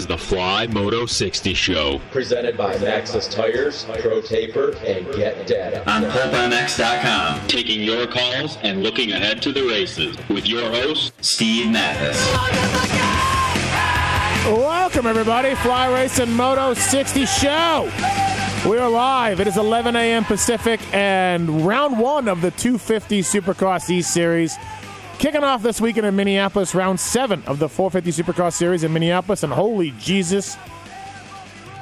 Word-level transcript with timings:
Is 0.00 0.06
the 0.06 0.16
Fly 0.16 0.66
Moto 0.68 1.04
60 1.04 1.52
Show. 1.52 2.00
presented 2.10 2.56
by 2.56 2.74
Maxxis 2.76 3.30
Tires, 3.30 3.84
Pro 3.98 4.22
Taper, 4.22 4.74
and 4.76 5.04
Get 5.14 5.46
Data. 5.46 5.86
on 5.90 6.04
PulpMX.com, 6.04 7.46
taking 7.48 7.82
your 7.82 8.06
calls 8.06 8.56
and 8.62 8.82
looking 8.82 9.12
ahead 9.12 9.42
to 9.42 9.52
the 9.52 9.60
races 9.60 10.16
with 10.30 10.48
your 10.48 10.70
host, 10.70 11.12
Steve 11.20 11.70
Matthes. 11.70 12.16
Welcome, 14.46 15.06
everybody. 15.06 15.54
Fly 15.56 15.92
Racing 15.92 16.32
Moto 16.32 16.72
60 16.72 17.26
Show. 17.26 17.92
We 18.66 18.78
are 18.78 18.88
live. 18.88 19.38
It 19.40 19.48
is 19.48 19.58
11 19.58 19.96
a.m. 19.96 20.24
Pacific 20.24 20.80
and 20.94 21.66
round 21.66 21.98
one 22.00 22.26
of 22.26 22.40
the 22.40 22.52
250 22.52 23.20
Supercross 23.20 23.90
East 23.90 24.14
Series. 24.14 24.56
Kicking 25.20 25.44
off 25.44 25.62
this 25.62 25.82
weekend 25.82 26.06
in 26.06 26.16
Minneapolis, 26.16 26.74
round 26.74 26.98
seven 26.98 27.42
of 27.46 27.58
the 27.58 27.68
450 27.68 28.22
Supercross 28.22 28.54
Series 28.54 28.84
in 28.84 28.92
Minneapolis. 28.94 29.42
And 29.42 29.52
holy 29.52 29.90
Jesus, 29.98 30.56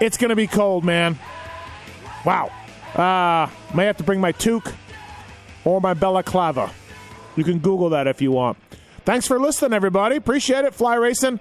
it's 0.00 0.16
going 0.16 0.30
to 0.30 0.34
be 0.34 0.48
cold, 0.48 0.84
man. 0.84 1.16
Wow. 2.26 2.50
Uh, 2.96 3.48
may 3.76 3.84
have 3.84 3.96
to 3.98 4.02
bring 4.02 4.20
my 4.20 4.32
toque 4.32 4.74
or 5.64 5.80
my 5.80 5.94
balaclava. 5.94 6.72
You 7.36 7.44
can 7.44 7.60
Google 7.60 7.90
that 7.90 8.08
if 8.08 8.20
you 8.20 8.32
want. 8.32 8.58
Thanks 9.04 9.28
for 9.28 9.38
listening, 9.38 9.72
everybody. 9.72 10.16
Appreciate 10.16 10.64
it. 10.64 10.74
Fly 10.74 10.96
Racing. 10.96 11.38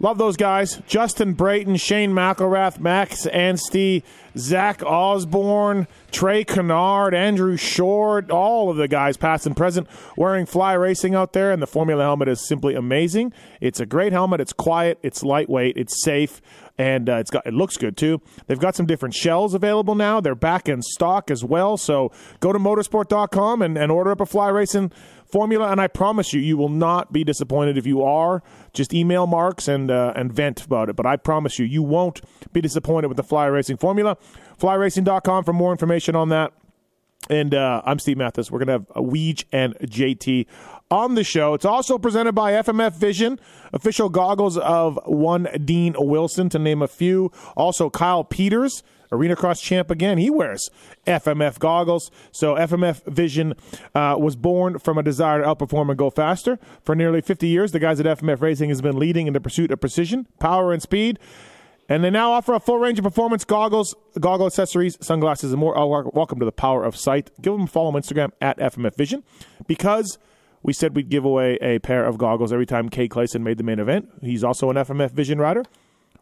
Love 0.00 0.16
those 0.18 0.36
guys. 0.36 0.80
Justin 0.86 1.32
Brayton, 1.32 1.76
Shane 1.76 2.12
McElrath, 2.12 2.78
Max 2.78 3.26
Anstey, 3.26 4.04
Zach 4.36 4.80
Osborne, 4.84 5.88
Trey 6.12 6.44
Canard, 6.44 7.14
Andrew 7.14 7.56
Short, 7.56 8.30
all 8.30 8.70
of 8.70 8.76
the 8.76 8.86
guys, 8.86 9.16
past 9.16 9.44
and 9.44 9.56
present, 9.56 9.88
wearing 10.16 10.46
fly 10.46 10.74
racing 10.74 11.16
out 11.16 11.32
there. 11.32 11.50
And 11.50 11.60
the 11.60 11.66
Formula 11.66 12.04
helmet 12.04 12.28
is 12.28 12.46
simply 12.46 12.76
amazing. 12.76 13.32
It's 13.60 13.80
a 13.80 13.86
great 13.86 14.12
helmet. 14.12 14.40
It's 14.40 14.52
quiet. 14.52 15.00
It's 15.02 15.24
lightweight. 15.24 15.76
It's 15.76 16.00
safe. 16.00 16.40
And 16.78 17.08
uh, 17.08 17.16
it's 17.16 17.30
got 17.30 17.44
it 17.44 17.54
looks 17.54 17.76
good 17.76 17.96
too. 17.96 18.20
They've 18.46 18.58
got 18.58 18.76
some 18.76 18.86
different 18.86 19.14
shells 19.14 19.52
available 19.52 19.96
now. 19.96 20.20
They're 20.20 20.36
back 20.36 20.68
in 20.68 20.80
stock 20.82 21.30
as 21.30 21.44
well. 21.44 21.76
So 21.76 22.12
go 22.38 22.52
to 22.52 22.58
motosport.com 22.58 23.62
and, 23.62 23.76
and 23.76 23.90
order 23.90 24.12
up 24.12 24.20
a 24.20 24.26
fly 24.26 24.48
racing 24.48 24.92
formula, 25.30 25.70
and 25.70 25.80
I 25.80 25.88
promise 25.88 26.32
you, 26.32 26.40
you 26.40 26.56
will 26.56 26.68
not 26.68 27.12
be 27.12 27.24
disappointed. 27.24 27.76
If 27.76 27.86
you 27.86 28.02
are, 28.02 28.42
just 28.72 28.94
email 28.94 29.26
Marks 29.26 29.68
and 29.68 29.90
uh, 29.90 30.12
and 30.16 30.32
vent 30.32 30.64
about 30.64 30.88
it. 30.88 30.96
But 30.96 31.06
I 31.06 31.16
promise 31.16 31.58
you, 31.58 31.66
you 31.66 31.82
won't 31.82 32.20
be 32.52 32.60
disappointed 32.60 33.08
with 33.08 33.16
the 33.16 33.24
Fly 33.24 33.46
Racing 33.46 33.76
formula. 33.76 34.16
FlyRacing.com 34.58 35.44
for 35.44 35.52
more 35.52 35.72
information 35.72 36.16
on 36.16 36.28
that. 36.30 36.52
And 37.30 37.54
uh, 37.54 37.82
I'm 37.84 37.98
Steve 37.98 38.16
Matthes. 38.16 38.50
We're 38.50 38.58
going 38.58 38.68
to 38.68 38.72
have 38.72 38.86
a 38.94 39.02
Weege 39.02 39.44
and 39.52 39.74
JT 39.80 40.46
on 40.90 41.14
the 41.14 41.24
show. 41.24 41.52
It's 41.54 41.64
also 41.64 41.98
presented 41.98 42.32
by 42.32 42.52
FMF 42.52 42.94
Vision, 42.94 43.38
official 43.72 44.08
goggles 44.08 44.56
of 44.56 44.98
one 45.04 45.48
Dean 45.64 45.94
Wilson, 45.98 46.48
to 46.50 46.58
name 46.58 46.80
a 46.80 46.88
few. 46.88 47.30
Also, 47.56 47.90
Kyle 47.90 48.24
Peters, 48.24 48.82
Arena 49.12 49.36
Cross 49.36 49.60
champ 49.60 49.90
again. 49.90 50.16
He 50.16 50.30
wears 50.30 50.70
FMF 51.06 51.58
goggles. 51.58 52.10
So, 52.32 52.54
FMF 52.54 53.04
Vision 53.04 53.54
uh, 53.94 54.16
was 54.18 54.36
born 54.36 54.78
from 54.78 54.96
a 54.96 55.02
desire 55.02 55.42
to 55.42 55.46
outperform 55.46 55.90
and 55.90 55.98
go 55.98 56.08
faster. 56.08 56.58
For 56.82 56.94
nearly 56.94 57.20
50 57.20 57.46
years, 57.46 57.72
the 57.72 57.78
guys 57.78 58.00
at 58.00 58.06
FMF 58.06 58.40
Racing 58.40 58.70
has 58.70 58.80
been 58.80 58.98
leading 58.98 59.26
in 59.26 59.34
the 59.34 59.40
pursuit 59.40 59.70
of 59.70 59.80
precision, 59.80 60.26
power, 60.38 60.72
and 60.72 60.80
speed. 60.80 61.18
And 61.88 62.04
they 62.04 62.10
now 62.10 62.32
offer 62.32 62.52
a 62.52 62.60
full 62.60 62.78
range 62.78 62.98
of 62.98 63.04
performance 63.04 63.44
goggles, 63.44 63.94
goggle 64.20 64.46
accessories, 64.46 64.98
sunglasses, 65.00 65.52
and 65.52 65.60
more. 65.60 65.76
Oh, 65.76 66.10
welcome 66.12 66.38
to 66.38 66.44
the 66.44 66.52
power 66.52 66.84
of 66.84 66.94
sight. 66.96 67.30
Give 67.40 67.54
them 67.54 67.62
a 67.62 67.66
follow 67.66 67.88
on 67.88 67.94
Instagram 67.94 68.30
at 68.42 68.58
FMF 68.58 68.94
Vision 68.94 69.24
because 69.66 70.18
we 70.62 70.74
said 70.74 70.94
we'd 70.94 71.08
give 71.08 71.24
away 71.24 71.56
a 71.62 71.78
pair 71.78 72.04
of 72.04 72.18
goggles 72.18 72.52
every 72.52 72.66
time 72.66 72.90
Cade 72.90 73.10
Clason 73.10 73.42
made 73.42 73.56
the 73.56 73.64
main 73.64 73.78
event. 73.78 74.10
He's 74.20 74.44
also 74.44 74.68
an 74.68 74.76
FMF 74.76 75.12
Vision 75.12 75.38
rider. 75.38 75.64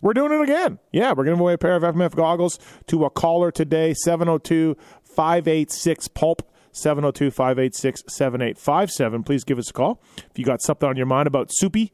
We're 0.00 0.12
doing 0.12 0.30
it 0.30 0.42
again. 0.42 0.78
Yeah, 0.92 1.14
we're 1.16 1.24
giving 1.24 1.40
away 1.40 1.54
a 1.54 1.58
pair 1.58 1.74
of 1.74 1.82
FMF 1.82 2.14
goggles 2.14 2.60
to 2.86 3.04
a 3.04 3.10
caller 3.10 3.50
today, 3.50 3.92
702 3.92 4.76
586 5.02 6.08
PULP. 6.08 6.42
702 6.72 7.30
586 7.30 8.04
7857. 8.06 9.22
Please 9.22 9.44
give 9.44 9.58
us 9.58 9.70
a 9.70 9.72
call 9.72 9.98
if 10.30 10.38
you 10.38 10.44
got 10.44 10.60
something 10.60 10.86
on 10.86 10.96
your 10.96 11.06
mind 11.06 11.26
about 11.26 11.50
Soupy. 11.50 11.90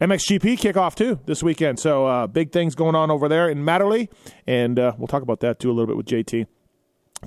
MXGP 0.00 0.58
kickoff 0.58 0.94
too 0.94 1.20
this 1.26 1.42
weekend. 1.42 1.78
So 1.78 2.06
uh, 2.06 2.26
big 2.26 2.52
things 2.52 2.74
going 2.74 2.94
on 2.94 3.10
over 3.10 3.28
there 3.28 3.48
in 3.48 3.62
Matterley, 3.64 4.08
and 4.46 4.78
uh, 4.78 4.94
we'll 4.96 5.08
talk 5.08 5.22
about 5.22 5.40
that 5.40 5.60
too 5.60 5.70
a 5.70 5.74
little 5.74 5.86
bit 5.86 5.96
with 5.96 6.06
JT. 6.06 6.46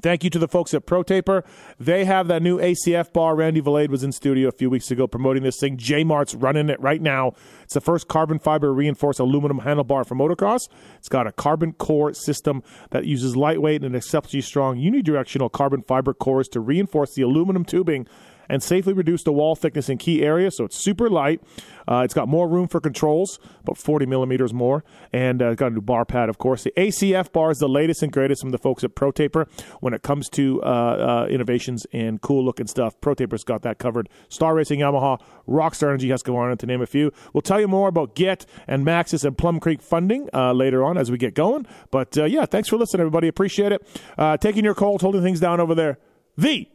Thank 0.01 0.23
you 0.23 0.31
to 0.31 0.39
the 0.39 0.47
folks 0.47 0.73
at 0.73 0.87
ProTaper. 0.87 1.45
They 1.79 2.05
have 2.05 2.27
that 2.27 2.41
new 2.41 2.57
ACF 2.57 3.13
bar. 3.13 3.35
Randy 3.35 3.61
Valade 3.61 3.89
was 3.89 4.03
in 4.03 4.11
studio 4.11 4.47
a 4.47 4.51
few 4.51 4.67
weeks 4.71 4.89
ago 4.89 5.05
promoting 5.05 5.43
this 5.43 5.59
thing. 5.59 5.77
J 5.77 6.03
Mart's 6.03 6.33
running 6.33 6.69
it 6.69 6.81
right 6.81 6.99
now. 6.99 7.33
It's 7.61 7.75
the 7.75 7.81
first 7.81 8.07
carbon 8.07 8.39
fiber 8.39 8.73
reinforced 8.73 9.19
aluminum 9.19 9.59
handlebar 9.59 10.03
for 10.03 10.15
motocross. 10.15 10.61
It's 10.97 11.09
got 11.09 11.27
a 11.27 11.31
carbon 11.31 11.73
core 11.73 12.11
system 12.15 12.63
that 12.89 13.05
uses 13.05 13.35
lightweight 13.35 13.83
and 13.83 13.95
exceptionally 13.95 14.41
strong 14.41 14.77
unidirectional 14.77 15.51
carbon 15.51 15.83
fiber 15.83 16.15
cores 16.15 16.47
to 16.49 16.59
reinforce 16.59 17.13
the 17.13 17.21
aluminum 17.21 17.63
tubing 17.63 18.07
and 18.49 18.61
safely 18.61 18.93
reduce 18.93 19.23
the 19.23 19.31
wall 19.31 19.55
thickness 19.55 19.89
in 19.89 19.97
key 19.97 20.23
areas. 20.23 20.57
So 20.57 20.65
it's 20.65 20.77
super 20.77 21.09
light. 21.09 21.41
Uh, 21.87 22.01
it's 22.03 22.13
got 22.13 22.27
more 22.27 22.47
room 22.47 22.67
for 22.67 22.79
controls, 22.79 23.39
about 23.61 23.77
40 23.77 24.05
millimeters 24.05 24.53
more, 24.53 24.83
and 25.11 25.41
uh, 25.41 25.53
got 25.55 25.71
a 25.71 25.75
new 25.75 25.81
bar 25.81 26.05
pad, 26.05 26.29
of 26.29 26.37
course. 26.37 26.63
The 26.63 26.71
ACF 26.77 27.31
bar 27.31 27.51
is 27.51 27.59
the 27.59 27.67
latest 27.67 28.03
and 28.03 28.11
greatest 28.11 28.41
from 28.41 28.51
the 28.51 28.57
folks 28.57 28.83
at 28.83 28.95
ProTaper 28.95 29.47
when 29.81 29.93
it 29.93 30.01
comes 30.01 30.29
to 30.29 30.61
uh, 30.63 30.65
uh, 30.65 31.27
innovations 31.29 31.85
and 31.91 32.21
cool 32.21 32.43
looking 32.43 32.67
stuff. 32.67 32.99
ProTaper's 33.01 33.43
got 33.43 33.63
that 33.63 33.79
covered. 33.79 34.09
Star 34.29 34.55
Racing 34.55 34.79
Yamaha, 34.79 35.19
Rockstar 35.47 35.89
Energy 35.89 36.09
Husqvarna, 36.09 36.57
to 36.59 36.65
name 36.65 36.81
a 36.81 36.85
few. 36.85 37.11
We'll 37.33 37.41
tell 37.41 37.59
you 37.59 37.67
more 37.67 37.89
about 37.89 38.15
Get 38.15 38.45
and 38.67 38.85
Maxxis 38.85 39.25
and 39.25 39.37
Plum 39.37 39.59
Creek 39.59 39.81
funding 39.81 40.29
uh, 40.33 40.53
later 40.53 40.83
on 40.83 40.97
as 40.97 41.11
we 41.11 41.17
get 41.17 41.33
going. 41.33 41.65
But 41.91 42.17
uh, 42.17 42.25
yeah, 42.25 42.45
thanks 42.45 42.69
for 42.69 42.77
listening, 42.77 43.01
everybody. 43.01 43.27
Appreciate 43.27 43.71
it. 43.71 44.41
Taking 44.41 44.63
your 44.63 44.75
calls, 44.75 45.01
holding 45.01 45.21
things 45.21 45.39
down 45.39 45.59
over 45.59 45.75
there. 45.75 45.97
The 46.37 46.67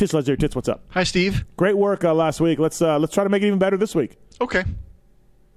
Tits 0.00 0.14
Ledger 0.14 0.34
Tits, 0.34 0.56
what's 0.56 0.66
up? 0.70 0.82
Hi, 0.92 1.04
Steve. 1.04 1.44
Great 1.58 1.76
work 1.76 2.04
uh, 2.04 2.14
last 2.14 2.40
week. 2.40 2.58
Let's 2.58 2.80
uh, 2.80 2.98
let's 2.98 3.12
try 3.12 3.22
to 3.22 3.28
make 3.28 3.42
it 3.42 3.48
even 3.48 3.58
better 3.58 3.76
this 3.76 3.94
week. 3.94 4.16
Okay. 4.40 4.60
All 4.60 4.66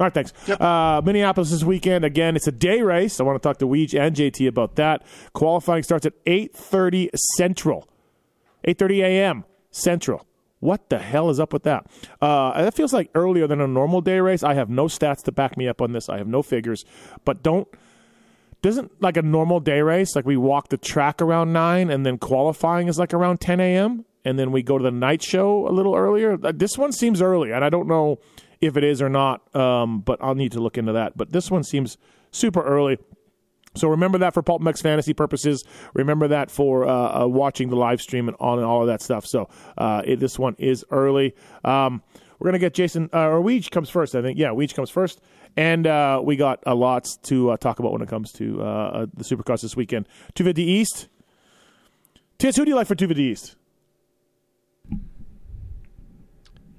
right, 0.01 0.13
thanks. 0.13 0.33
Yep. 0.47 0.59
Uh, 0.59 1.01
Minneapolis 1.05 1.49
this 1.49 1.63
weekend 1.63 2.03
again. 2.03 2.35
It's 2.35 2.45
a 2.45 2.51
day 2.51 2.81
race. 2.81 3.21
I 3.21 3.23
want 3.23 3.41
to 3.41 3.47
talk 3.47 3.59
to 3.59 3.65
Weege 3.65 3.97
and 3.97 4.13
JT 4.13 4.45
about 4.49 4.75
that. 4.75 5.05
Qualifying 5.31 5.83
starts 5.83 6.05
at 6.05 6.11
eight 6.25 6.53
thirty 6.53 7.09
Central, 7.37 7.87
eight 8.65 8.77
thirty 8.77 9.01
a.m. 9.01 9.45
Central. 9.71 10.27
What 10.59 10.89
the 10.89 10.99
hell 10.99 11.29
is 11.29 11.39
up 11.39 11.53
with 11.53 11.63
that? 11.63 11.87
Uh, 12.21 12.63
that 12.63 12.73
feels 12.73 12.91
like 12.91 13.11
earlier 13.15 13.47
than 13.47 13.61
a 13.61 13.67
normal 13.67 14.01
day 14.01 14.19
race. 14.19 14.43
I 14.43 14.55
have 14.55 14.69
no 14.69 14.87
stats 14.87 15.23
to 15.23 15.31
back 15.31 15.55
me 15.55 15.69
up 15.69 15.81
on 15.81 15.93
this. 15.93 16.09
I 16.09 16.17
have 16.17 16.27
no 16.27 16.41
figures, 16.41 16.83
but 17.23 17.43
don't 17.43 17.69
doesn't 18.61 19.01
like 19.01 19.15
a 19.15 19.21
normal 19.21 19.61
day 19.61 19.79
race 19.79 20.17
like 20.17 20.25
we 20.25 20.35
walk 20.35 20.67
the 20.67 20.77
track 20.77 21.21
around 21.21 21.53
nine 21.53 21.89
and 21.89 22.05
then 22.05 22.17
qualifying 22.17 22.89
is 22.89 22.99
like 22.99 23.13
around 23.13 23.39
10 23.39 23.61
a.m 23.61 24.05
and 24.25 24.37
then 24.39 24.51
we 24.51 24.63
go 24.63 24.77
to 24.77 24.83
the 24.83 24.91
night 24.91 25.21
show 25.21 25.67
a 25.67 25.71
little 25.71 25.95
earlier 25.95 26.37
Uh, 26.43 26.51
this 26.55 26.77
one 26.77 26.91
seems 26.91 27.21
early 27.21 27.51
and 27.51 27.63
i 27.63 27.69
don't 27.69 27.87
know 27.87 28.19
if 28.61 28.77
it 28.77 28.83
is 28.83 29.01
or 29.01 29.09
not 29.09 29.55
um, 29.55 29.99
but 29.99 30.17
i'll 30.21 30.35
need 30.35 30.51
to 30.51 30.59
look 30.59 30.77
into 30.77 30.93
that 30.93 31.17
but 31.17 31.31
this 31.31 31.49
one 31.51 31.63
seems 31.63 31.97
super 32.31 32.63
early 32.63 32.97
so 33.75 33.87
remember 33.87 34.19
that 34.19 34.33
for 34.33 34.43
Pulp 34.43 34.61
Mex 34.61 34.81
fantasy 34.81 35.13
purposes. 35.13 35.63
Remember 35.93 36.27
that 36.27 36.51
for 36.51 36.87
uh, 36.87 37.23
uh, 37.23 37.27
watching 37.27 37.69
the 37.69 37.75
live 37.75 38.01
stream 38.01 38.27
and 38.27 38.37
all 38.39 38.57
and 38.57 38.65
all 38.65 38.81
of 38.81 38.87
that 38.87 39.01
stuff. 39.01 39.25
So 39.25 39.49
uh, 39.77 40.03
it, 40.05 40.19
this 40.19 40.37
one 40.37 40.55
is 40.59 40.85
early. 40.91 41.33
Um, 41.63 42.03
we're 42.39 42.49
gonna 42.49 42.59
get 42.59 42.73
Jason 42.73 43.09
uh, 43.13 43.29
or 43.29 43.41
Weege 43.41 43.71
comes 43.71 43.89
first. 43.89 44.15
I 44.15 44.21
think 44.21 44.37
yeah, 44.37 44.49
Weege 44.49 44.75
comes 44.75 44.89
first, 44.89 45.21
and 45.55 45.87
uh, 45.87 46.21
we 46.23 46.35
got 46.35 46.59
a 46.65 46.75
lot 46.75 47.07
to 47.23 47.55
talk 47.57 47.79
about 47.79 47.93
when 47.93 48.01
it 48.01 48.09
comes 48.09 48.31
to 48.33 48.57
the 48.57 49.23
Supercross 49.23 49.61
this 49.61 49.75
weekend. 49.75 50.07
250 50.35 50.63
East. 50.63 51.07
Tiz, 52.37 52.55
who 52.55 52.65
do 52.65 52.69
you 52.69 52.75
like 52.75 52.87
for 52.87 52.95
250 52.95 53.23
East? 53.23 53.55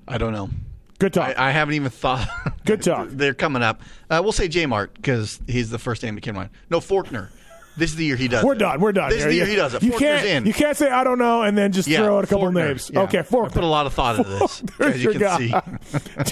I 0.08 0.18
don't 0.18 0.32
know. 0.32 0.50
Good 0.98 1.12
talk. 1.12 1.36
I, 1.38 1.48
I 1.48 1.50
haven't 1.50 1.74
even 1.74 1.90
thought. 1.90 2.28
Good 2.64 2.82
talk. 2.82 3.08
They're 3.10 3.34
coming 3.34 3.62
up. 3.62 3.82
Uh, 4.08 4.20
we'll 4.22 4.32
say 4.32 4.48
J 4.48 4.66
Mart 4.66 4.94
because 4.94 5.40
he's 5.46 5.70
the 5.70 5.78
first 5.78 6.02
name 6.02 6.14
that 6.14 6.20
came 6.22 6.34
to 6.34 6.40
mind. 6.40 6.50
No, 6.70 6.80
Forkner. 6.80 7.28
This 7.76 7.90
is 7.90 7.96
the 7.96 8.04
year 8.04 8.14
he 8.14 8.28
does. 8.28 8.44
We're 8.44 8.52
it. 8.54 8.58
done. 8.58 8.80
We're 8.80 8.92
done. 8.92 9.10
This 9.10 9.18
is 9.18 9.24
the 9.24 9.34
year 9.34 9.46
he 9.46 9.56
does 9.56 9.74
it. 9.74 9.82
You 9.82 9.90
Forkner's 9.90 9.98
can't. 9.98 10.26
in. 10.26 10.46
You 10.46 10.52
can't 10.54 10.76
say 10.76 10.88
I 10.88 11.02
don't 11.02 11.18
know 11.18 11.42
and 11.42 11.58
then 11.58 11.72
just 11.72 11.88
Yeah, 11.88 12.04
throw 12.04 12.18
out 12.18 12.22
a 12.24 12.28
couple 12.28 12.46
Forkner. 12.46 12.68
names. 12.68 12.90
Yeah. 12.94 13.00
Okay, 13.00 13.18
I 13.18 13.22
put 13.22 13.56
a 13.56 13.66
lot 13.66 13.86
of 13.86 13.92
thought 13.94 14.16
into 14.18 14.30
this, 14.30 14.62
as 14.80 15.02
you 15.02 15.10
can 15.10 15.20
guy. 15.20 15.38
see. 15.38 15.52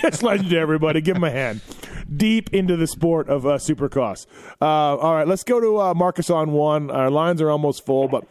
Just 0.01 0.23
legendary, 0.23 0.63
everybody. 0.63 1.01
Give 1.01 1.17
him 1.17 1.25
a 1.25 1.31
hand. 1.33 1.61
Deep 2.17 2.55
into 2.55 2.77
the 2.77 2.87
sport 2.87 3.29
of 3.29 3.45
uh, 3.45 3.55
supercross. 3.59 4.27
Uh, 4.61 4.65
all 4.65 5.15
right, 5.15 5.27
let's 5.27 5.43
go 5.43 5.59
to 5.59 5.81
uh, 5.81 5.95
Marcus 5.95 6.31
on 6.31 6.53
one. 6.53 6.89
Our 6.93 7.11
lines 7.11 7.43
are 7.43 7.51
almost 7.51 7.85
full, 7.85 8.07
but 8.07 8.23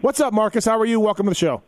what's 0.00 0.18
up, 0.18 0.32
Marcus? 0.32 0.64
How 0.64 0.76
are 0.80 0.86
you? 0.86 0.98
Welcome 0.98 1.26
to 1.26 1.30
the 1.30 1.36
show. 1.36 1.62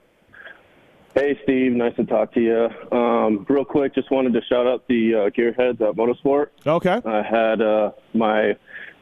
Hey, 1.15 1.39
Steve. 1.43 1.73
Nice 1.73 1.97
to 1.97 2.05
talk 2.05 2.33
to 2.35 2.41
you. 2.41 2.97
Um, 2.97 3.45
real 3.49 3.65
quick, 3.65 3.95
just 3.95 4.11
wanted 4.11 4.33
to 4.35 4.41
shout 4.43 4.67
out 4.67 4.87
the 4.89 5.15
uh, 5.15 5.31
gearheads 5.31 5.81
at 5.81 5.97
MotoSport. 5.97 6.49
Okay. 6.67 7.01
I 7.05 7.23
had 7.23 7.61
uh, 7.61 7.93
my 8.15 8.57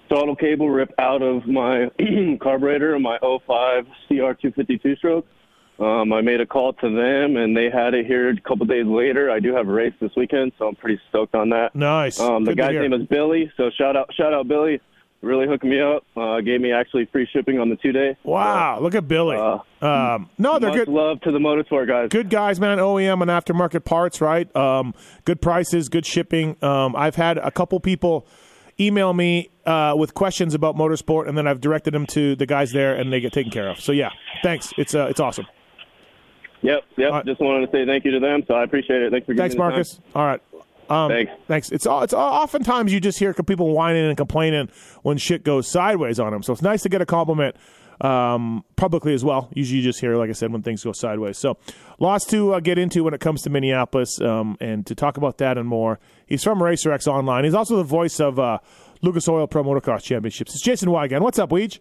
throttle 0.08 0.36
cable 0.36 0.70
rip 0.70 0.92
out 0.98 1.22
of 1.22 1.46
my 1.46 1.90
carburetor 2.40 2.94
in 2.94 3.02
my 3.02 3.18
05 3.20 3.86
CR252 4.08 4.98
stroke. 4.98 5.26
Um, 5.78 6.12
I 6.12 6.22
made 6.22 6.40
a 6.40 6.46
call 6.46 6.72
to 6.74 6.88
them, 6.88 7.36
and 7.36 7.54
they 7.54 7.68
had 7.68 7.92
it 7.92 8.06
here 8.06 8.30
a 8.30 8.40
couple 8.40 8.64
days 8.64 8.86
later. 8.86 9.30
I 9.30 9.40
do 9.40 9.54
have 9.54 9.68
a 9.68 9.72
race 9.72 9.92
this 10.00 10.12
weekend, 10.16 10.52
so 10.58 10.68
I'm 10.68 10.74
pretty 10.74 10.98
stoked 11.10 11.34
on 11.34 11.50
that. 11.50 11.74
Nice. 11.74 12.18
Um, 12.18 12.44
the 12.44 12.52
Good 12.52 12.58
guy's 12.58 12.72
name 12.72 12.94
is 12.94 13.06
Billy, 13.08 13.52
so 13.58 13.70
shout 13.76 13.94
out, 13.94 14.10
shout 14.14 14.32
out, 14.32 14.48
Billy. 14.48 14.80
Really 15.26 15.46
hooked 15.46 15.64
me 15.64 15.80
up. 15.80 16.04
Uh, 16.16 16.40
gave 16.40 16.60
me 16.60 16.72
actually 16.72 17.06
free 17.06 17.28
shipping 17.32 17.58
on 17.58 17.68
the 17.68 17.76
two 17.76 17.92
day. 17.92 18.16
Wow, 18.22 18.78
look 18.80 18.94
at 18.94 19.08
Billy. 19.08 19.36
um, 19.36 20.30
no, 20.38 20.58
they're 20.58 20.70
good. 20.70 20.88
love 20.88 21.20
to 21.22 21.32
the 21.32 21.38
MotoSport 21.38 21.88
guys. 21.88 22.08
Good 22.10 22.30
guys, 22.30 22.60
man. 22.60 22.78
OEM 22.78 23.22
and 23.22 23.30
aftermarket 23.30 23.84
parts, 23.84 24.20
right? 24.20 24.54
Um, 24.54 24.94
good 25.24 25.42
prices, 25.42 25.88
good 25.88 26.06
shipping. 26.06 26.56
Um, 26.62 26.94
I've 26.94 27.16
had 27.16 27.38
a 27.38 27.50
couple 27.50 27.80
people 27.80 28.26
email 28.78 29.12
me 29.12 29.50
uh, 29.64 29.94
with 29.96 30.14
questions 30.14 30.54
about 30.54 30.76
MotoSport, 30.76 31.28
and 31.28 31.36
then 31.36 31.46
I've 31.46 31.60
directed 31.60 31.92
them 31.92 32.06
to 32.08 32.36
the 32.36 32.46
guys 32.46 32.72
there, 32.72 32.94
and 32.94 33.12
they 33.12 33.20
get 33.20 33.32
taken 33.32 33.50
care 33.50 33.68
of. 33.68 33.80
So 33.80 33.92
yeah, 33.92 34.10
thanks. 34.42 34.72
It's 34.78 34.94
uh, 34.94 35.06
it's 35.10 35.20
awesome. 35.20 35.46
Yep, 36.62 36.82
yep. 36.96 37.24
Just 37.26 37.40
wanted 37.40 37.66
to 37.66 37.72
say 37.72 37.84
thank 37.84 38.04
you 38.04 38.12
to 38.12 38.20
them, 38.20 38.42
so 38.46 38.54
I 38.54 38.64
appreciate 38.64 39.02
it. 39.02 39.10
Thanks 39.10 39.26
for 39.26 39.34
giving 39.34 39.42
Thanks, 39.42 39.54
me 39.54 39.58
the 39.58 39.62
time. 39.62 39.70
Marcus. 39.72 40.00
All 40.14 40.24
right. 40.24 40.40
Um, 40.88 41.10
Thanks. 41.10 41.32
Thanks. 41.48 41.72
It's 41.72 41.86
all. 41.86 42.02
It's 42.02 42.14
oftentimes 42.14 42.92
you 42.92 43.00
just 43.00 43.18
hear 43.18 43.34
people 43.34 43.72
whining 43.72 44.06
and 44.06 44.16
complaining 44.16 44.68
when 45.02 45.18
shit 45.18 45.44
goes 45.44 45.68
sideways 45.68 46.20
on 46.20 46.32
them. 46.32 46.42
So 46.42 46.52
it's 46.52 46.62
nice 46.62 46.82
to 46.82 46.88
get 46.88 47.00
a 47.00 47.06
compliment 47.06 47.56
um, 48.00 48.64
publicly 48.76 49.14
as 49.14 49.24
well. 49.24 49.48
Usually, 49.52 49.78
you 49.78 49.84
just 49.84 50.00
hear, 50.00 50.16
like 50.16 50.30
I 50.30 50.32
said, 50.32 50.52
when 50.52 50.62
things 50.62 50.84
go 50.84 50.92
sideways. 50.92 51.38
So 51.38 51.58
lots 51.98 52.24
to 52.26 52.54
uh, 52.54 52.60
get 52.60 52.78
into 52.78 53.04
when 53.04 53.14
it 53.14 53.20
comes 53.20 53.42
to 53.42 53.50
Minneapolis, 53.50 54.20
um, 54.20 54.56
and 54.60 54.86
to 54.86 54.94
talk 54.94 55.16
about 55.16 55.38
that 55.38 55.58
and 55.58 55.68
more. 55.68 55.98
He's 56.26 56.42
from 56.42 56.58
RacerX 56.60 57.06
Online. 57.06 57.44
He's 57.44 57.54
also 57.54 57.76
the 57.76 57.84
voice 57.84 58.20
of 58.20 58.38
uh, 58.38 58.58
Lucas 59.02 59.28
Oil 59.28 59.46
Pro 59.46 59.64
Motocross 59.64 60.02
Championships. 60.02 60.54
It's 60.54 60.62
Jason 60.62 60.88
Weigandt. 60.88 61.20
What's 61.20 61.38
up, 61.38 61.50
Weege? 61.50 61.78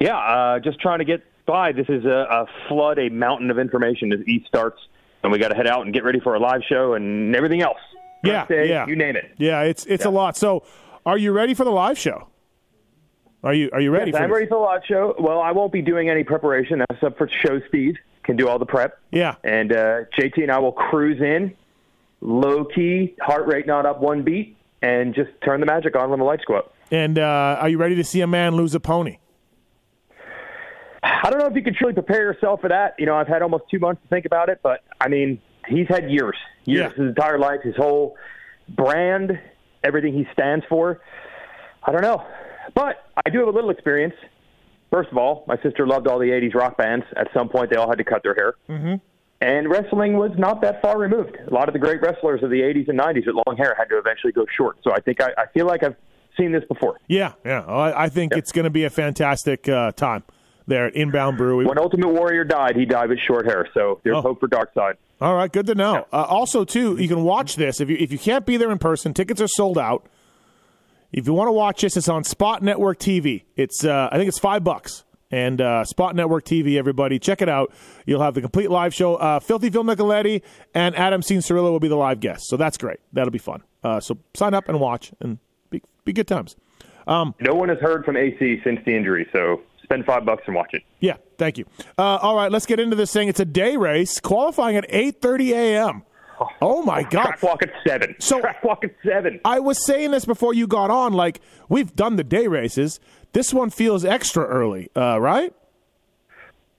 Yeah, 0.00 0.16
uh, 0.16 0.58
just 0.60 0.80
trying 0.80 0.98
to 0.98 1.04
get 1.04 1.22
by. 1.46 1.72
This 1.72 1.88
is 1.88 2.04
a, 2.04 2.26
a 2.30 2.46
flood, 2.68 2.98
a 2.98 3.08
mountain 3.08 3.50
of 3.50 3.58
information 3.58 4.12
as 4.12 4.20
East 4.26 4.46
starts, 4.46 4.80
and 5.22 5.32
we 5.32 5.38
got 5.38 5.48
to 5.48 5.54
head 5.54 5.66
out 5.66 5.82
and 5.84 5.92
get 5.94 6.04
ready 6.04 6.20
for 6.20 6.34
a 6.34 6.38
live 6.40 6.62
show 6.68 6.94
and 6.94 7.34
everything 7.34 7.62
else. 7.62 7.78
Yeah, 8.24 8.42
Birthday, 8.44 8.68
yeah. 8.68 8.86
you 8.86 8.96
name 8.96 9.16
it. 9.16 9.32
Yeah, 9.38 9.62
it's 9.62 9.84
it's 9.86 10.04
a 10.04 10.10
lot. 10.10 10.36
So, 10.36 10.62
are 11.04 11.18
you 11.18 11.32
ready 11.32 11.54
for 11.54 11.64
the 11.64 11.70
live 11.72 11.98
show? 11.98 12.28
Are 13.42 13.52
you 13.54 13.68
are 13.72 13.80
you 13.80 13.90
ready 13.90 14.10
Yes, 14.12 14.18
for 14.18 14.24
I'm 14.24 14.30
this? 14.30 14.34
ready 14.36 14.46
for 14.48 14.54
the 14.58 14.64
live 14.64 14.82
show. 14.86 15.14
Well, 15.18 15.40
I 15.40 15.50
won't 15.50 15.72
be 15.72 15.82
doing 15.82 16.08
any 16.08 16.22
preparation. 16.22 16.78
That's 16.88 17.02
up 17.02 17.18
for 17.18 17.28
show 17.44 17.60
speed. 17.66 17.98
Can 18.22 18.36
do 18.36 18.48
all 18.48 18.60
the 18.60 18.66
prep. 18.66 19.00
Yeah. 19.10 19.34
And 19.42 19.72
uh, 19.72 20.02
JT 20.16 20.42
and 20.42 20.52
I 20.52 20.58
will 20.60 20.70
cruise 20.70 21.20
in, 21.20 21.52
low 22.20 22.64
key, 22.64 23.16
heart 23.20 23.48
rate 23.48 23.66
not 23.66 23.84
up 23.84 24.00
one 24.00 24.22
beat, 24.22 24.56
and 24.80 25.12
just 25.12 25.30
turn 25.44 25.58
the 25.58 25.66
magic 25.66 25.96
on 25.96 26.10
when 26.10 26.20
the 26.20 26.24
lights 26.24 26.44
go 26.44 26.54
up. 26.54 26.72
And 26.92 27.18
uh, 27.18 27.56
are 27.60 27.68
you 27.68 27.78
ready 27.78 27.96
to 27.96 28.04
see 28.04 28.20
a 28.20 28.28
man 28.28 28.54
lose 28.54 28.76
a 28.76 28.80
pony? 28.80 29.18
I 31.02 31.30
don't 31.30 31.38
know 31.40 31.46
if 31.46 31.54
you 31.56 31.62
can 31.62 31.74
truly 31.74 31.94
prepare 31.94 32.22
yourself 32.22 32.60
for 32.60 32.68
that. 32.68 32.94
You 32.98 33.06
know, 33.06 33.16
I've 33.16 33.26
had 33.28 33.42
almost 33.42 33.64
two 33.70 33.78
months 33.78 34.02
to 34.02 34.08
think 34.08 34.24
about 34.24 34.48
it, 34.48 34.60
but 34.62 34.82
I 35.00 35.08
mean, 35.08 35.40
he's 35.68 35.88
had 35.88 36.10
years, 36.10 36.36
years, 36.64 36.92
his 36.92 37.08
entire 37.08 37.38
life, 37.38 37.60
his 37.62 37.74
whole 37.76 38.16
brand, 38.68 39.38
everything 39.82 40.14
he 40.14 40.26
stands 40.32 40.64
for. 40.68 41.00
I 41.82 41.90
don't 41.92 42.02
know, 42.02 42.24
but 42.74 43.04
I 43.26 43.30
do 43.30 43.40
have 43.40 43.48
a 43.48 43.52
little 43.52 43.70
experience. 43.70 44.14
First 44.90 45.10
of 45.10 45.16
all, 45.18 45.44
my 45.48 45.56
sister 45.62 45.86
loved 45.86 46.06
all 46.06 46.18
the 46.18 46.26
'80s 46.28 46.54
rock 46.54 46.76
bands. 46.76 47.04
At 47.16 47.28
some 47.34 47.48
point, 47.48 47.70
they 47.70 47.76
all 47.76 47.88
had 47.88 47.98
to 47.98 48.04
cut 48.04 48.22
their 48.22 48.34
hair, 48.34 48.54
Mm-hmm. 48.68 48.94
and 49.40 49.68
wrestling 49.68 50.16
was 50.18 50.30
not 50.38 50.60
that 50.62 50.80
far 50.82 50.98
removed. 50.98 51.36
A 51.46 51.52
lot 51.52 51.68
of 51.68 51.72
the 51.72 51.78
great 51.80 52.00
wrestlers 52.02 52.42
of 52.44 52.50
the 52.50 52.60
'80s 52.60 52.88
and 52.88 52.98
'90s 53.00 53.26
with 53.26 53.34
long 53.46 53.56
hair 53.56 53.74
had 53.76 53.88
to 53.88 53.98
eventually 53.98 54.32
go 54.32 54.46
short. 54.56 54.76
So 54.84 54.92
I 54.92 55.00
think 55.00 55.20
I, 55.20 55.30
I 55.36 55.46
feel 55.52 55.66
like 55.66 55.82
I've 55.82 55.96
seen 56.38 56.52
this 56.52 56.62
before. 56.68 56.98
Yeah, 57.08 57.32
yeah. 57.44 57.64
Oh, 57.66 57.78
I, 57.80 58.04
I 58.04 58.08
think 58.08 58.36
it's 58.36 58.52
going 58.52 58.64
to 58.64 58.70
be 58.70 58.84
a 58.84 58.90
fantastic 58.90 59.68
uh, 59.68 59.90
time 59.92 60.22
there 60.66 60.86
at 60.86 60.94
Inbound 60.94 61.36
Brewery. 61.38 61.66
When 61.66 61.78
Ultimate 61.78 62.08
Warrior 62.08 62.44
died, 62.44 62.76
he 62.76 62.84
died 62.84 63.08
with 63.08 63.18
short 63.26 63.46
hair. 63.46 63.68
So 63.74 64.00
there's 64.04 64.16
Oh. 64.16 64.22
hope 64.22 64.40
for 64.40 64.46
Dark 64.46 64.72
Side. 64.74 64.96
All 65.20 65.36
right, 65.36 65.50
good 65.52 65.66
to 65.66 65.74
know. 65.74 66.06
Uh, 66.12 66.24
also, 66.28 66.64
too, 66.64 66.96
you 67.00 67.06
can 67.08 67.22
watch 67.22 67.54
this 67.56 67.80
if 67.80 67.88
you 67.88 67.96
if 67.98 68.10
you 68.10 68.18
can't 68.18 68.44
be 68.44 68.56
there 68.56 68.70
in 68.72 68.78
person. 68.78 69.14
Tickets 69.14 69.40
are 69.40 69.48
sold 69.48 69.78
out. 69.78 70.06
If 71.12 71.26
you 71.26 71.34
want 71.34 71.48
to 71.48 71.52
watch 71.52 71.82
this, 71.82 71.96
it's 71.96 72.08
on 72.08 72.24
Spot 72.24 72.62
Network 72.62 72.98
TV. 72.98 73.44
It's 73.56 73.84
uh, 73.84 74.08
I 74.10 74.16
think 74.16 74.28
it's 74.28 74.38
five 74.38 74.64
bucks. 74.64 75.04
And 75.30 75.62
uh, 75.62 75.84
Spot 75.84 76.14
Network 76.14 76.44
TV, 76.44 76.76
everybody, 76.76 77.18
check 77.18 77.40
it 77.40 77.48
out. 77.48 77.72
You'll 78.04 78.20
have 78.20 78.34
the 78.34 78.42
complete 78.42 78.70
live 78.70 78.92
show. 78.92 79.14
Uh, 79.14 79.40
Filthy 79.40 79.70
Phil 79.70 79.82
Nicoletti 79.82 80.42
and 80.74 80.94
Adam 80.94 81.22
Cianciarulo 81.22 81.70
will 81.70 81.80
be 81.80 81.88
the 81.88 81.96
live 81.96 82.20
guests, 82.20 82.50
so 82.50 82.58
that's 82.58 82.76
great. 82.76 82.98
That'll 83.14 83.30
be 83.30 83.38
fun. 83.38 83.62
Uh, 83.82 83.98
so 83.98 84.18
sign 84.34 84.52
up 84.52 84.68
and 84.68 84.78
watch, 84.78 85.10
and 85.20 85.38
be, 85.70 85.80
be 86.04 86.12
good 86.12 86.28
times. 86.28 86.54
Um, 87.06 87.34
No 87.40 87.54
one 87.54 87.70
has 87.70 87.78
heard 87.78 88.04
from 88.04 88.14
AC 88.18 88.60
since 88.62 88.80
the 88.84 88.94
injury, 88.94 89.26
so 89.32 89.62
spend 89.92 90.06
five 90.06 90.24
bucks 90.24 90.42
and 90.46 90.54
watch 90.54 90.70
it. 90.72 90.82
Yeah, 91.00 91.16
thank 91.36 91.58
you. 91.58 91.66
Uh, 91.98 92.16
all 92.16 92.34
right, 92.34 92.50
let's 92.50 92.66
get 92.66 92.80
into 92.80 92.96
this 92.96 93.12
thing. 93.12 93.28
It's 93.28 93.40
a 93.40 93.44
day 93.44 93.76
race, 93.76 94.20
qualifying 94.20 94.76
at 94.76 94.88
8:30 94.88 95.50
a.m. 95.52 96.02
Oh 96.60 96.82
my 96.82 97.02
God! 97.02 97.22
Track 97.22 97.42
walk 97.42 97.62
at 97.62 97.70
seven. 97.86 98.16
So 98.18 98.40
track 98.40 98.64
walk 98.64 98.82
at 98.84 98.90
seven. 99.04 99.40
I 99.44 99.60
was 99.60 99.84
saying 99.84 100.10
this 100.10 100.24
before 100.24 100.54
you 100.54 100.66
got 100.66 100.90
on. 100.90 101.12
Like 101.12 101.40
we've 101.68 101.94
done 101.94 102.16
the 102.16 102.24
day 102.24 102.48
races. 102.48 102.98
This 103.32 103.54
one 103.54 103.70
feels 103.70 104.04
extra 104.04 104.44
early, 104.44 104.90
uh, 104.96 105.20
right? 105.20 105.54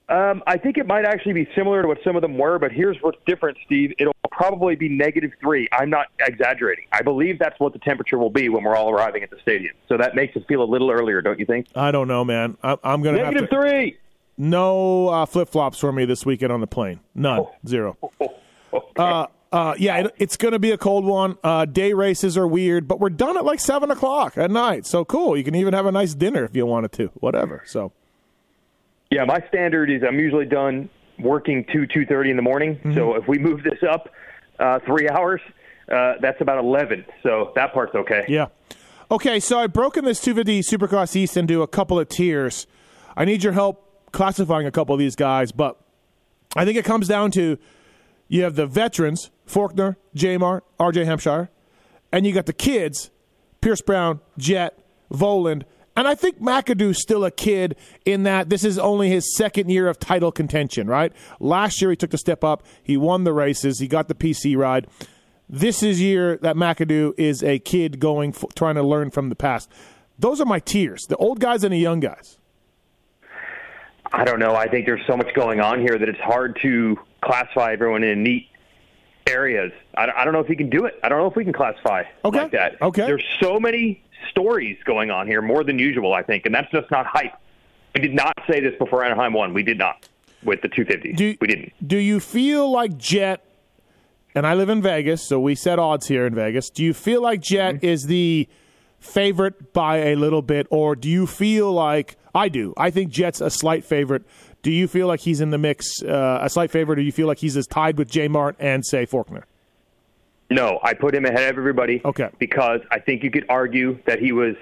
Um, 0.08 0.42
I 0.46 0.58
think 0.58 0.76
it 0.76 0.86
might 0.86 1.06
actually 1.06 1.32
be 1.32 1.48
similar 1.56 1.80
to 1.80 1.88
what 1.88 1.96
some 2.04 2.14
of 2.14 2.20
them 2.22 2.36
were, 2.36 2.58
but 2.58 2.70
here's 2.72 2.96
what's 3.00 3.16
different, 3.26 3.56
Steve. 3.64 3.92
It'll 3.98 4.12
probably 4.30 4.76
be 4.76 4.88
negative 4.88 5.30
three. 5.40 5.66
I'm 5.72 5.88
not 5.88 6.08
exaggerating. 6.20 6.84
I 6.92 7.00
believe 7.00 7.38
that's 7.38 7.58
what 7.58 7.72
the 7.72 7.78
temperature 7.78 8.18
will 8.18 8.28
be 8.30 8.50
when 8.50 8.64
we're 8.64 8.76
all 8.76 8.90
arriving 8.90 9.22
at 9.22 9.30
the 9.30 9.38
stadium. 9.40 9.74
So 9.88 9.96
that 9.96 10.14
makes 10.14 10.36
it 10.36 10.46
feel 10.46 10.62
a 10.62 10.64
little 10.70 10.90
earlier, 10.90 11.22
don't 11.22 11.38
you 11.38 11.46
think? 11.46 11.68
I 11.74 11.90
don't 11.90 12.06
know, 12.08 12.22
man. 12.22 12.58
I, 12.62 12.76
I'm 12.84 13.02
gonna 13.02 13.18
have 13.24 13.28
Negative 13.32 13.48
to, 13.48 13.56
three. 13.56 13.98
No 14.36 15.08
uh, 15.08 15.26
flip 15.26 15.48
flops 15.48 15.78
for 15.78 15.90
me 15.92 16.04
this 16.04 16.26
weekend 16.26 16.52
on 16.52 16.60
the 16.60 16.66
plane. 16.66 17.00
None, 17.14 17.40
Oh. 17.40 17.54
zero. 17.66 17.96
Uh, 18.96 19.26
uh, 19.52 19.74
yeah, 19.78 19.98
it, 19.98 20.14
it's 20.18 20.36
going 20.36 20.50
to 20.50 20.58
be 20.58 20.72
a 20.72 20.76
cold 20.76 21.04
one. 21.04 21.38
Uh, 21.44 21.64
day 21.64 21.92
races 21.92 22.36
are 22.36 22.46
weird, 22.46 22.88
but 22.88 22.98
we're 22.98 23.08
done 23.08 23.36
at 23.36 23.44
like 23.44 23.60
seven 23.60 23.88
o'clock 23.92 24.36
at 24.36 24.50
night. 24.50 24.84
So 24.84 25.04
cool. 25.04 25.36
You 25.36 25.44
can 25.44 25.54
even 25.54 25.74
have 25.74 25.86
a 25.86 25.92
nice 25.92 26.12
dinner 26.12 26.44
if 26.44 26.56
you 26.56 26.66
wanted 26.66 26.90
to. 26.94 27.06
Whatever. 27.14 27.62
So 27.66 27.92
Yeah, 29.14 29.24
my 29.24 29.40
standard 29.46 29.90
is 29.90 30.02
I'm 30.02 30.18
usually 30.18 30.44
done 30.44 30.88
working 31.20 31.64
two 31.72 31.86
two 31.86 32.04
thirty 32.04 32.30
in 32.30 32.36
the 32.36 32.42
morning. 32.42 32.74
Mm-hmm. 32.76 32.94
So 32.94 33.14
if 33.14 33.28
we 33.28 33.38
move 33.38 33.62
this 33.62 33.78
up 33.88 34.08
uh, 34.58 34.80
three 34.84 35.08
hours, 35.08 35.40
uh, 35.88 36.14
that's 36.20 36.40
about 36.40 36.58
eleven. 36.58 37.04
So 37.22 37.52
that 37.54 37.72
part's 37.72 37.94
okay. 37.94 38.24
Yeah. 38.28 38.46
Okay, 39.10 39.38
so 39.38 39.60
I've 39.60 39.72
broken 39.72 40.04
this 40.04 40.20
250 40.20 40.62
Supercross 40.62 41.14
East 41.14 41.36
into 41.36 41.62
a 41.62 41.68
couple 41.68 42.00
of 42.00 42.08
tiers. 42.08 42.66
I 43.16 43.24
need 43.24 43.44
your 43.44 43.52
help 43.52 44.10
classifying 44.12 44.66
a 44.66 44.72
couple 44.72 44.94
of 44.94 44.98
these 44.98 45.14
guys, 45.14 45.52
but 45.52 45.78
I 46.56 46.64
think 46.64 46.78
it 46.78 46.84
comes 46.86 47.06
down 47.06 47.30
to 47.32 47.58
you 48.28 48.42
have 48.42 48.56
the 48.56 48.66
veterans, 48.66 49.30
Forkner, 49.46 49.96
Jamar, 50.16 50.62
RJ 50.80 51.04
Hampshire, 51.04 51.50
and 52.10 52.26
you 52.26 52.32
got 52.32 52.46
the 52.46 52.54
kids, 52.54 53.10
Pierce 53.60 53.82
Brown, 53.82 54.20
Jett, 54.38 54.78
Vohland, 55.12 55.62
and 55.96 56.08
I 56.08 56.14
think 56.14 56.40
McAdoo's 56.40 57.00
still 57.00 57.24
a 57.24 57.30
kid 57.30 57.76
in 58.04 58.24
that 58.24 58.48
this 58.50 58.64
is 58.64 58.78
only 58.78 59.08
his 59.10 59.36
second 59.36 59.70
year 59.70 59.88
of 59.88 59.98
title 59.98 60.32
contention, 60.32 60.86
right? 60.88 61.12
Last 61.40 61.80
year 61.80 61.90
he 61.90 61.96
took 61.96 62.10
the 62.10 62.18
step 62.18 62.42
up, 62.44 62.64
he 62.82 62.96
won 62.96 63.24
the 63.24 63.32
races, 63.32 63.78
he 63.78 63.86
got 63.88 64.08
the 64.08 64.14
PC 64.14 64.56
ride. 64.56 64.86
This 65.48 65.82
is 65.82 66.00
year 66.00 66.36
that 66.38 66.56
McAdoo 66.56 67.12
is 67.18 67.42
a 67.44 67.58
kid 67.58 68.00
going 68.00 68.30
f- 68.30 68.44
trying 68.54 68.76
to 68.76 68.82
learn 68.82 69.10
from 69.10 69.28
the 69.28 69.36
past. 69.36 69.70
Those 70.18 70.40
are 70.40 70.46
my 70.46 70.58
tiers: 70.60 71.02
the 71.08 71.16
old 71.16 71.40
guys 71.40 71.64
and 71.64 71.72
the 71.72 71.78
young 71.78 72.00
guys. 72.00 72.38
I 74.12 74.24
don't 74.24 74.38
know. 74.38 74.54
I 74.54 74.68
think 74.68 74.86
there's 74.86 75.04
so 75.06 75.16
much 75.16 75.34
going 75.34 75.60
on 75.60 75.80
here 75.80 75.98
that 75.98 76.08
it's 76.08 76.20
hard 76.20 76.58
to 76.62 76.96
classify 77.20 77.72
everyone 77.72 78.04
in 78.04 78.22
neat 78.22 78.48
areas. 79.26 79.72
I, 79.96 80.08
I 80.16 80.24
don't 80.24 80.32
know 80.34 80.40
if 80.40 80.46
he 80.46 80.54
can 80.54 80.70
do 80.70 80.84
it. 80.84 80.94
I 81.02 81.08
don't 81.08 81.18
know 81.18 81.26
if 81.26 81.34
we 81.34 81.42
can 81.44 81.52
classify 81.52 82.04
Okay. 82.24 82.42
like 82.42 82.52
that. 82.52 82.80
Okay. 82.80 83.06
There's 83.06 83.24
so 83.40 83.58
many 83.58 84.03
stories 84.30 84.76
going 84.84 85.10
on 85.10 85.26
here, 85.26 85.42
more 85.42 85.64
than 85.64 85.78
usual, 85.78 86.12
I 86.14 86.22
think, 86.22 86.46
and 86.46 86.54
that's 86.54 86.70
just 86.70 86.90
not 86.90 87.06
hype. 87.06 87.32
We 87.94 88.00
did 88.00 88.14
not 88.14 88.34
say 88.50 88.60
this 88.60 88.74
before 88.78 89.04
Anaheim 89.04 89.32
one. 89.32 89.54
We 89.54 89.62
did 89.62 89.78
not 89.78 90.08
with 90.42 90.60
the 90.62 90.68
250. 90.68 91.12
Do, 91.14 91.36
we 91.40 91.46
didn't. 91.46 91.72
Do 91.86 91.96
you 91.96 92.20
feel 92.20 92.70
like 92.70 92.96
Jett 92.98 93.44
and 94.34 94.46
I 94.46 94.54
live 94.54 94.68
in 94.68 94.82
Vegas, 94.82 95.26
so 95.26 95.38
we 95.38 95.54
set 95.54 95.78
odds 95.78 96.08
here 96.08 96.26
in 96.26 96.34
Vegas. 96.34 96.68
Do 96.68 96.82
you 96.82 96.92
feel 96.92 97.22
like 97.22 97.40
Jett 97.40 97.76
Mm-hmm. 97.76 97.86
is 97.86 98.06
the 98.06 98.48
favorite 98.98 99.72
by 99.72 99.98
a 99.98 100.16
little 100.16 100.42
bit, 100.42 100.66
or 100.70 100.96
do 100.96 101.08
you 101.08 101.26
feel 101.26 101.72
like 101.72 102.16
I 102.34 102.48
do? 102.48 102.74
I 102.76 102.90
think 102.90 103.10
Jett's 103.12 103.40
a 103.40 103.48
slight 103.50 103.84
favorite. 103.84 104.24
Do 104.62 104.72
you 104.72 104.88
feel 104.88 105.06
like 105.06 105.20
he's 105.20 105.40
in 105.40 105.50
the 105.50 105.58
mix, 105.58 106.02
uh, 106.02 106.38
a 106.42 106.48
slight 106.50 106.70
favorite, 106.72 106.98
or 106.98 107.02
do 107.02 107.06
you 107.06 107.12
feel 107.12 107.26
like 107.28 107.38
he's 107.38 107.56
as 107.56 107.66
tied 107.66 107.96
with 107.98 108.10
J 108.10 108.26
Mart 108.28 108.56
and 108.58 108.84
say 108.84 109.06
Forkner? 109.06 109.42
No, 110.50 110.78
I 110.82 110.94
put 110.94 111.14
him 111.14 111.24
ahead 111.24 111.50
of 111.50 111.58
everybody. 111.58 112.00
Okay. 112.04 112.30
Because 112.38 112.80
I 112.90 112.98
think 112.98 113.22
you 113.22 113.30
could 113.30 113.46
argue 113.48 113.98
that 114.06 114.20
he 114.20 114.32
was 114.32 114.56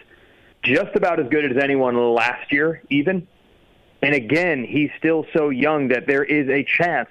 just 0.62 0.94
about 0.94 1.20
as 1.20 1.28
good 1.28 1.44
as 1.44 1.62
anyone 1.62 1.96
last 2.14 2.52
year, 2.52 2.82
even. 2.88 3.26
And 4.02 4.14
again, 4.14 4.64
he's 4.64 4.90
still 4.98 5.26
so 5.32 5.50
young 5.50 5.88
that 5.88 6.06
there 6.06 6.24
is 6.24 6.48
a 6.48 6.64
chance 6.64 7.08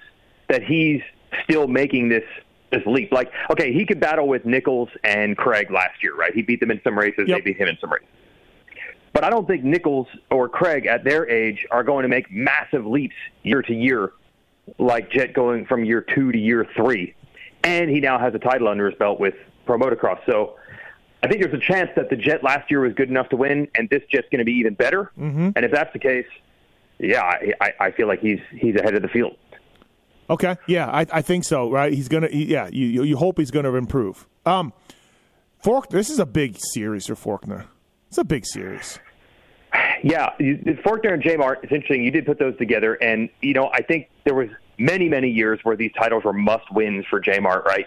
that 0.50 0.64
he's 0.64 1.02
still 1.44 1.68
making 1.68 2.10
this 2.10 2.24
this 2.72 2.86
leap. 2.86 3.12
Like, 3.12 3.32
okay, 3.50 3.74
he 3.74 3.86
could 3.86 4.00
battle 4.00 4.28
with 4.28 4.46
Nichols 4.46 4.90
and 5.04 5.38
Craig 5.38 5.72
last 5.72 6.02
year, 6.02 6.16
right? 6.16 6.34
He 6.34 6.42
beat 6.42 6.62
them 6.62 6.72
in 6.72 6.82
some 6.84 6.98
races. 6.98 7.26
Yep. 7.28 7.38
They 7.38 7.52
beat 7.52 7.58
him 7.58 7.68
in 7.68 7.78
some 7.80 7.92
races. 7.92 8.08
But 9.14 9.26
I 9.26 9.30
don't 9.30 9.46
think 9.46 9.64
Nichols 9.64 10.08
or 10.30 10.48
Craig 10.48 10.86
at 10.86 11.04
their 11.04 11.30
age 11.30 11.66
are 11.70 11.84
going 11.84 12.04
to 12.04 12.10
make 12.10 12.32
massive 12.32 12.86
leaps 12.86 13.16
year 13.44 13.62
to 13.62 13.74
year, 13.74 14.14
like 14.78 15.12
Jett 15.12 15.34
going 15.34 15.66
from 15.66 15.84
year 15.84 16.02
two 16.02 16.32
to 16.32 16.38
year 16.38 16.66
three. 16.76 17.14
And 17.64 17.90
he 17.90 18.00
now 18.00 18.18
has 18.20 18.34
a 18.34 18.40
title 18.40 18.68
under 18.68 18.90
his 18.90 18.98
belt 18.98 19.20
with 19.20 19.36
Pro 19.66 19.78
Motocross. 19.78 20.20
So 20.26 20.56
I 21.24 21.28
think 21.28 21.42
there's 21.42 21.54
a 21.54 21.60
chance 21.66 21.90
that 21.96 22.10
the 22.10 22.16
Jett 22.16 22.44
last 22.44 22.72
year 22.72 22.82
was 22.82 22.94
good 22.94 23.10
enough 23.10 23.30
to 23.30 23.36
win, 23.36 23.68
and 23.76 23.90
this 23.90 24.02
Jett's 24.12 24.28
going 24.32 24.40
to 24.40 24.46
be 24.46 24.54
even 24.54 24.74
better. 24.74 25.12
Mm-hmm. 25.20 25.50
And 25.56 25.66
if 25.66 25.72
that's 25.72 25.94
the 25.94 26.00
case, 26.00 26.26
yeah, 26.98 27.22
I, 27.22 27.54
I, 27.62 27.74
I 27.80 27.92
feel 27.92 28.08
like 28.08 28.20
he's 28.20 28.40
he's 28.52 28.76
ahead 28.76 28.96
of 28.96 29.02
the 29.02 29.08
field. 29.08 29.36
Okay, 30.30 30.56
yeah, 30.66 30.88
I, 30.90 31.06
I 31.12 31.22
think 31.22 31.44
so. 31.44 31.70
Right, 31.70 31.92
he's 31.94 32.08
gonna. 32.08 32.30
He, 32.30 32.46
yeah, 32.46 32.70
you 32.72 33.04
you- 33.04 33.18
hope 33.18 33.38
he's 33.38 33.52
gonna 33.52 33.74
improve. 33.74 34.28
Um, 34.46 34.72
Fork, 35.62 35.90
this 35.90 36.10
is 36.10 36.20
a 36.20 36.26
big 36.26 36.58
series 36.58 37.06
for 37.08 37.16
Forkner. 37.16 37.66
It's 38.08 38.18
a 38.18 38.24
big 38.24 38.46
series. 38.46 38.98
Yeah, 40.04 40.30
you- 40.40 40.58
Forkner 40.86 41.14
and 41.14 41.22
J 41.22 41.36
Mart. 41.38 41.60
It's 41.64 41.72
interesting. 41.72 42.04
You 42.04 42.12
did 42.12 42.26
put 42.26 42.40
those 42.40 42.58
together, 42.58 42.94
and 42.96 43.30
you 43.42 43.54
know 43.54 43.70
I 43.74 43.82
think 43.82 44.10
there 44.24 44.34
was 44.36 44.50
many 44.78 45.10
many 45.10 45.30
years 45.30 45.60
where 45.64 45.76
these 45.76 45.92
titles 45.98 46.24
were 46.24 46.34
must 46.34 46.72
wins 46.72 47.06
for 47.10 47.20
J 47.20 47.40
Mart. 47.40 47.66
Right. 47.66 47.86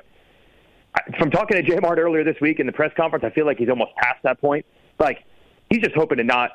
From 1.19 1.31
talking 1.31 1.57
to 1.57 1.63
J 1.63 1.79
Mart 1.81 1.99
earlier 1.99 2.25
this 2.25 2.41
week 2.41 2.61
in 2.61 2.67
the 2.67 2.73
press 2.73 2.93
conference, 2.97 3.25
I 3.25 3.31
feel 3.31 3.47
like 3.47 3.59
he's 3.59 3.69
almost 3.69 3.95
past 3.97 4.23
that 4.23 4.41
point. 4.41 4.65
Like 4.99 5.25
he's 5.71 5.81
just 5.81 5.95
hoping 5.95 6.19
to 6.19 6.25
not 6.25 6.53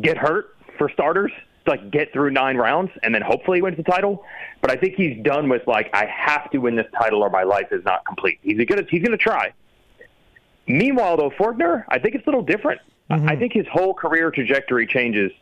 get 0.00 0.18
hurt 0.18 0.56
for 0.76 0.90
starters, 0.90 1.32
to, 1.64 1.70
like 1.70 1.90
get 1.90 2.12
through 2.12 2.30
nine 2.30 2.56
rounds, 2.56 2.90
and 3.02 3.14
then 3.14 3.22
hopefully 3.22 3.62
wins 3.62 3.76
the 3.76 3.82
title. 3.82 4.24
But 4.60 4.70
I 4.70 4.76
think 4.76 4.94
he's 4.94 5.22
done 5.22 5.48
with 5.48 5.66
like 5.66 5.90
I 5.94 6.06
have 6.06 6.50
to 6.50 6.58
win 6.58 6.76
this 6.76 6.86
title 7.00 7.22
or 7.22 7.30
my 7.30 7.44
life 7.44 7.68
is 7.72 7.84
not 7.84 8.04
complete. 8.04 8.38
He's 8.42 8.62
gonna 8.64 8.82
he's 8.88 9.02
gonna 9.02 9.16
try. 9.16 9.52
Meanwhile, 10.66 11.16
though, 11.16 11.30
Forkner, 11.30 11.84
I 11.88 11.98
think 11.98 12.14
it's 12.14 12.26
a 12.26 12.30
little 12.30 12.44
different. 12.44 12.80
I 13.10 13.14
I 13.14 13.18
mm-hmm. 13.18 13.38
think 13.38 13.52
his 13.54 13.66
whole 13.72 13.94
career 13.94 14.30
trajectory 14.30 14.86
changes 14.86 15.32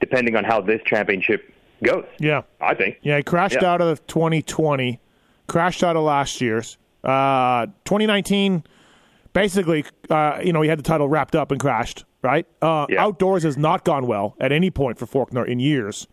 depending 0.00 0.36
on 0.36 0.44
how 0.44 0.60
this 0.60 0.80
championship 0.84 1.51
goes. 1.82 2.04
Yeah, 2.18 2.42
I 2.60 2.74
think. 2.74 2.98
yeah. 3.02 3.16
He 3.18 3.22
crashed 3.22 3.58
Yeah. 3.60 3.72
out 3.72 3.80
of 3.80 4.06
2020, 4.06 5.00
crashed 5.48 5.82
out 5.84 5.96
of 5.96 6.02
last 6.04 6.40
year's. 6.40 6.78
Uh, 7.04 7.66
2019, 7.84 8.64
basically, 9.32 9.84
uh, 10.10 10.38
you 10.42 10.52
know, 10.52 10.62
he 10.62 10.68
had 10.68 10.78
the 10.78 10.82
title 10.84 11.08
wrapped 11.08 11.34
up 11.34 11.50
and 11.50 11.60
crashed. 11.60 12.04
Right. 12.22 12.46
Uh, 12.62 12.86
Yeah. 12.88 13.02
Outdoors 13.02 13.42
has 13.42 13.56
not 13.58 13.84
gone 13.84 14.06
well 14.06 14.36
at 14.40 14.52
any 14.52 14.70
point 14.70 14.96
for 14.98 15.06
Forkner 15.06 15.44
in 15.46 15.58
years. 15.58 16.06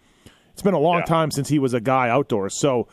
It's 0.54 0.64
been 0.64 0.74
a 0.74 0.80
long 0.80 1.00
Yeah. 1.00 1.06
time 1.06 1.30
since 1.32 1.50
he 1.50 1.60
was 1.60 1.74
a 1.76 1.80
guy 1.80 2.10
outdoors. 2.10 2.56
So, 2.56 2.88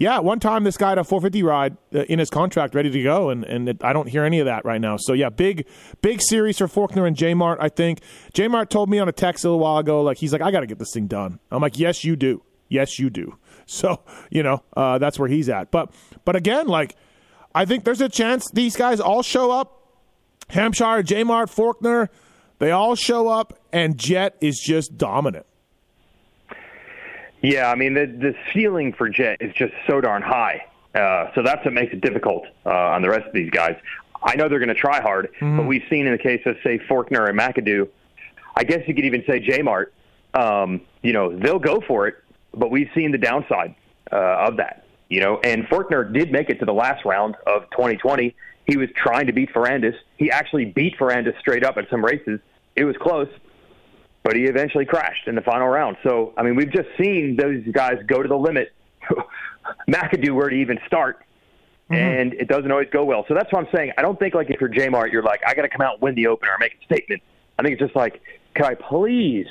yeah, 0.00 0.18
one 0.18 0.40
time 0.40 0.64
this 0.64 0.78
guy 0.78 0.88
had 0.88 0.98
a 0.98 1.04
450 1.04 1.42
ride 1.42 1.76
uh, 1.94 2.04
in 2.04 2.18
his 2.18 2.30
contract 2.30 2.74
ready 2.74 2.88
to 2.90 3.02
go, 3.02 3.28
and, 3.28 3.44
and 3.44 3.68
it, 3.68 3.84
I 3.84 3.92
don't 3.92 4.08
hear 4.08 4.24
any 4.24 4.40
of 4.40 4.46
that 4.46 4.64
right 4.64 4.80
now. 4.80 4.96
So, 4.96 5.12
yeah, 5.12 5.28
big 5.28 5.66
big 6.00 6.22
series 6.22 6.56
for 6.56 6.66
Forkner 6.66 7.06
and 7.06 7.14
J 7.14 7.34
Mart, 7.34 7.58
I 7.60 7.68
think. 7.68 8.00
J 8.32 8.48
Mart 8.48 8.70
told 8.70 8.88
me 8.88 8.98
on 8.98 9.10
a 9.10 9.12
text 9.12 9.44
a 9.44 9.48
little 9.48 9.60
while 9.60 9.76
ago, 9.76 10.00
like, 10.00 10.16
he's 10.16 10.32
like, 10.32 10.40
I 10.40 10.52
got 10.52 10.60
to 10.60 10.66
get 10.66 10.78
this 10.78 10.94
thing 10.94 11.06
done. 11.06 11.38
I'm 11.50 11.60
like, 11.60 11.78
yes, 11.78 12.02
you 12.02 12.16
do. 12.16 12.42
Yes, 12.68 12.98
you 12.98 13.10
do. 13.10 13.36
So, 13.66 14.00
you 14.30 14.42
know, 14.42 14.64
uh, 14.76 14.98
that's 14.98 15.16
where 15.16 15.28
he's 15.28 15.48
at. 15.48 15.70
But, 15.70 15.92
but 16.24 16.34
again, 16.34 16.66
like, 16.66 16.96
I 17.54 17.66
think 17.66 17.84
there's 17.84 18.00
a 18.00 18.08
chance 18.08 18.50
these 18.50 18.74
guys 18.74 18.98
all 18.98 19.22
show 19.22 19.52
up. 19.52 19.86
Hampshire, 20.48 21.04
J 21.04 21.22
Mart, 21.22 21.50
Forkner, 21.50 22.08
they 22.58 22.72
all 22.72 22.96
show 22.96 23.28
up, 23.28 23.60
and 23.72 23.96
Jett 23.96 24.36
is 24.40 24.58
just 24.58 24.98
dominant. 24.98 25.46
Yeah, 27.42 27.70
I 27.70 27.74
mean 27.74 27.94
the 27.94 28.06
the 28.06 28.34
ceiling 28.52 28.92
for 28.92 29.08
Jett 29.08 29.40
is 29.40 29.54
just 29.54 29.72
so 29.86 30.00
darn 30.00 30.22
high. 30.22 30.66
Uh, 30.94 31.32
so 31.34 31.42
that's 31.42 31.64
what 31.64 31.72
makes 31.72 31.92
it 31.92 32.00
difficult 32.00 32.46
uh, 32.66 32.70
on 32.70 33.02
the 33.02 33.08
rest 33.08 33.26
of 33.26 33.32
these 33.32 33.50
guys. 33.50 33.76
I 34.22 34.34
know 34.34 34.48
they're 34.48 34.58
going 34.58 34.68
to 34.68 34.74
try 34.74 35.00
hard, 35.00 35.30
but 35.56 35.66
we've 35.66 35.84
seen 35.88 36.06
in 36.06 36.12
the 36.12 36.18
case 36.18 36.42
of 36.44 36.56
say 36.62 36.78
Forkner 36.78 37.28
and 37.28 37.38
McAdoo, 37.38 37.88
I 38.56 38.64
guess 38.64 38.86
you 38.86 38.94
could 38.94 39.04
even 39.04 39.24
say 39.26 39.40
J 39.40 39.62
Mart. 39.62 39.94
Um, 40.34 40.82
you 41.02 41.12
know 41.12 41.36
they'll 41.36 41.58
go 41.58 41.80
for 41.86 42.06
it, 42.08 42.16
but 42.52 42.70
we've 42.70 42.90
seen 42.94 43.12
the 43.12 43.18
downside 43.18 43.74
uh, 44.12 44.16
of 44.16 44.56
that. 44.58 44.84
You 45.08 45.20
know, 45.20 45.40
and 45.42 45.66
Forkner 45.66 46.12
did 46.12 46.30
make 46.30 46.50
it 46.50 46.60
to 46.60 46.64
the 46.64 46.74
last 46.74 47.04
round 47.04 47.36
of 47.46 47.68
2020. 47.70 48.34
He 48.66 48.76
was 48.76 48.88
trying 48.94 49.26
to 49.26 49.32
beat 49.32 49.52
Ferrandis. 49.52 49.96
He 50.18 50.30
actually 50.30 50.66
beat 50.66 50.96
Ferrandis 50.96 51.36
straight 51.40 51.64
up 51.64 51.76
at 51.78 51.90
some 51.90 52.04
races. 52.04 52.38
It 52.76 52.84
was 52.84 52.96
close, 52.96 53.28
but 54.22 54.36
he 54.36 54.44
eventually 54.44 54.84
crashed 54.84 55.26
in 55.28 55.34
the 55.34 55.40
final 55.40 55.68
round. 55.68 55.96
So, 56.02 56.32
I 56.36 56.42
mean, 56.42 56.54
we've 56.56 56.72
just 56.72 56.88
seen 56.98 57.36
those 57.36 57.62
guys 57.72 57.94
go 58.06 58.22
to 58.22 58.28
the 58.28 58.36
limit. 58.36 58.72
McAdoo 59.88 60.34
where 60.34 60.48
to 60.48 60.56
even 60.56 60.78
start, 60.86 61.24
and 61.90 62.34
it 62.34 62.48
doesn't 62.48 62.70
always 62.70 62.88
go 62.92 63.04
well. 63.04 63.24
So 63.28 63.34
that's 63.34 63.52
what 63.52 63.64
I'm 63.66 63.72
saying. 63.74 63.92
I 63.98 64.02
don't 64.02 64.18
think 64.18 64.34
like 64.34 64.50
if 64.50 64.60
you're 64.60 64.68
J 64.68 64.88
Mart, 64.88 65.10
you're 65.12 65.22
like, 65.22 65.40
I 65.46 65.54
got 65.54 65.62
to 65.62 65.68
come 65.68 65.80
out 65.80 65.94
and 65.94 66.02
win 66.02 66.14
the 66.14 66.26
opener 66.28 66.52
or 66.52 66.58
make 66.58 66.76
a 66.80 66.84
statement. 66.84 67.22
I 67.58 67.62
think 67.62 67.74
it's 67.74 67.80
just 67.82 67.96
like, 67.96 68.20
can 68.54 68.64
I 68.64 68.74
please 68.74 69.46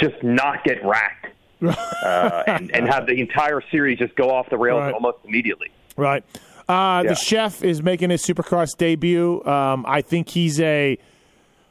just 0.00 0.22
not 0.22 0.62
get 0.64 0.84
racked 0.84 1.26
uh, 1.62 2.42
and, 2.46 2.70
and 2.74 2.86
have 2.88 3.06
the 3.06 3.18
entire 3.20 3.62
series 3.70 3.98
just 3.98 4.14
go 4.16 4.30
off 4.30 4.48
the 4.50 4.58
rails 4.58 4.80
Right. 4.80 4.94
almost 4.94 5.18
immediately? 5.24 5.70
Right. 5.96 6.22
Uh, 6.68 7.02
Yeah. 7.04 7.10
The 7.10 7.14
chef 7.14 7.62
is 7.62 7.82
making 7.82 8.10
his 8.10 8.22
Supercross 8.22 8.76
debut. 8.76 9.42
Um, 9.44 9.84
I 9.88 10.02
think 10.02 10.28
he's 10.28 10.60
a 10.60 10.98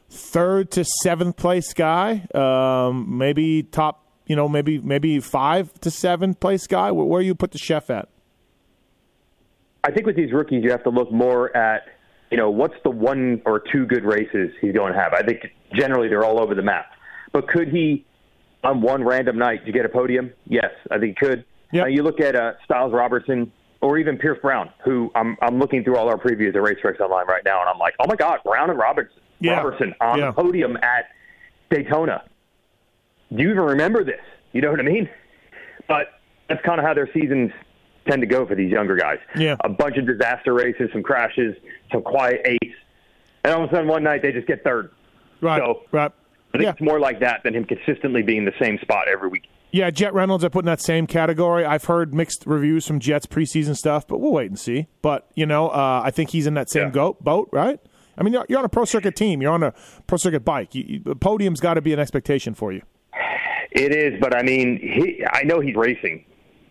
third 0.09 0.71
to 0.71 0.85
seventh 1.03 1.37
place 1.37 1.73
guy. 1.73 2.25
Um, 2.33 3.17
maybe 3.17 3.63
top, 3.63 4.05
you 4.25 4.35
know, 4.35 4.47
maybe 4.47 4.79
maybe 4.79 5.19
five 5.19 5.73
to 5.81 5.91
seventh 5.91 6.39
place 6.39 6.67
guy. 6.67 6.91
Where, 6.91 7.05
where 7.05 7.21
you 7.21 7.35
put 7.35 7.51
the 7.51 7.57
chef 7.57 7.89
at? 7.89 8.09
I 9.83 9.91
think 9.91 10.07
with 10.07 10.15
these 10.15 10.33
rookies, 10.33 10.63
you 10.63 10.71
have 10.71 10.83
to 10.83 10.89
look 10.89 11.11
more 11.11 11.55
at, 11.55 11.83
you 12.31 12.37
know, 12.37 12.49
what's 12.49 12.73
the 12.83 12.89
one 12.89 13.41
or 13.45 13.61
two 13.71 13.85
good 13.85 14.03
races 14.03 14.51
he's 14.59 14.73
going 14.73 14.93
to 14.93 14.99
have. 14.99 15.13
I 15.13 15.21
think 15.21 15.41
generally 15.73 16.07
they're 16.07 16.23
all 16.25 16.41
over 16.41 16.55
the 16.55 16.63
map. 16.63 16.87
But 17.31 17.47
could 17.47 17.67
he, 17.67 18.03
on 18.63 18.81
one 18.81 19.03
random 19.03 19.37
night, 19.37 19.63
to 19.65 19.71
get 19.71 19.85
a 19.85 19.89
podium? 19.89 20.33
Yes, 20.47 20.71
I 20.89 20.97
think 20.97 21.17
he 21.19 21.25
could. 21.25 21.45
Yep. 21.71 21.83
Uh, 21.83 21.87
you 21.87 22.01
look 22.01 22.19
at 22.19 22.35
uh, 22.35 22.53
Stilez 22.67 22.93
Robertson 22.93 23.51
or 23.81 23.99
even 23.99 24.17
Pierce 24.17 24.39
Brown, 24.41 24.71
who 24.83 25.11
I'm, 25.13 25.37
I'm 25.41 25.59
looking 25.59 25.83
through 25.83 25.97
all 25.97 26.09
our 26.09 26.17
previews 26.17 26.49
at 26.49 26.55
RacerX 26.55 26.99
Online 26.99 27.27
right 27.27 27.43
now, 27.45 27.59
and 27.59 27.69
I'm 27.69 27.77
like, 27.77 27.93
oh 27.99 28.07
my 28.07 28.15
God, 28.15 28.39
Brown 28.43 28.71
and 28.71 28.79
Robertson, 28.79 29.21
Yeah. 29.39 29.57
Robertson 29.57 29.93
on 30.01 30.19
Yeah. 30.19 30.27
the 30.27 30.33
podium 30.33 30.77
at 30.77 31.05
Daytona. 31.69 32.23
Do 33.35 33.41
you 33.43 33.49
even 33.51 33.61
remember 33.63 34.03
this? 34.03 34.21
You 34.53 34.61
know 34.61 34.71
what 34.71 34.79
I 34.79 34.83
mean? 34.83 35.09
But 35.87 36.07
that's 36.47 36.61
kind 36.63 36.79
of 36.79 36.85
how 36.85 36.93
their 36.93 37.09
seasons 37.13 37.51
tend 38.07 38.21
to 38.21 38.27
go 38.27 38.45
for 38.45 38.55
these 38.55 38.71
younger 38.71 38.95
guys. 38.95 39.17
Yeah. 39.35 39.55
A 39.61 39.69
bunch 39.69 39.97
of 39.97 40.05
disaster 40.05 40.53
races, 40.53 40.89
some 40.93 41.03
crashes, 41.03 41.55
some 41.91 42.01
quiet 42.03 42.41
eights, 42.45 42.75
and 43.43 43.53
all 43.53 43.63
of 43.63 43.69
a 43.69 43.73
sudden 43.73 43.87
one 43.87 44.03
night 44.03 44.21
they 44.21 44.31
just 44.31 44.47
get 44.47 44.63
third. 44.63 44.91
Right. 45.41 45.59
So- 45.59 45.81
right. 45.91 46.11
I 46.53 46.57
think 46.57 46.63
Yeah. 46.63 46.69
it's 46.71 46.81
more 46.81 46.99
like 46.99 47.19
that 47.19 47.43
than 47.43 47.53
him 47.53 47.65
consistently 47.65 48.21
being 48.21 48.39
in 48.39 48.45
the 48.45 48.53
same 48.59 48.77
spot 48.79 49.07
every 49.11 49.27
week. 49.27 49.47
Yeah, 49.71 49.89
Jett 49.89 50.13
Reynolds 50.13 50.45
I 50.45 50.47
put 50.47 50.59
in 50.63 50.67
that 50.67 50.79
same 50.79 51.05
category. 51.05 51.65
I've 51.65 51.83
heard 51.83 52.13
mixed 52.13 52.43
reviews 52.45 52.87
from 52.87 53.01
Jett's 53.01 53.25
preseason 53.25 53.75
stuff, 53.75 54.07
but 54.07 54.19
we'll 54.21 54.31
wait 54.31 54.49
and 54.49 54.57
see. 54.57 54.87
But 55.01 55.27
you 55.35 55.45
know, 55.45 55.67
uh, 55.67 56.01
I 56.05 56.11
think 56.11 56.29
he's 56.29 56.47
in 56.47 56.53
that 56.53 56.69
same 56.69 56.83
Yeah. 56.83 56.89
goat 56.91 57.21
boat, 57.21 57.49
right? 57.51 57.77
I 58.17 58.23
mean, 58.23 58.33
you're, 58.33 58.45
you're 58.49 58.59
on 58.59 58.65
a 58.65 58.69
pro 58.69 58.85
circuit 58.85 59.15
team. 59.15 59.41
You're 59.41 59.51
on 59.53 59.63
a 59.63 59.73
pro 60.07 60.17
circuit 60.17 60.45
bike. 60.45 60.73
You, 60.75 60.83
you, 60.87 60.99
the 60.99 61.15
podium's 61.15 61.59
got 61.59 61.75
to 61.75 61.81
be 61.81 61.93
an 61.93 61.99
expectation 61.99 62.53
for 62.53 62.71
you. 62.71 62.81
It 63.71 63.91
is, 63.93 64.19
but 64.21 64.33
I 64.35 64.41
mean, 64.41 64.79
he, 64.81 65.23
I 65.29 65.43
know 65.43 65.59
he's 65.59 65.75
racing, 65.75 66.23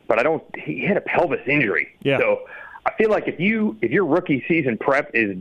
but 0.08 0.18
I 0.18 0.22
don't. 0.22 0.42
He 0.56 0.84
had 0.86 0.96
a 0.96 1.02
pelvis 1.02 1.40
injury, 1.46 1.88
Yeah. 2.02 2.18
so 2.18 2.40
I 2.86 2.92
feel 2.96 3.10
like 3.10 3.28
if 3.28 3.38
you 3.38 3.76
if 3.82 3.90
your 3.90 4.06
rookie 4.06 4.42
season 4.48 4.78
prep 4.78 5.10
is 5.12 5.36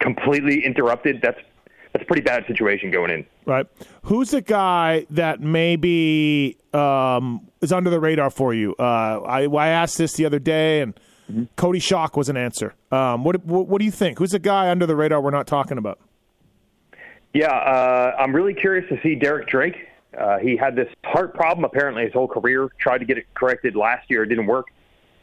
completely 0.00 0.64
interrupted, 0.64 1.20
that's 1.22 1.38
that's 1.92 2.02
a 2.02 2.06
pretty 2.06 2.22
bad 2.22 2.44
situation 2.46 2.90
going 2.90 3.10
in. 3.10 3.26
Right. 3.46 3.66
Who's 4.02 4.30
the 4.30 4.40
guy 4.42 5.06
that 5.10 5.40
maybe 5.40 6.56
um, 6.74 7.48
is 7.60 7.72
under 7.72 7.90
the 7.90 7.98
radar 8.00 8.30
for 8.30 8.52
you? 8.54 8.74
Uh, 8.78 9.20
I, 9.20 9.44
I 9.46 9.68
asked 9.68 9.98
this 9.98 10.14
the 10.14 10.24
other 10.26 10.38
day, 10.38 10.80
and 10.82 10.98
Coty 11.56 11.76
Schock 11.78 12.16
was 12.16 12.28
an 12.28 12.36
answer. 12.36 12.74
Um, 12.90 13.24
what, 13.24 13.44
what 13.44 13.66
What 13.66 13.78
do 13.78 13.84
you 13.84 13.90
think? 13.90 14.18
Who's 14.18 14.30
the 14.32 14.38
guy 14.38 14.70
under 14.70 14.86
the 14.86 14.96
radar 14.96 15.20
we're 15.20 15.30
not 15.30 15.46
talking 15.46 15.78
about? 15.78 15.98
Yeah, 17.34 17.52
uh, 17.52 18.16
I'm 18.18 18.34
really 18.34 18.54
curious 18.54 18.88
to 18.88 18.98
see 19.02 19.14
Derek 19.14 19.48
Drake. 19.48 19.76
Uh, 20.18 20.38
he 20.38 20.56
had 20.56 20.74
this 20.74 20.88
heart 21.04 21.34
problem 21.34 21.64
apparently 21.64 22.04
his 22.04 22.12
whole 22.12 22.26
career. 22.28 22.68
Tried 22.80 22.98
to 22.98 23.04
get 23.04 23.18
it 23.18 23.26
corrected 23.34 23.76
last 23.76 24.10
year, 24.10 24.22
it 24.22 24.28
didn't 24.28 24.46
work. 24.46 24.68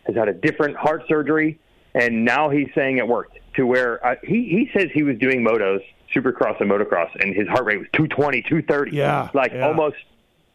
has 0.06 0.16
had 0.16 0.30
a 0.30 0.34
different 0.34 0.78
heart 0.78 1.04
surgery, 1.08 1.60
and 1.96 2.24
now 2.24 2.50
he's 2.50 2.68
saying 2.76 2.98
it 2.98 3.08
worked. 3.08 3.40
To 3.56 3.66
where 3.66 4.06
uh, 4.06 4.16
he 4.24 4.44
he 4.44 4.70
says 4.78 4.90
he 4.94 5.02
was 5.02 5.18
doing 5.18 5.44
motos, 5.44 5.80
supercross 6.14 6.60
and 6.62 6.70
motocross, 6.70 7.10
and 7.20 7.34
his 7.34 7.48
heart 7.48 7.66
rate 7.66 7.80
was 7.80 7.88
220, 7.94 8.42
230. 8.44 8.96
Yeah, 8.96 9.30
like 9.34 9.54
yeah. 9.54 9.66
almost 9.66 9.96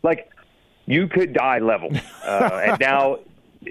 like 0.03 0.31
you 0.87 1.09
could 1.09 1.33
die 1.33 1.59
level. 1.59 1.91
Uh, 2.23 2.61
and 2.63 2.79
now, 2.81 3.19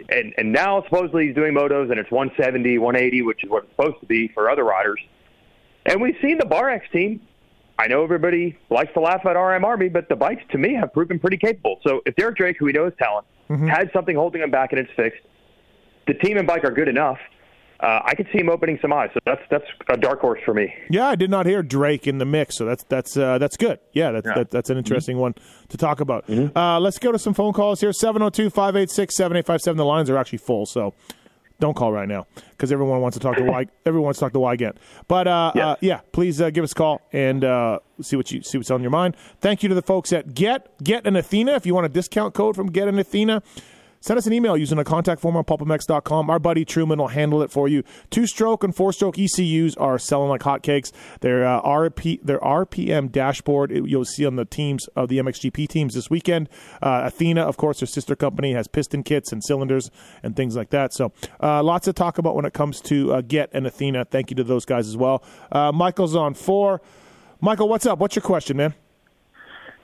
and 0.10 0.34
and 0.38 0.52
now 0.52 0.84
supposedly 0.84 1.28
he's 1.28 1.36
doing 1.36 1.54
motos, 1.54 1.90
and 1.90 2.00
it's 2.00 2.12
170, 2.12 2.78
180, 2.78 3.22
which 3.24 3.44
is 3.44 3.50
what 3.50 3.64
it's 3.64 3.72
supposed 3.72 4.00
to 4.00 4.06
be 4.06 4.28
for 4.30 4.50
other 4.50 4.64
riders. 4.64 5.00
And 5.86 6.02
we've 6.02 6.18
seen 6.22 6.38
the 6.38 6.46
BarX 6.46 6.82
team. 6.92 7.22
I 7.78 7.88
know 7.88 8.04
everybody 8.04 8.58
likes 8.70 8.94
to 8.94 9.00
laugh 9.00 9.26
at 9.26 9.32
RM 9.38 9.64
Army, 9.64 9.88
but 9.88 10.10
the 10.10 10.16
bikes 10.16 10.44
to 10.52 10.58
me 10.58 10.74
have 10.74 10.92
proven 10.92 11.18
pretty 11.18 11.38
capable. 11.38 11.80
So 11.84 12.02
if 12.06 12.16
Derek 12.16 12.36
Drake, 12.36 12.58
who 12.60 12.66
we 12.66 12.74
know 12.74 12.86
is 12.88 12.94
talent, 13.00 13.26
mm-hmm. 13.50 13.68
had 13.68 13.90
something 13.94 14.16
holding 14.16 14.42
him 14.42 14.52
back 14.52 14.74
and 14.74 14.80
it's 14.80 14.92
fixed, 14.98 15.22
the 16.06 16.14
team 16.14 16.38
and 16.38 16.46
bike 16.46 16.66
are 16.66 16.72
good 16.72 16.90
enough. 16.90 17.20
Uh, 17.82 18.02
I 18.04 18.14
could 18.14 18.28
see 18.34 18.40
him 18.40 18.50
opening 18.50 18.78
some 18.82 18.92
eyes. 18.92 19.10
So 19.14 19.20
that's 19.26 19.42
that's 19.50 19.66
a 19.88 19.96
dark 19.96 20.20
horse 20.20 20.42
for 20.44 20.54
me. 20.54 20.74
Yeah, 20.90 21.08
I 21.08 21.16
did 21.16 21.30
not 21.30 21.46
hear 21.46 21.64
Drake 21.64 22.08
in 22.08 22.18
the 22.18 22.26
mix, 22.26 22.58
so 22.58 22.66
that's 22.66 22.84
that's 22.84 23.16
uh, 23.16 23.38
that's 23.38 23.56
good. 23.56 23.80
Yeah, 23.94 24.12
that's 24.12 24.26
Yeah. 24.28 24.34
That, 24.36 24.52
that's 24.52 24.70
an 24.70 24.78
interesting 24.78 25.18
one 25.18 25.34
to 25.70 25.78
talk 25.78 26.02
about. 26.02 26.28
Mm-hmm. 26.28 26.58
Uh, 26.58 26.80
let's 26.82 27.00
go 27.00 27.12
to 27.14 27.20
some 27.20 27.34
phone 27.34 27.54
calls 27.54 27.80
here 27.80 27.92
702-586-7857. 27.92 29.78
The 29.78 29.86
lines 29.86 30.10
are 30.10 30.18
actually 30.18 30.40
full, 30.40 30.66
so 30.66 30.94
don't 31.60 31.74
call 31.76 31.92
right 31.92 32.08
now 32.08 32.26
because 32.52 32.72
everyone 32.72 33.02
wants 33.02 33.18
to 33.18 33.22
talk 33.22 33.36
to 33.38 33.44
Y. 33.44 33.66
Everyone 33.86 34.06
wants 34.06 34.20
to 34.20 34.26
talk 34.26 34.34
to 34.34 34.40
Y 34.40 34.54
again. 34.54 34.74
But 35.08 35.28
uh, 35.28 35.52
Yes. 35.56 35.64
uh, 35.66 35.76
yeah, 35.82 36.00
please 36.12 36.42
uh, 36.42 36.50
give 36.50 36.64
us 36.64 36.72
a 36.72 36.76
call 36.76 37.02
and 37.12 37.44
uh, 37.44 37.80
see 38.02 38.16
what 38.16 38.32
you 38.32 38.42
see 38.44 38.58
what's 38.58 38.72
on 38.72 38.82
your 38.82 38.92
mind. 38.92 39.16
Thank 39.42 39.64
you 39.64 39.70
to 39.70 39.76
the 39.76 39.82
folks 39.82 40.12
at 40.14 40.34
Get 40.34 40.70
Get 40.84 41.06
and 41.06 41.18
Athena. 41.18 41.54
If 41.54 41.66
you 41.66 41.74
want 41.74 41.86
a 41.86 41.90
discount 41.90 42.34
code 42.34 42.56
from 42.56 42.68
Get 42.72 42.88
an 42.88 43.00
Athena. 43.00 43.42
Send 44.02 44.18
us 44.18 44.26
an 44.26 44.32
email 44.34 44.56
using 44.56 44.78
the 44.78 44.84
contact 44.86 45.20
form 45.20 45.36
on 45.36 45.44
PulpMX.com. 45.44 46.30
Our 46.30 46.40
buddy 46.40 46.64
Truman 46.64 47.00
will 47.00 47.10
handle 47.10 47.42
it 47.42 47.52
for 47.52 47.68
you. 47.68 47.84
Two 48.10 48.26
stroke 48.26 48.64
and 48.64 48.74
four 48.74 48.94
stroke 48.94 49.18
ECUs 49.20 49.76
are 49.76 50.00
selling 50.00 50.30
like 50.30 50.42
hotcakes. 50.42 50.92
Their 51.20 51.46
uh, 51.46 51.62
RP, 51.62 52.22
their 52.24 52.40
RPM 52.40 53.12
dashboard 53.12 53.72
it- 53.72 53.86
you'll 53.88 54.06
see 54.06 54.26
on 54.26 54.38
the 54.38 54.46
teams 54.46 54.88
of 54.96 55.10
the 55.10 55.18
MXGP 55.20 55.68
teams 55.68 55.96
this 55.96 56.10
weekend. 56.10 56.48
Uh, 56.82 57.02
Athena, 57.06 57.42
of 57.42 57.58
course, 57.58 57.82
their 57.82 57.88
sister 57.88 58.16
company 58.16 58.54
has 58.54 58.68
piston 58.68 59.04
kits 59.04 59.32
and 59.34 59.44
cylinders 59.44 59.92
and 60.24 60.36
things 60.36 60.56
like 60.56 60.70
that. 60.70 60.94
So 60.94 61.12
uh, 61.44 61.62
lots 61.62 61.86
to 61.86 61.94
talk 61.94 62.18
about 62.18 62.36
when 62.36 62.46
it 62.46 62.54
comes 62.54 62.80
to 62.82 63.14
uh, 63.14 63.22
Get 63.22 63.50
and 63.54 63.68
Athena. 63.68 64.06
Thank 64.06 64.30
you 64.30 64.36
to 64.38 64.44
those 64.46 64.64
guys 64.66 64.88
as 64.88 64.96
well. 64.96 65.24
Uh, 65.52 65.72
Michael's 65.74 66.16
on 66.16 66.34
four. 66.36 66.82
Michael, 67.42 67.68
what's 67.68 67.86
up? 67.86 68.00
What's 68.00 68.16
your 68.16 68.24
question, 68.24 68.56
man? 68.58 68.74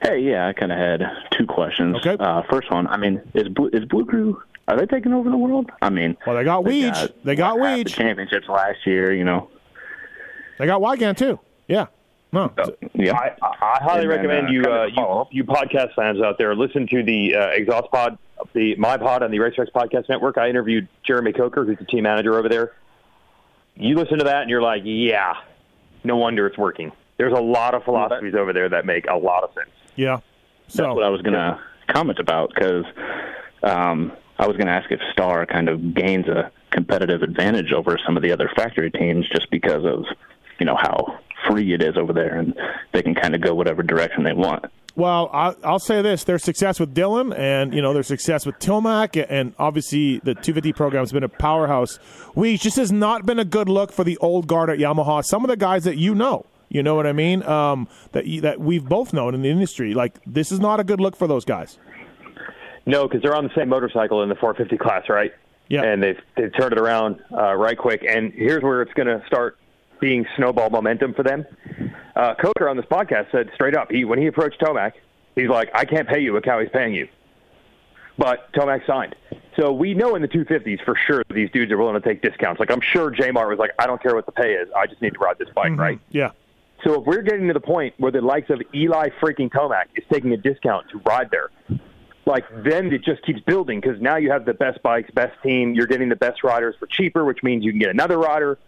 Hey, 0.08 0.20
yeah, 0.20 0.48
I 0.48 0.52
kind 0.52 0.72
of 0.72 0.78
had 0.78 1.02
two 1.32 1.46
questions. 1.46 1.96
Okay. 1.96 2.16
Uh, 2.18 2.42
first 2.50 2.70
one, 2.70 2.86
I 2.86 2.96
mean, 2.96 3.20
is 3.34 3.48
Blue, 3.48 3.68
is 3.72 3.84
Blue 3.84 4.04
Crew 4.04 4.42
are 4.68 4.76
they 4.76 4.86
taking 4.86 5.12
over 5.12 5.30
the 5.30 5.36
world? 5.36 5.70
I 5.80 5.90
mean, 5.90 6.16
well, 6.26 6.36
they 6.36 6.44
got 6.44 6.64
Weege. 6.64 7.12
They 7.22 7.36
got 7.36 7.58
half 7.58 7.78
Weege. 7.78 7.84
the 7.84 7.90
championships 7.90 8.48
last 8.48 8.84
year. 8.84 9.12
You 9.14 9.24
know, 9.24 9.48
They 10.58 10.66
got 10.66 10.80
Weigandt 10.80 11.18
too. 11.18 11.38
Yeah. 11.68 11.86
No. 12.32 12.52
yeah. 12.94 13.12
I, 13.16 13.36
I, 13.40 13.46
I 13.60 13.78
highly 13.82 14.02
And 14.02 14.10
then, 14.10 14.18
recommend 14.18 14.48
uh, 14.48 14.50
you, 14.50 14.62
uh, 14.64 14.86
you 15.30 15.38
you 15.38 15.44
podcast 15.44 15.94
fans 15.94 16.20
out 16.20 16.36
there 16.38 16.54
listen 16.56 16.86
to 16.88 17.02
the 17.04 17.36
uh, 17.36 17.46
Exhaust 17.50 17.90
Pod, 17.92 18.18
the 18.52 18.74
My 18.76 18.96
Pod, 18.96 19.22
on 19.22 19.30
the 19.30 19.38
RacerX 19.38 19.70
Podcast 19.70 20.08
Network. 20.08 20.36
I 20.36 20.48
interviewed 20.50 20.88
Jeremy 21.04 21.32
Coker, 21.32 21.64
who's 21.64 21.78
the 21.78 21.84
team 21.84 22.02
manager 22.02 22.36
over 22.36 22.48
there. 22.48 22.72
You 23.76 23.94
listen 23.94 24.18
to 24.18 24.24
that, 24.24 24.42
and 24.42 24.50
you're 24.50 24.62
like, 24.62 24.82
yeah, 24.84 25.34
no 26.02 26.16
wonder 26.16 26.46
it's 26.46 26.58
working. 26.58 26.90
There's 27.18 27.32
a 27.32 27.40
lot 27.40 27.74
of 27.74 27.84
philosophies 27.84 28.34
over 28.34 28.52
there 28.52 28.68
that 28.70 28.84
make 28.84 29.06
a 29.08 29.16
lot 29.16 29.44
of 29.44 29.50
sense. 29.54 29.70
Yeah. 29.96 30.20
So 30.68 30.82
That's 30.82 30.94
what 30.94 31.04
I 31.04 31.08
was 31.08 31.22
going 31.22 31.34
to 31.34 31.58
comment 31.88 32.18
about 32.18 32.50
because 32.54 32.84
um, 33.62 34.12
I 34.38 34.46
was 34.46 34.56
going 34.56 34.66
to 34.66 34.72
ask 34.72 34.90
if 34.90 35.00
Star 35.12 35.46
kind 35.46 35.68
of 35.68 35.94
gains 35.94 36.26
a 36.28 36.50
competitive 36.70 37.22
advantage 37.22 37.72
over 37.72 37.98
some 38.04 38.16
of 38.16 38.22
the 38.22 38.32
other 38.32 38.50
factory 38.56 38.90
teams 38.90 39.26
just 39.28 39.50
because 39.50 39.84
of 39.84 40.04
you 40.58 40.66
know 40.66 40.76
how 40.76 41.18
free 41.48 41.72
it 41.72 41.82
is 41.82 41.96
over 41.96 42.12
there 42.12 42.38
and 42.38 42.54
they 42.92 43.02
can 43.02 43.14
kind 43.14 43.34
of 43.34 43.40
go 43.40 43.54
whatever 43.54 43.82
direction 43.82 44.24
they 44.24 44.32
want. 44.32 44.64
Well, 44.96 45.28
I, 45.30 45.54
I'll 45.62 45.78
say 45.78 46.00
this: 46.00 46.24
their 46.24 46.38
success 46.38 46.80
with 46.80 46.94
Dylan, 46.94 47.36
and 47.36 47.74
you 47.74 47.82
know 47.82 47.92
their 47.92 48.02
success 48.02 48.46
with 48.46 48.58
Tomac, 48.58 49.26
and 49.28 49.54
obviously 49.58 50.18
the 50.20 50.34
250 50.34 50.72
program 50.72 51.02
has 51.02 51.12
been 51.12 51.22
a 51.22 51.28
powerhouse. 51.28 51.98
We 52.34 52.56
just 52.56 52.76
has 52.78 52.90
not 52.90 53.26
been 53.26 53.38
a 53.38 53.44
good 53.44 53.68
look 53.68 53.92
for 53.92 54.04
the 54.04 54.16
old 54.18 54.46
guard 54.46 54.70
at 54.70 54.78
Yamaha. 54.78 55.22
Some 55.22 55.44
of 55.44 55.48
the 55.48 55.56
guys 55.56 55.84
that 55.84 55.98
you 55.98 56.14
know, 56.14 56.46
you 56.76 56.82
know 56.82 56.94
what 56.94 57.06
I 57.06 57.12
mean, 57.12 57.42
um, 57.44 57.88
that 58.12 58.24
that 58.42 58.60
we've 58.60 58.84
both 58.84 59.12
known 59.12 59.34
in 59.34 59.42
the 59.42 59.48
industry. 59.48 59.94
Like 59.94 60.20
this 60.26 60.52
is 60.52 60.60
not 60.60 60.78
a 60.78 60.84
good 60.84 61.00
look 61.00 61.16
for 61.16 61.26
those 61.26 61.44
guys. 61.44 61.78
No, 62.84 63.08
because 63.08 63.22
they're 63.22 63.34
on 63.34 63.44
the 63.44 63.54
same 63.56 63.68
motorcycle 63.68 64.22
in 64.22 64.28
the 64.28 64.36
450 64.36 64.76
class, 64.78 65.08
right? 65.08 65.32
Yeah. 65.68 65.82
And 65.82 66.02
they've 66.02 66.20
they've 66.36 66.52
turned 66.56 66.72
it 66.72 66.78
around 66.78 67.20
uh, 67.32 67.54
right 67.54 67.76
quick. 67.76 68.04
And 68.08 68.32
here's 68.32 68.62
where 68.62 68.82
it's 68.82 68.92
going 68.92 69.08
to 69.08 69.24
start 69.26 69.58
being 70.00 70.26
snowball 70.36 70.70
momentum 70.70 71.14
for 71.14 71.22
them. 71.22 71.44
Uh, 72.14 72.34
Coker 72.34 72.68
on 72.68 72.76
this 72.76 72.86
podcast 72.86 73.32
said 73.32 73.50
straight 73.54 73.74
up, 73.76 73.90
he 73.90 74.04
when 74.04 74.18
he 74.18 74.26
approached 74.26 74.60
Tomac, 74.60 74.92
he's 75.34 75.48
like, 75.48 75.70
I 75.74 75.84
can't 75.84 76.06
pay 76.06 76.20
you 76.20 76.34
what 76.34 76.44
Kawi's 76.44 76.70
paying 76.72 76.94
you. 76.94 77.08
But 78.18 78.52
Tomac 78.52 78.86
signed. 78.86 79.16
So 79.58 79.72
we 79.72 79.94
know 79.94 80.14
in 80.14 80.22
the 80.22 80.28
250s 80.28 80.84
for 80.84 80.94
sure 81.06 81.22
these 81.34 81.50
dudes 81.50 81.72
are 81.72 81.78
willing 81.78 82.00
to 82.00 82.06
take 82.06 82.22
discounts. 82.22 82.60
Like 82.60 82.70
I'm 82.70 82.80
sure 82.80 83.10
J 83.10 83.30
Mart 83.30 83.48
was 83.48 83.58
like, 83.58 83.72
I 83.78 83.86
don't 83.86 84.02
care 84.02 84.14
what 84.14 84.26
the 84.26 84.32
pay 84.32 84.52
is, 84.52 84.68
I 84.76 84.86
just 84.86 85.00
need 85.02 85.14
to 85.14 85.18
ride 85.18 85.38
this 85.38 85.48
bike, 85.54 85.72
right? 85.76 85.98
Yeah. 86.10 86.30
So 86.84 87.00
if 87.00 87.06
we're 87.06 87.22
getting 87.22 87.48
to 87.48 87.54
the 87.54 87.60
point 87.60 87.94
where 87.98 88.12
the 88.12 88.20
likes 88.20 88.50
of 88.50 88.60
Eli 88.74 89.08
freaking 89.20 89.50
Tomac 89.50 89.84
is 89.96 90.04
taking 90.12 90.32
a 90.32 90.36
discount 90.36 90.86
to 90.90 90.98
ride 90.98 91.30
there, 91.30 91.50
like 92.26 92.44
then 92.64 92.92
it 92.92 93.04
just 93.04 93.24
keeps 93.24 93.40
building 93.40 93.80
because 93.80 94.00
now 94.00 94.16
you 94.16 94.30
have 94.30 94.44
the 94.44 94.54
best 94.54 94.82
bikes, 94.82 95.10
best 95.12 95.34
team. 95.42 95.74
You're 95.74 95.86
getting 95.86 96.08
the 96.08 96.16
best 96.16 96.44
riders 96.44 96.74
for 96.78 96.86
cheaper, 96.86 97.24
which 97.24 97.42
means 97.42 97.64
you 97.64 97.72
can 97.72 97.80
get 97.80 97.90
another 97.90 98.18
rider. 98.18 98.58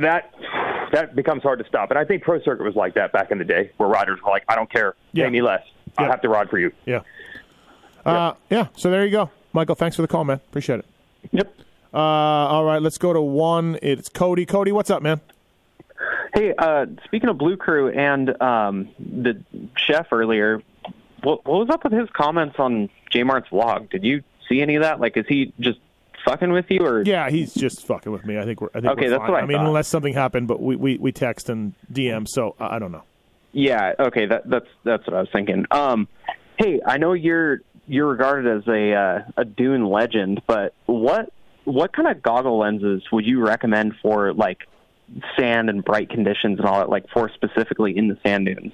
That 0.00 0.32
that 0.92 1.14
becomes 1.14 1.42
hard 1.42 1.58
to 1.60 1.64
stop. 1.66 1.90
And 1.90 1.98
I 1.98 2.04
think 2.04 2.22
Pro 2.22 2.40
Circuit 2.42 2.64
was 2.64 2.74
like 2.74 2.94
that 2.94 3.12
back 3.12 3.30
in 3.30 3.38
the 3.38 3.44
day, 3.44 3.70
where 3.76 3.88
riders 3.88 4.20
were 4.24 4.30
like, 4.30 4.44
"I 4.48 4.54
don't 4.56 4.70
care, 4.70 4.94
Yeah. 5.12 5.24
pay 5.24 5.30
me 5.30 5.42
less. 5.42 5.62
I 5.96 6.04
have 6.04 6.20
to 6.22 6.28
ride 6.28 6.50
for 6.50 6.58
you." 6.58 6.72
Yeah. 6.86 7.00
Uh, 8.04 8.34
yeah. 8.50 8.66
So 8.76 8.90
there 8.90 9.04
you 9.04 9.10
go, 9.12 9.30
Michael. 9.52 9.74
Thanks 9.74 9.96
for 9.96 10.02
the 10.02 10.08
call, 10.08 10.24
man. 10.24 10.40
Appreciate 10.48 10.80
it. 10.80 10.86
Yep. 11.32 11.52
Uh, 11.94 11.98
all 11.98 12.64
right, 12.64 12.82
let's 12.82 12.98
go 12.98 13.12
to 13.12 13.20
one. 13.20 13.78
It's 13.82 14.08
Cody. 14.08 14.44
Cody, 14.44 14.72
what's 14.72 14.90
up, 14.90 15.02
man? 15.02 15.20
Hey, 16.34 16.52
uh, 16.58 16.86
speaking 17.04 17.28
of 17.28 17.38
Blue 17.38 17.56
Crew 17.56 17.90
and 17.90 18.40
um, 18.42 18.88
the 18.98 19.42
chef 19.76 20.06
earlier, 20.12 20.62
what, 21.22 21.44
what 21.46 21.58
was 21.60 21.70
up 21.70 21.84
with 21.84 21.92
his 21.92 22.08
comments 22.10 22.56
on 22.58 22.88
J 23.10 23.22
Mart's 23.22 23.48
vlog? 23.48 23.90
Did 23.90 24.04
you 24.04 24.22
see 24.48 24.60
any 24.60 24.76
of 24.76 24.82
that? 24.82 25.00
Like, 25.00 25.16
is 25.16 25.24
he 25.28 25.52
just 25.60 25.78
fucking 26.24 26.52
with 26.52 26.66
you, 26.68 26.80
or 26.84 27.02
Yeah, 27.02 27.30
he's 27.30 27.54
just 27.54 27.86
fucking 27.86 28.12
with 28.12 28.24
me. 28.24 28.38
I 28.38 28.44
think 28.44 28.60
we're. 28.60 28.68
I 28.74 28.80
think 28.80 28.92
Okay, 28.92 29.02
we're 29.04 29.10
that's 29.10 29.20
fine. 29.22 29.30
what 29.32 29.42
I 29.42 29.46
mean, 29.46 29.58
thought. 29.58 29.66
unless 29.66 29.88
something 29.88 30.12
happened, 30.14 30.48
but 30.48 30.60
we, 30.60 30.76
we, 30.76 30.98
we 30.98 31.12
text 31.12 31.48
and 31.48 31.72
DM, 31.92 32.28
so 32.28 32.54
I 32.60 32.76
I 32.76 32.78
don't 32.78 32.92
know. 32.92 33.02
Yeah, 33.52 33.94
okay, 33.98 34.26
that, 34.26 34.48
that's 34.50 34.66
that's 34.84 35.06
what 35.06 35.14
I 35.16 35.20
was 35.20 35.28
thinking. 35.32 35.64
Um, 35.70 36.08
hey, 36.58 36.80
I 36.84 36.98
know 36.98 37.12
you're 37.14 37.60
you're 37.86 38.06
regarded 38.08 38.58
as 38.58 38.68
a 38.68 38.92
uh, 38.92 39.18
a 39.38 39.44
dune 39.44 39.86
legend, 39.88 40.42
but 40.46 40.74
what 40.86 41.32
what 41.64 41.92
kind 41.94 42.06
of 42.08 42.22
goggle 42.22 42.58
lenses 42.58 43.02
would 43.10 43.24
you 43.24 43.40
recommend 43.44 43.94
for 44.02 44.32
like 44.34 44.66
sand 45.38 45.70
and 45.70 45.84
bright 45.84 46.10
conditions 46.10 46.58
and 46.58 46.66
all 46.68 46.78
that, 46.78 46.88
like 46.88 47.08
for 47.10 47.28
specifically 47.30 47.96
in 47.96 48.08
the 48.08 48.18
sand 48.22 48.46
dunes? 48.46 48.72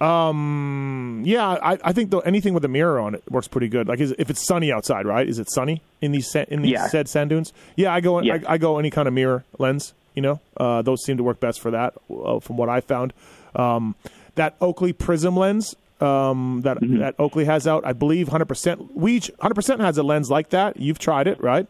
Um, 0.00 1.22
yeah, 1.26 1.48
I, 1.48 1.78
I 1.82 1.92
think 1.92 2.10
though 2.10 2.20
anything 2.20 2.54
with 2.54 2.64
a 2.64 2.68
mirror 2.68 3.00
on 3.00 3.14
it 3.16 3.22
works 3.30 3.48
pretty 3.48 3.68
good. 3.68 3.88
Like, 3.88 3.98
is, 4.00 4.14
if 4.18 4.30
it's 4.30 4.46
sunny 4.46 4.70
outside, 4.72 5.06
right? 5.06 5.28
Is 5.28 5.38
it 5.38 5.50
sunny 5.50 5.82
in 6.00 6.12
these 6.12 6.30
sa- 6.30 6.44
in 6.48 6.62
these 6.62 6.72
Yeah. 6.72 6.86
said 6.86 7.08
sand 7.08 7.30
dunes? 7.30 7.52
Yeah, 7.76 7.92
I 7.92 8.00
go 8.00 8.20
Yeah. 8.20 8.38
I, 8.46 8.54
I 8.54 8.58
go 8.58 8.78
any 8.78 8.90
kind 8.90 9.08
of 9.08 9.14
mirror 9.14 9.44
lens. 9.58 9.94
You 10.14 10.22
know, 10.22 10.40
uh, 10.56 10.82
those 10.82 11.04
seem 11.04 11.16
to 11.18 11.22
work 11.22 11.38
best 11.40 11.60
for 11.60 11.70
that, 11.70 11.94
uh, 12.10 12.40
from 12.40 12.56
what 12.56 12.68
I 12.68 12.80
found. 12.80 13.12
Um, 13.54 13.94
that 14.34 14.56
Oakley 14.60 14.92
Prism 14.92 15.36
lens 15.36 15.74
um, 16.00 16.60
that 16.62 16.78
Mm-hmm. 16.78 16.98
that 16.98 17.14
Oakley 17.18 17.44
has 17.46 17.66
out, 17.66 17.84
I 17.84 17.92
believe, 17.92 18.28
hundred 18.28 18.46
percent. 18.46 18.96
We 18.96 19.20
hundred 19.40 19.54
percent 19.54 19.80
has 19.80 19.98
a 19.98 20.02
lens 20.04 20.30
like 20.30 20.50
that. 20.50 20.76
You've 20.78 20.98
tried 21.00 21.26
it, 21.26 21.40
right? 21.42 21.66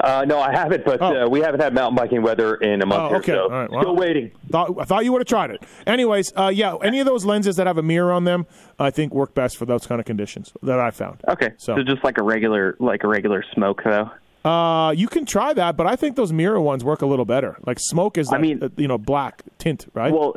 Uh, 0.00 0.24
no, 0.26 0.38
I 0.40 0.52
haven't, 0.52 0.84
but 0.84 1.00
uh, 1.00 1.26
we 1.30 1.40
haven't 1.40 1.60
had 1.60 1.74
mountain 1.74 1.96
biking 1.96 2.22
weather 2.22 2.56
in 2.56 2.82
a 2.82 2.86
month 2.86 3.02
Oh, 3.02 3.08
here, 3.20 3.22
so 3.24 3.42
All 3.44 3.48
right. 3.50 3.70
Well, 3.70 3.80
still 3.82 3.96
waiting. 3.96 4.30
Thought, 4.50 4.76
I 4.78 4.84
thought 4.84 5.04
you 5.04 5.12
would 5.12 5.20
have 5.20 5.26
tried 5.26 5.50
it. 5.50 5.62
Anyways, 5.86 6.32
uh, 6.36 6.50
yeah, 6.54 6.76
any 6.82 7.00
of 7.00 7.06
those 7.06 7.24
lenses 7.24 7.56
that 7.56 7.66
have 7.66 7.78
a 7.78 7.82
mirror 7.82 8.12
on 8.12 8.24
them, 8.24 8.46
I 8.78 8.90
think 8.90 9.14
work 9.14 9.34
best 9.34 9.56
for 9.56 9.64
those 9.66 9.86
kind 9.86 10.00
of 10.00 10.04
conditions 10.06 10.52
that 10.62 10.78
I 10.78 10.90
found. 10.90 11.22
Okay, 11.28 11.52
so, 11.56 11.82
just 11.82 12.04
like 12.04 12.18
a 12.18 12.22
regular 12.22 12.76
like 12.78 13.04
a 13.04 13.08
regular 13.08 13.44
smoke 13.54 13.82
though. 13.84 14.10
Uh, 14.48 14.92
you 14.92 15.08
can 15.08 15.26
try 15.26 15.52
that, 15.52 15.76
but 15.76 15.86
I 15.86 15.96
think 15.96 16.14
those 16.14 16.32
mirror 16.32 16.60
ones 16.60 16.84
work 16.84 17.02
a 17.02 17.06
little 17.06 17.24
better. 17.24 17.56
Like 17.66 17.78
smoke 17.80 18.16
is, 18.16 18.32
I 18.32 18.38
mean- 18.38 18.62
uh, 18.62 18.68
you 18.76 18.86
know, 18.86 18.98
black 18.98 19.42
tint, 19.58 19.86
right? 19.92 20.12
Well, 20.12 20.34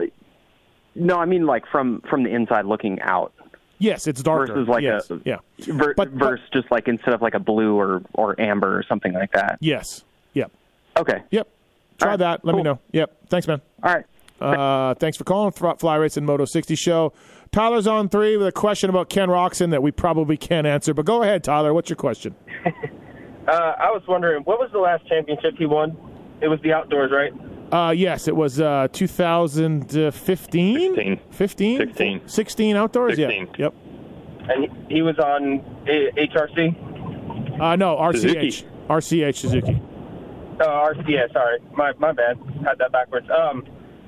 no, 0.95 1.17
I 1.17 1.25
mean 1.25 1.45
like 1.45 1.65
from 1.71 2.01
from 2.09 2.23
the 2.23 2.29
inside 2.33 2.65
looking 2.65 2.99
out. 3.01 3.33
Yes, 3.79 4.07
it's 4.07 4.21
darker. 4.21 4.53
versus 4.53 4.67
like 4.67 4.83
yes. 4.83 5.09
a- 5.09 5.19
yeah, 5.25 5.37
Ver- 5.59 5.95
versus 5.97 6.45
just 6.53 6.69
like 6.71 6.87
instead 6.87 7.13
of 7.13 7.21
like 7.21 7.33
a 7.33 7.39
blue 7.39 7.75
or 7.79 8.01
or 8.13 8.39
amber 8.39 8.77
or 8.77 8.83
something 8.83 9.13
like 9.13 9.31
that. 9.31 9.57
yes, 9.61 10.03
yep, 10.33 10.51
Okay. 10.97 11.23
yep. 11.31 11.47
Try 11.97 12.15
that. 12.15 12.45
Let 12.45 12.55
me 12.55 12.63
know. 12.63 12.79
Yep. 12.93 13.27
Thanks, 13.27 13.45
man. 13.47 13.61
All 13.83 13.93
right. 13.93 14.05
Uh, 14.39 14.93
thanks 14.95 15.17
for 15.17 15.25
calling 15.25 15.51
Fly 15.51 15.75
Fly 15.75 16.07
and 16.15 16.25
Moto 16.25 16.45
60 16.45 16.75
show. 16.75 17.11
Tyler's 17.51 17.87
on 17.87 18.07
three 18.09 18.37
with 18.37 18.47
a 18.47 18.51
question 18.51 18.89
about 18.89 19.09
Ken 19.09 19.27
Roczen 19.27 19.71
that 19.71 19.81
we 19.83 19.91
probably 19.91 20.37
can't 20.37 20.65
answer, 20.67 20.93
but 20.93 21.03
go 21.05 21.23
ahead, 21.23 21.43
Tyler. 21.43 21.73
What's 21.73 21.89
your 21.89 21.97
question? 21.97 22.35
Uh, 23.47 23.73
I 23.79 23.89
was 23.89 24.03
wondering, 24.07 24.43
what 24.43 24.59
was 24.59 24.69
the 24.71 24.77
last 24.77 25.07
championship 25.07 25.55
he 25.57 25.65
won? 25.65 25.97
It 26.39 26.47
was 26.49 26.59
the 26.61 26.71
outdoors, 26.71 27.09
right? 27.11 27.33
Uh, 27.71 27.93
yes, 27.95 28.27
it 28.27 28.36
was 28.36 28.60
uh, 28.60 28.88
2015? 28.91 30.95
16. 30.95 31.19
15? 31.29 31.77
16. 31.77 32.27
16 32.27 32.75
outdoors? 32.75 33.15
16. 33.15 33.47
Yeah. 33.58 33.65
Yep. 33.65 33.73
And 34.49 34.63
he, 34.63 34.95
he 34.95 35.01
was 35.01 35.17
on 35.19 35.60
HRC? 35.86 37.62
Uh, 37.62 37.75
no, 37.75 37.95
RCH. 37.97 38.13
Suzuki. 38.13 38.67
RCH 38.89 39.36
Suzuki. 39.36 39.82
Oh, 40.62 40.93
RCS, 40.93 41.34
sorry. 41.34 41.60
My, 41.73 41.93
my 41.99 42.12
bad. 42.12 42.38
Had 42.65 42.79
that 42.79 42.91
backwards. 42.91 43.27
Um, 43.29 43.63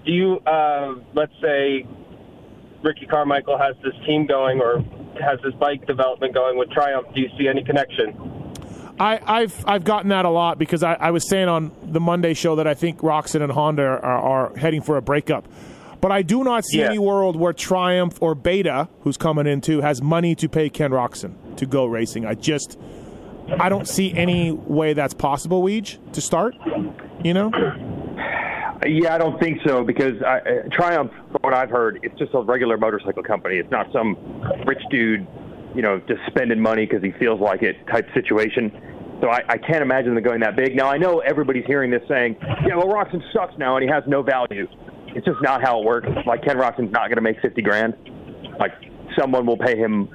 do 0.06 0.12
you, 0.12 0.40
uh, 0.40 0.96
let's 1.14 1.34
say, 1.42 1.86
Ricky 2.84 3.06
Carmichael 3.06 3.58
has 3.58 3.76
this 3.84 3.94
team 4.06 4.26
going 4.26 4.60
or 4.60 4.80
has 5.22 5.40
this 5.44 5.54
bike 5.56 5.86
development 5.86 6.34
going 6.34 6.58
with 6.58 6.70
Triumph. 6.72 7.08
Do 7.14 7.22
you 7.22 7.30
see 7.38 7.48
any 7.48 7.64
connection? 7.64 8.41
I, 9.00 9.20
I've 9.26 9.64
I've 9.68 9.84
gotten 9.84 10.10
that 10.10 10.26
a 10.26 10.30
lot 10.30 10.58
because 10.60 10.84
I, 10.84 10.94
I 10.94 11.12
was 11.12 11.28
saying 11.28 11.48
on 11.48 11.72
the 11.84 12.00
Monday 12.00 12.34
show 12.34 12.56
that 12.58 12.68
I 12.68 12.74
think 12.74 13.00
Roczen 13.00 13.42
and 13.42 13.52
Honda 13.52 13.84
are, 13.84 14.02
are 14.04 14.56
heading 14.58 14.82
for 14.82 14.98
a 14.98 15.02
breakup. 15.02 15.48
But 16.02 16.12
I 16.12 16.24
do 16.24 16.44
not 16.44 16.66
see 16.66 16.80
Yeah. 16.80 16.88
any 16.88 16.98
world 17.00 17.36
where 17.36 17.54
Triumph 17.54 18.18
or 18.22 18.34
Beta, 18.36 18.90
who's 19.02 19.18
coming 19.18 19.46
in 19.48 19.62
too, 19.62 19.82
has 19.82 20.02
money 20.02 20.34
to 20.36 20.50
pay 20.50 20.70
Ken 20.70 20.92
Roczen 20.92 21.34
to 21.58 21.66
go 21.66 21.86
racing. 21.86 22.26
I 22.26 22.34
just 22.34 22.80
I 23.60 23.70
don't 23.70 23.88
see 23.88 24.14
any 24.14 24.52
way 24.52 24.94
that's 24.94 25.14
possible, 25.14 25.62
Weege, 25.62 25.98
to 26.14 26.22
start. 26.22 26.56
You 27.24 27.34
know? 27.34 27.52
Yeah, 28.86 29.14
I 29.14 29.18
don't 29.20 29.40
think 29.40 29.60
so 29.66 29.84
because 29.84 30.22
I, 30.24 30.38
uh, 30.40 30.42
Triumph, 30.72 31.12
from 31.32 31.40
what 31.42 31.54
I've 31.54 31.70
heard, 31.70 32.00
it's 32.02 32.18
just 32.18 32.34
a 32.34 32.42
regular 32.42 32.78
motorcycle 32.78 33.22
company. 33.22 33.58
It's 33.58 33.70
not 33.70 33.92
some 33.94 34.16
rich 34.66 34.82
dude, 34.90 35.28
you 35.76 35.82
know, 35.82 36.00
just 36.08 36.22
spending 36.28 36.60
money 36.60 36.86
because 36.86 37.04
he 37.04 37.12
feels 37.20 37.40
like 37.40 37.62
it 37.64 37.76
type 37.88 38.08
situation. 38.14 38.72
So 39.22 39.30
I, 39.30 39.42
I 39.48 39.58
can't 39.58 39.82
imagine 39.84 40.16
them 40.16 40.24
going 40.24 40.40
that 40.42 40.56
big. 40.56 40.76
Now 40.76 40.90
I 40.90 40.98
know 40.98 41.20
everybody's 41.20 41.66
hearing 41.66 41.92
this 41.92 42.02
saying, 42.08 42.38
"Yeah, 42.66 42.76
well, 42.76 42.88
Roczen 42.88 43.22
sucks 43.34 43.58
now 43.58 43.78
and 43.78 43.84
he 43.84 43.90
has 43.90 44.04
no 44.08 44.24
value." 44.24 44.68
It's 45.14 45.26
just 45.26 45.42
not 45.42 45.62
how 45.62 45.80
it 45.80 45.86
works. 45.86 46.08
Like 46.26 46.44
Ken 46.44 46.58
Roczen's 46.58 46.92
not 46.92 47.08
going 47.10 47.18
to 47.18 47.22
make 47.22 47.40
fifty 47.42 47.62
grand. 47.62 47.94
Like 48.60 48.72
someone 49.20 49.46
will 49.46 49.58
pay 49.58 49.78
him 49.78 50.10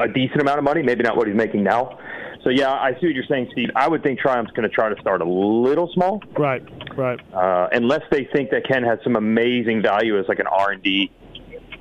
a 0.00 0.08
decent 0.08 0.40
amount 0.40 0.58
of 0.58 0.64
money, 0.64 0.82
maybe 0.82 1.02
not 1.02 1.16
what 1.16 1.26
he's 1.26 1.36
making 1.36 1.62
now. 1.62 1.98
So 2.44 2.50
yeah, 2.50 2.70
I 2.70 2.92
see 3.00 3.06
what 3.06 3.14
you're 3.14 3.24
saying, 3.28 3.48
Steve. 3.52 3.68
I 3.74 3.88
would 3.88 4.02
think 4.02 4.20
Triumph's 4.20 4.52
going 4.52 4.68
to 4.68 4.74
try 4.74 4.88
to 4.88 5.00
start 5.00 5.20
a 5.20 5.24
little 5.28 5.90
small 5.92 6.22
Right, 6.38 6.62
right. 6.96 7.18
uh, 7.34 7.68
unless 7.72 8.02
they 8.12 8.28
think 8.32 8.50
that 8.50 8.66
Ken 8.66 8.84
has 8.84 9.00
some 9.02 9.16
amazing 9.16 9.82
value 9.82 10.18
as 10.18 10.24
like 10.28 10.38
an 10.38 10.46
R 10.46 10.70
and 10.70 10.82
D 10.82 11.10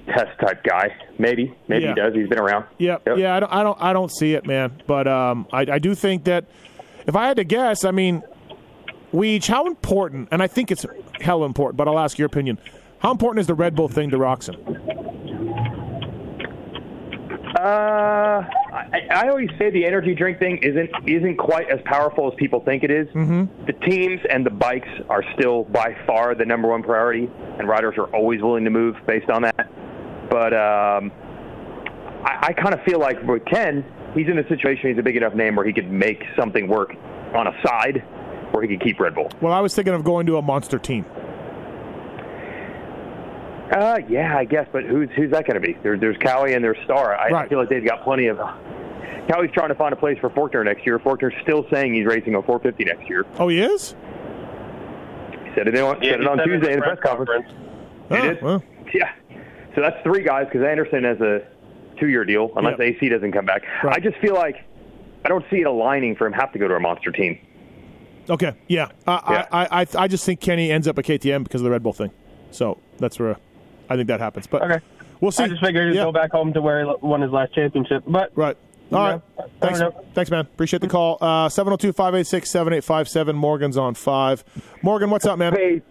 test 0.07 0.39
type 0.39 0.63
guy. 0.63 0.95
Maybe, 1.19 1.55
maybe 1.67 1.83
Yeah. 1.85 1.89
he 1.89 1.95
does. 2.01 2.13
He's 2.13 2.27
been 2.29 2.39
around. 2.39 2.65
Yeah, 2.77 2.97
yeah. 3.15 3.35
I 3.35 3.39
don't, 3.39 3.51
I 3.53 3.63
don't, 3.63 3.77
I 3.81 3.93
don't 3.93 4.11
see 4.11 4.33
it, 4.33 4.45
man. 4.45 4.81
But 4.87 5.07
um, 5.07 5.47
I, 5.51 5.61
I 5.73 5.79
do 5.79 5.93
think 5.95 6.23
that 6.25 6.45
if 7.05 7.15
I 7.15 7.27
had 7.27 7.37
to 7.37 7.43
guess, 7.43 7.83
I 7.85 7.91
mean, 7.91 8.23
Weege, 9.13 9.47
how 9.47 9.65
important? 9.67 10.29
And 10.31 10.41
I 10.43 10.47
think 10.47 10.71
it's 10.71 10.85
hell 11.21 11.43
important. 11.45 11.77
But 11.77 11.87
I'll 11.87 11.99
ask 11.99 12.17
your 12.17 12.25
opinion. 12.25 12.57
How 12.99 13.11
important 13.11 13.41
is 13.41 13.47
the 13.47 13.53
Red 13.55 13.75
Bull 13.75 13.87
thing 13.87 14.09
to 14.09 14.17
Roczen? 14.17 14.55
Uh, 17.57 18.43
I, 18.73 19.07
I 19.09 19.29
always 19.29 19.49
say 19.57 19.71
the 19.71 19.85
energy 19.85 20.13
drink 20.13 20.37
thing 20.37 20.57
isn't 20.61 20.89
isn't 21.07 21.37
quite 21.37 21.69
as 21.69 21.79
powerful 21.85 22.27
as 22.27 22.33
people 22.37 22.59
think 22.59 22.83
it 22.83 22.91
is. 22.91 23.07
Mm-hmm. 23.09 23.65
The 23.65 23.73
teams 23.73 24.19
and 24.29 24.45
the 24.45 24.49
bikes 24.51 24.89
are 25.09 25.23
still 25.33 25.63
by 25.63 25.95
far 26.05 26.35
the 26.35 26.45
number 26.45 26.67
one 26.67 26.83
priority, 26.83 27.29
and 27.57 27.67
riders 27.67 27.95
are 27.97 28.13
always 28.15 28.41
willing 28.41 28.63
to 28.65 28.69
move 28.69 28.95
based 29.07 29.29
on 29.29 29.41
that. 29.43 29.69
But 30.29 30.53
um, 30.53 31.11
I, 32.23 32.47
I 32.49 32.53
kind 32.53 32.73
of 32.73 32.81
feel 32.83 32.99
like 32.99 33.21
with 33.23 33.45
Ken, 33.45 33.83
he's 34.13 34.27
in 34.27 34.37
a 34.37 34.47
situation 34.47 34.89
he's 34.89 34.99
a 34.99 35.03
big 35.03 35.15
enough 35.15 35.33
name 35.33 35.55
where 35.55 35.65
he 35.65 35.73
could 35.73 35.91
make 35.91 36.23
something 36.37 36.67
work 36.67 36.93
on 37.33 37.47
a 37.47 37.53
side, 37.65 38.03
where 38.51 38.63
he 38.63 38.69
could 38.69 38.81
keep 38.81 38.99
Red 38.99 39.15
Bull. 39.15 39.29
Well, 39.41 39.53
I 39.53 39.59
was 39.59 39.73
thinking 39.75 39.93
of 39.93 40.03
going 40.03 40.25
to 40.27 40.37
a 40.37 40.41
monster 40.41 40.79
team. 40.79 41.05
Uh, 43.71 43.99
yeah, 44.07 44.37
I 44.37 44.45
guess, 44.45 44.65
but 44.71 44.85
who's 44.85 45.09
who's 45.15 45.29
that 45.31 45.45
going 45.45 45.59
to 45.61 45.65
be? 45.67 45.77
There, 45.83 45.97
there's 45.97 46.15
Kawi 46.17 46.55
and 46.55 46.63
there's 46.63 46.77
Star. 46.85 47.15
I, 47.17 47.43
I 47.43 47.49
feel 47.49 47.59
like 47.59 47.67
they've 47.69 47.85
got 47.85 48.03
plenty 48.03 48.27
of. 48.27 48.37
Kawi's 48.37 49.51
trying 49.53 49.67
to 49.69 49.75
find 49.75 49.91
a 49.91 49.97
place 49.97 50.17
for 50.19 50.29
Forkner 50.29 50.63
next 50.63 50.85
year. 50.85 50.99
Forkner's 50.99 51.33
still 51.43 51.65
saying 51.69 51.93
he's 51.93 52.05
racing 52.05 52.33
a 52.35 52.41
450 52.41 52.85
next 52.85 53.09
year. 53.09 53.25
Oh, 53.37 53.49
he 53.49 53.59
is. 53.59 53.93
He 55.43 55.51
said 55.53 55.67
it, 55.67 55.77
on, 55.77 56.01
Yeah, 56.01 56.11
said 56.11 56.19
he 56.19 56.25
it 56.25 56.27
on 56.27 56.37
said 56.37 56.45
Tuesday 56.45 56.67
at 56.67 56.73
in 56.75 56.79
the 56.79 56.85
the 56.85 56.95
press 56.95 56.99
conference. 57.01 57.45
He 58.07 58.15
did? 58.15 58.41
well. 58.41 58.63
Yeah. 58.93 59.11
So 59.77 59.81
that's 59.83 60.01
three 60.01 60.23
guys 60.23 60.45
because 60.51 60.65
Anderson 60.65 61.03
has 61.03 61.21
a 61.21 61.45
two-year 61.99 62.25
deal 62.25 62.51
unless 62.55 62.79
AC 62.79 63.09
doesn't 63.09 63.31
come 63.31 63.45
back. 63.45 63.61
I 63.87 63.99
just 63.99 64.17
feel 64.17 64.33
like 64.33 64.55
I 65.23 65.29
don't 65.29 65.45
see 65.51 65.57
it 65.57 65.67
aligning 65.67 66.15
for 66.15 66.25
him 66.25 66.33
to 66.33 66.39
have 66.39 66.51
to 66.53 66.57
go 66.59 66.67
to 66.67 66.73
a 66.73 66.79
monster 66.79 67.11
team. 67.11 67.37
Okay, 68.27 68.53
yeah. 68.67 68.89
I, 69.05 69.45
I, 69.51 69.61
I, 69.61 69.81
I, 69.81 69.87
I 69.99 70.07
just 70.07 70.25
think 70.25 70.39
Kenny 70.41 70.71
ends 70.71 70.87
up 70.87 70.97
at 70.97 71.05
KTM 71.05 71.43
because 71.43 71.61
of 71.61 71.65
the 71.65 71.69
Red 71.69 71.83
Bull 71.83 71.93
thing. 71.93 72.09
So 72.49 72.79
that's 72.97 73.19
where 73.19 73.37
I 73.87 73.95
think 73.95 74.07
that 74.07 74.19
happens. 74.19 74.47
But 74.47 74.63
Okay. 74.63 74.79
we'll 75.21 75.31
see. 75.31 75.43
I 75.43 75.47
just 75.47 75.63
figured 75.63 75.89
he'd 75.91 75.97
Yeah. 75.97 76.05
go 76.05 76.11
back 76.11 76.31
home 76.31 76.53
to 76.53 76.61
where 76.61 76.83
he 76.83 76.91
won 77.03 77.21
his 77.21 77.31
last 77.31 77.53
championship. 77.53 78.03
But 78.07 78.31
Right. 78.35 78.57
All 78.91 79.05
you 79.11 79.13
know, 79.17 79.21
I 79.37 79.43
Thanks, 79.61 79.81
thanks, 80.15 80.31
man. 80.31 80.39
Appreciate 80.45 80.79
the 80.81 80.87
call. 80.87 81.17
Uh, 81.21 81.49
702 81.49 81.91
586 81.93 82.49
7857. 82.49 83.35
Morgan's 83.35 83.77
on 83.77 83.93
five. 83.93 84.43
Morgan, 84.81 85.11
what's 85.11 85.25
up, 85.27 85.37
man? 85.37 85.53
Hey, 85.53 85.81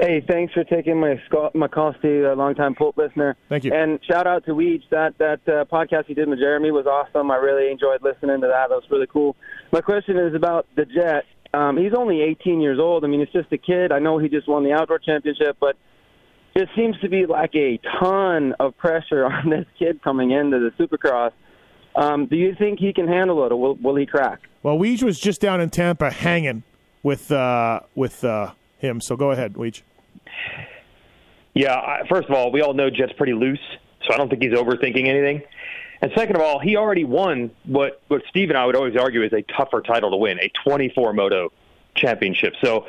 hey, 0.00 0.24
thanks 0.26 0.52
for 0.52 0.64
taking 0.64 0.98
my 0.98 1.20
my 1.54 1.68
call, 1.68 1.94
Steve, 1.98 2.24
a 2.24 2.34
longtime 2.34 2.74
Pulp 2.74 2.96
listener. 2.96 3.36
Thank 3.48 3.64
you. 3.64 3.72
And 3.72 3.98
shout 4.10 4.26
out 4.26 4.44
to 4.46 4.52
Weege. 4.52 4.82
That 4.90 5.16
that 5.18 5.40
uh, 5.46 5.64
podcast 5.66 6.08
you 6.08 6.14
did 6.14 6.28
with 6.28 6.38
Jeremy 6.38 6.70
was 6.70 6.86
awesome. 6.86 7.30
I 7.30 7.36
really 7.36 7.70
enjoyed 7.70 8.02
listening 8.02 8.40
to 8.40 8.46
that. 8.48 8.68
That 8.68 8.74
was 8.76 8.84
really 8.90 9.06
cool. 9.06 9.36
My 9.72 9.80
question 9.80 10.16
is 10.16 10.34
about 10.34 10.66
the 10.76 10.84
Jett. 10.84 11.24
Um, 11.52 11.76
he's 11.76 11.92
only 11.96 12.20
18 12.22 12.60
years 12.60 12.78
old. 12.78 13.04
I 13.04 13.08
mean, 13.08 13.20
it's 13.20 13.32
just 13.32 13.52
a 13.52 13.58
kid. 13.58 13.90
I 13.92 13.98
know 13.98 14.18
he 14.18 14.28
just 14.28 14.48
won 14.48 14.62
the 14.62 14.72
outdoor 14.72 15.00
championship, 15.00 15.56
but 15.60 15.76
it 16.54 16.68
seems 16.76 16.98
to 17.00 17.08
be 17.08 17.26
like 17.26 17.54
a 17.54 17.80
ton 18.00 18.54
of 18.60 18.76
pressure 18.78 19.24
on 19.32 19.50
this 19.50 19.66
kid 19.78 20.02
coming 20.02 20.30
into 20.30 20.58
the 20.58 20.70
Supercross. 20.82 21.32
Um, 21.96 22.26
do 22.26 22.36
you 22.36 22.54
think 22.56 22.78
he 22.78 22.92
can 22.92 23.08
handle 23.08 23.44
it, 23.44 23.52
or 23.52 23.56
will, 23.60 23.74
will 23.76 23.96
he 23.96 24.06
crack? 24.06 24.40
Well, 24.62 24.78
Weege 24.78 25.02
was 25.02 25.18
just 25.18 25.40
down 25.40 25.60
in 25.60 25.70
Tampa 25.70 26.10
hanging 26.10 26.62
with 27.02 27.32
uh, 27.32 27.80
with 27.96 28.22
uh, 28.22 28.52
him. 28.78 29.00
So 29.00 29.16
go 29.16 29.32
ahead, 29.32 29.54
Weege. 29.54 29.82
Yeah, 31.54 31.74
I, 31.74 32.06
first 32.08 32.28
of 32.28 32.34
all, 32.34 32.52
we 32.52 32.60
all 32.60 32.74
know 32.74 32.90
Jett's 32.90 33.12
pretty 33.12 33.32
loose, 33.32 33.60
so 34.06 34.14
I 34.14 34.16
don't 34.16 34.28
think 34.28 34.42
he's 34.42 34.52
overthinking 34.52 35.06
anything. 35.06 35.42
And 36.02 36.10
second 36.16 36.36
of 36.36 36.42
all, 36.42 36.58
he 36.58 36.76
already 36.76 37.04
won 37.04 37.50
what 37.64 38.00
what 38.08 38.22
Steve 38.28 38.48
and 38.48 38.56
I 38.56 38.64
would 38.66 38.76
always 38.76 38.96
argue 38.96 39.22
is 39.22 39.32
a 39.32 39.42
tougher 39.42 39.82
title 39.82 40.10
to 40.10 40.16
win, 40.16 40.38
a 40.40 40.50
24 40.64 41.12
moto 41.12 41.52
championship. 41.94 42.54
So, 42.62 42.86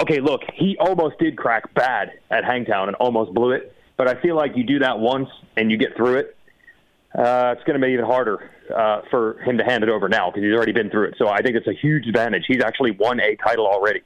okay, 0.00 0.20
look, 0.20 0.42
he 0.54 0.76
almost 0.78 1.18
did 1.18 1.36
crack 1.36 1.72
bad 1.74 2.18
at 2.30 2.44
Hangtown 2.44 2.88
and 2.88 2.96
almost 2.96 3.32
blew 3.32 3.52
it. 3.52 3.74
But 3.96 4.08
I 4.08 4.20
feel 4.20 4.36
like 4.36 4.56
you 4.56 4.64
do 4.64 4.80
that 4.80 4.98
once 4.98 5.28
and 5.56 5.70
you 5.70 5.76
get 5.76 5.96
through 5.96 6.16
it, 6.16 6.36
uh, 7.16 7.54
it's 7.56 7.64
going 7.64 7.80
to 7.80 7.84
be 7.84 7.92
even 7.92 8.04
harder 8.04 8.50
uh, 8.74 9.02
for 9.10 9.40
him 9.42 9.58
to 9.58 9.64
hand 9.64 9.82
it 9.82 9.90
over 9.90 10.08
now 10.08 10.30
because 10.30 10.44
he's 10.44 10.54
already 10.54 10.72
been 10.72 10.90
through 10.90 11.08
it. 11.08 11.14
So 11.18 11.28
I 11.28 11.42
think 11.42 11.56
it's 11.56 11.66
a 11.66 11.72
huge 11.72 12.06
advantage. 12.06 12.44
He's 12.46 12.62
actually 12.62 12.92
won 12.92 13.20
a 13.20 13.34
title 13.36 13.66
already. 13.66 14.02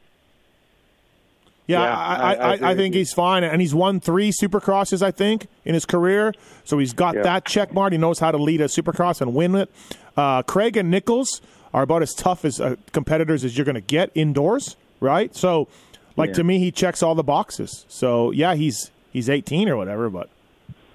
Yeah, 1.67 1.81
Yeah, 1.83 1.97
I, 1.97 2.15
I- 2.15 2.15
I, 2.15 2.15
I 2.15 2.29
I, 2.51 2.55
agree 2.55 2.67
I 2.67 2.69
with 2.71 2.79
think 2.79 2.95
he's 2.95 3.13
fine, 3.13 3.45
and 3.45 3.61
he's 3.61 3.75
won 3.75 4.01
three 4.01 4.31
Supercrosses, 4.33 5.03
I 5.03 5.11
think, 5.13 5.47
in 5.65 5.75
his 5.75 5.85
career. 5.87 6.35
So 6.65 6.79
he's 6.79 6.93
got 6.93 7.15
Yeah. 7.15 7.23
that 7.23 7.45
check 7.45 7.73
mark. 7.73 7.93
He 7.93 7.99
knows 7.99 8.19
how 8.19 8.31
to 8.33 8.39
lead 8.39 8.61
a 8.61 8.65
Supercross 8.67 9.21
and 9.21 9.35
win 9.35 9.55
it. 9.55 9.71
Uh, 10.17 10.43
Craig 10.43 10.77
and 10.77 10.91
Nichols 10.91 11.41
are 11.73 11.83
about 11.83 12.03
as 12.03 12.13
tough 12.15 12.45
as 12.45 12.61
uh, 12.61 12.77
competitors 12.93 13.45
as 13.45 13.57
you're 13.57 13.65
going 13.65 13.77
to 13.77 13.81
get 13.81 14.11
indoors, 14.15 14.77
right? 15.01 15.35
So, 15.35 15.69
like 16.17 16.29
Yeah. 16.29 16.35
to 16.35 16.45
me, 16.45 16.59
he 16.59 16.71
checks 16.71 17.03
all 17.03 17.15
the 17.15 17.23
boxes. 17.23 17.87
So 17.89 18.31
yeah, 18.33 18.55
he's 18.55 18.91
he's 19.13 19.31
18 19.31 19.69
or 19.71 19.77
whatever, 19.77 20.11
but 20.11 20.29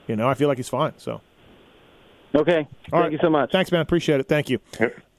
you 0.07 0.15
know, 0.15 0.27
I 0.29 0.33
feel 0.35 0.47
like 0.47 0.57
he's 0.57 0.69
fine. 0.69 0.93
So 0.97 1.21
Okay. 2.35 2.57
All 2.57 2.65
Thank 2.91 2.93
right. 3.03 3.11
you 3.13 3.17
so 3.21 3.29
much. 3.29 3.51
Thanks, 3.51 3.71
man. 3.71 3.81
Appreciate 3.81 4.19
it. 4.19 4.27
Thank 4.27 4.49
you. 4.49 4.59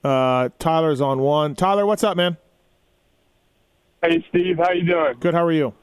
Uh, 0.03 0.49
Tyler's 0.59 1.01
on 1.01 1.19
one. 1.19 1.55
Tyler, 1.55 1.85
what's 1.85 2.03
up, 2.03 2.15
man? 2.15 2.37
Hey, 4.01 4.23
Steve, 4.29 4.57
how 4.57 4.71
you 4.71 4.83
doing? 4.85 5.15
Good. 5.19 5.33
How 5.33 5.45
are 5.45 5.51
you? 5.51 5.73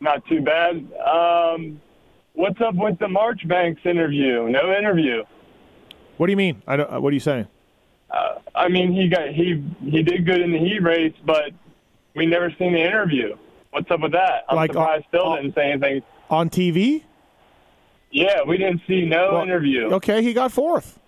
Not 0.00 0.24
too 0.26 0.40
bad. 0.40 0.76
Um, 1.02 1.80
what's 2.34 2.60
up 2.60 2.74
with 2.74 2.98
the 2.98 3.08
Marchbanks 3.08 3.80
interview? 3.84 4.48
No 4.48 4.72
interview. 4.76 5.22
What 6.16 6.26
do 6.26 6.32
you 6.32 6.36
mean? 6.36 6.62
I 6.66 6.76
don't, 6.76 6.92
uh, 6.92 7.00
what 7.00 7.10
are 7.10 7.14
you 7.14 7.20
saying? 7.20 7.46
Uh, 8.10 8.38
I 8.54 8.68
mean, 8.68 8.92
he 8.92 9.08
got 9.08 9.28
he 9.30 9.64
he 9.82 10.02
did 10.02 10.24
good 10.24 10.40
in 10.40 10.52
the 10.52 10.58
heat 10.58 10.80
race, 10.82 11.14
but 11.26 11.50
we 12.14 12.26
never 12.26 12.50
seen 12.58 12.72
the 12.72 12.80
interview. 12.80 13.36
What's 13.70 13.90
up 13.90 14.00
with 14.00 14.12
that? 14.12 14.44
I'm 14.48 14.56
Like, 14.56 14.70
surprised 14.70 15.06
uh, 15.06 15.10
Phil 15.10 15.32
uh, 15.32 15.36
didn't 15.36 15.54
say 15.56 15.72
anything. 15.72 16.02
On 16.30 16.48
TV? 16.48 17.02
Yeah, 18.12 18.42
we 18.46 18.56
didn't 18.56 18.82
see 18.86 19.04
no 19.04 19.32
Well, 19.32 19.42
interview. 19.42 19.86
Okay, 19.94 20.22
he 20.22 20.32
got 20.32 20.52
fourth. 20.52 21.00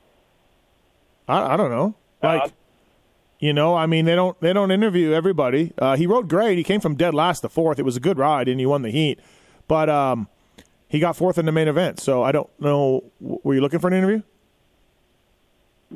I, 1.29 1.55
I 1.55 1.57
don't 1.57 1.71
know. 1.71 1.95
Uh, 2.23 2.27
Like, 2.43 2.53
you 3.39 3.53
know, 3.53 3.75
I 3.75 3.87
mean, 3.87 4.05
they 4.05 4.15
don't 4.15 4.39
they 4.41 4.53
don't 4.53 4.71
interview 4.71 5.13
everybody. 5.13 5.73
Uh, 5.79 5.97
he 5.97 6.07
rode 6.07 6.29
great. 6.29 6.57
He 6.59 6.65
came 6.65 6.81
from 6.81 6.95
dead 6.97 7.15
last 7.15 7.41
to 7.41 7.49
fourth. 7.49 7.79
It 7.79 7.85
was 7.85 7.97
a 7.97 8.01
good 8.01 8.19
ride, 8.19 8.49
and 8.49 8.59
he 8.61 8.67
won 8.67 8.83
the 8.83 8.91
heat. 8.91 9.19
But 9.69 9.89
um, 9.91 10.29
he 10.89 10.99
got 11.01 11.17
fourth 11.17 11.37
in 11.39 11.45
the 11.47 11.53
main 11.53 11.69
event. 11.69 12.01
So 12.01 12.23
I 12.23 12.33
don't 12.33 12.49
know. 12.61 13.05
Were 13.21 13.55
you 13.55 13.61
looking 13.61 13.79
for 13.81 13.89
an 13.89 13.95
interview? 13.95 14.23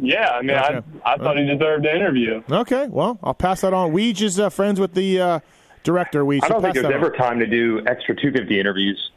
Yeah, 0.00 0.28
I 0.30 0.42
mean, 0.42 0.50
Okay. 0.56 0.80
I 1.04 1.14
I 1.14 1.16
thought 1.16 1.36
he 1.36 1.44
deserved 1.44 1.84
an 1.84 1.96
interview. 1.96 2.42
Okay, 2.50 2.86
well, 2.88 3.18
I'll 3.24 3.34
pass 3.34 3.62
that 3.62 3.74
on. 3.74 3.92
Weege 3.92 4.22
is 4.22 4.38
uh, 4.38 4.48
friends 4.48 4.78
with 4.78 4.94
the 4.94 5.20
uh, 5.20 5.40
director. 5.82 6.24
Weege. 6.24 6.44
I 6.44 6.48
don't 6.48 6.58
so 6.58 6.62
think 6.62 6.74
pass 6.74 6.82
there's 6.82 6.84
that 6.84 6.92
ever 6.92 7.12
on. 7.12 7.18
time 7.18 7.38
to 7.40 7.46
do 7.46 7.80
extra 7.86 8.14
250 8.14 8.60
interviews 8.60 9.10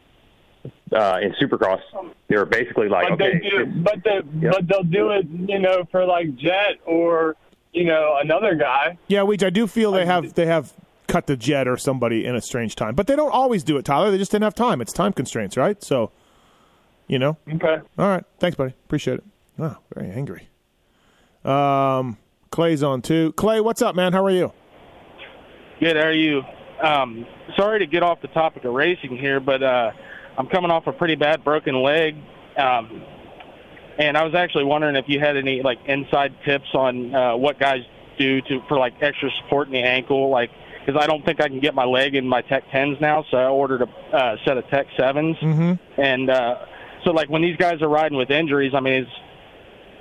uh, 0.91 1.19
in 1.21 1.31
Supercross. 1.33 1.79
They're 2.27 2.45
basically 2.45 2.89
like, 2.89 3.07
but 3.09 3.21
okay, 3.21 3.39
they 3.39 3.49
do, 3.49 3.65
but 3.67 4.03
they 4.03 4.21
Yep. 4.41 4.51
but 4.53 4.67
they'll 4.67 4.83
do 4.83 5.11
it, 5.11 5.27
you 5.29 5.59
know, 5.59 5.83
for 5.91 6.05
like 6.05 6.35
Jett 6.37 6.79
or 6.87 7.35
you 7.73 7.83
know 7.83 8.17
another 8.21 8.55
guy. 8.55 8.97
Yeah, 9.07 9.21
Weege, 9.21 9.43
I 9.43 9.49
do 9.49 9.67
feel 9.67 9.91
they 9.91 10.05
have 10.05 10.33
they 10.33 10.45
have 10.45 10.73
cut 11.07 11.27
the 11.27 11.35
jet 11.35 11.67
or 11.67 11.77
somebody 11.77 12.25
in 12.25 12.35
a 12.35 12.41
strange 12.41 12.75
time, 12.75 12.95
but 12.95 13.07
they 13.07 13.15
don't 13.15 13.31
always 13.31 13.63
do 13.63 13.77
it, 13.77 13.85
Tyler. 13.85 14.11
They 14.11 14.17
just 14.17 14.31
didn't 14.31 14.43
have 14.43 14.55
time. 14.55 14.81
It's 14.81 14.93
time 14.93 15.13
constraints, 15.13 15.57
right? 15.57 15.81
So, 15.83 16.11
you 17.07 17.19
know. 17.19 17.37
Okay. 17.47 17.79
All 17.97 18.07
right. 18.07 18.23
Thanks, 18.39 18.55
buddy. 18.55 18.73
Appreciate 18.85 19.15
it. 19.15 19.23
Oh, 19.59 19.77
very 19.93 20.09
angry. 20.11 20.47
Um, 21.45 22.17
Clay's 22.51 22.83
on 22.83 23.01
too. 23.01 23.33
Clay, 23.33 23.61
what's 23.61 23.81
up, 23.81 23.95
man? 23.95 24.13
How 24.13 24.23
are 24.25 24.31
you? 24.31 24.53
Good. 25.79 25.97
How 25.97 26.03
are 26.03 26.11
you? 26.13 26.43
Um, 26.81 27.25
sorry 27.55 27.79
to 27.79 27.85
get 27.85 28.03
off 28.03 28.21
the 28.21 28.27
topic 28.29 28.63
of 28.63 28.73
racing 28.73 29.17
here, 29.17 29.39
but 29.39 29.61
uh, 29.61 29.91
I'm 30.37 30.47
coming 30.47 30.71
off 30.71 30.87
a 30.87 30.91
pretty 30.91 31.15
bad 31.15 31.43
broken 31.43 31.81
leg, 31.81 32.15
um, 32.57 33.03
and 33.97 34.17
I 34.17 34.23
was 34.23 34.33
actually 34.35 34.65
wondering 34.65 34.95
if 34.95 35.05
you 35.07 35.19
had 35.19 35.37
any 35.37 35.61
like 35.61 35.79
inside 35.85 36.33
tips 36.45 36.67
on 36.73 37.13
uh, 37.13 37.35
what 37.35 37.59
guys 37.59 37.81
do 38.17 38.41
to 38.41 38.61
for 38.67 38.77
like 38.77 38.93
extra 39.01 39.29
support 39.41 39.67
in 39.67 39.73
the 39.73 39.79
ankle, 39.83 40.29
like 40.29 40.49
because 40.85 41.01
I 41.01 41.07
don't 41.07 41.25
think 41.25 41.41
I 41.41 41.47
can 41.47 41.59
get 41.59 41.73
my 41.73 41.85
leg 41.85 42.15
in 42.15 42.27
my 42.27 42.41
Tech 42.41 42.63
Tens 42.71 42.97
now, 42.99 43.23
so 43.31 43.37
I 43.37 43.45
ordered 43.45 43.83
a 43.83 44.15
uh, 44.15 44.35
set 44.45 44.57
of 44.57 44.67
Tech 44.69 44.87
Sevens, 44.97 45.37
Mm-hmm. 45.37 46.01
and 46.01 46.29
uh, 46.29 46.55
so 47.05 47.11
like 47.11 47.29
when 47.29 47.41
these 47.41 47.57
guys 47.57 47.81
are 47.81 47.87
riding 47.89 48.17
with 48.17 48.29
injuries, 48.29 48.73
I 48.75 48.79
mean, 48.79 49.03
is 49.03 49.07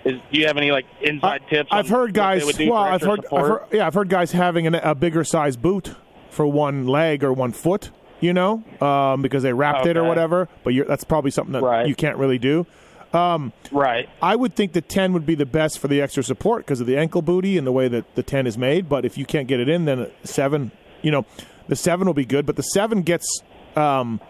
is 0.05 0.21
do 0.33 0.41
you 0.41 0.47
have 0.47 0.57
any 0.57 0.71
like 0.73 0.87
inside 1.01 1.43
tips? 1.49 1.69
I've 1.71 1.87
on 1.87 1.91
heard 2.01 2.15
guys. 2.15 2.41
They 2.41 2.47
would 2.47 2.57
do 2.57 2.71
Well, 2.71 2.83
I've 2.83 3.03
heard, 3.03 3.25
I've 3.33 3.47
heard. 3.47 3.61
Yeah, 3.73 3.87
I've 3.87 3.95
heard 3.95 4.09
guys 4.09 4.33
having 4.33 4.67
an, 4.67 4.75
a 4.75 4.95
bigger 4.95 5.23
size 5.25 5.57
boot 5.57 5.95
for 6.31 6.47
one 6.47 6.87
leg 6.87 7.23
or 7.23 7.33
one 7.33 7.53
foot. 7.53 7.91
You 8.21 8.33
know, 8.33 8.63
um, 8.81 9.21
because 9.21 9.43
they 9.43 9.53
wrapped 9.53 9.85
it 9.87 9.97
or 9.97 10.05
whatever. 10.05 10.49
But 10.63 10.75
you're, 10.75 10.85
that's 10.85 11.03
probably 11.03 11.33
something 11.33 11.61
that 11.61 11.89
you 11.89 11.97
can't 11.97 12.17
really 12.19 12.39
do. 12.39 12.67
Um, 13.13 13.53
right. 13.71 14.09
I 14.23 14.37
would 14.37 14.55
think 14.55 14.73
the 14.73 14.81
ten 14.81 15.13
would 15.13 15.27
be 15.27 15.35
the 15.35 15.47
best 15.47 15.79
for 15.79 15.89
the 15.89 16.01
extra 16.01 16.23
support 16.23 16.65
because 16.65 16.81
of 16.81 16.87
the 16.87 16.97
ankle 16.97 17.23
booty 17.23 17.59
and 17.59 17.67
the 17.67 17.73
way 17.73 17.89
that 17.89 18.15
the 18.15 18.23
ten 18.23 18.47
is 18.47 18.57
made. 18.57 18.89
But 18.89 19.05
if 19.05 19.19
you 19.19 19.27
can't 19.27 19.47
get 19.49 19.61
it 19.61 19.69
in, 19.69 19.85
then 19.85 19.99
a 20.01 20.27
seven. 20.27 20.73
You 21.03 21.11
know, 21.11 21.27
the 21.69 21.77
seven 21.77 22.07
will 22.07 22.15
be 22.15 22.25
good. 22.25 22.47
But 22.47 22.57
the 22.57 22.63
seven 22.63 23.03
gets 23.03 23.43
um, 23.77 24.21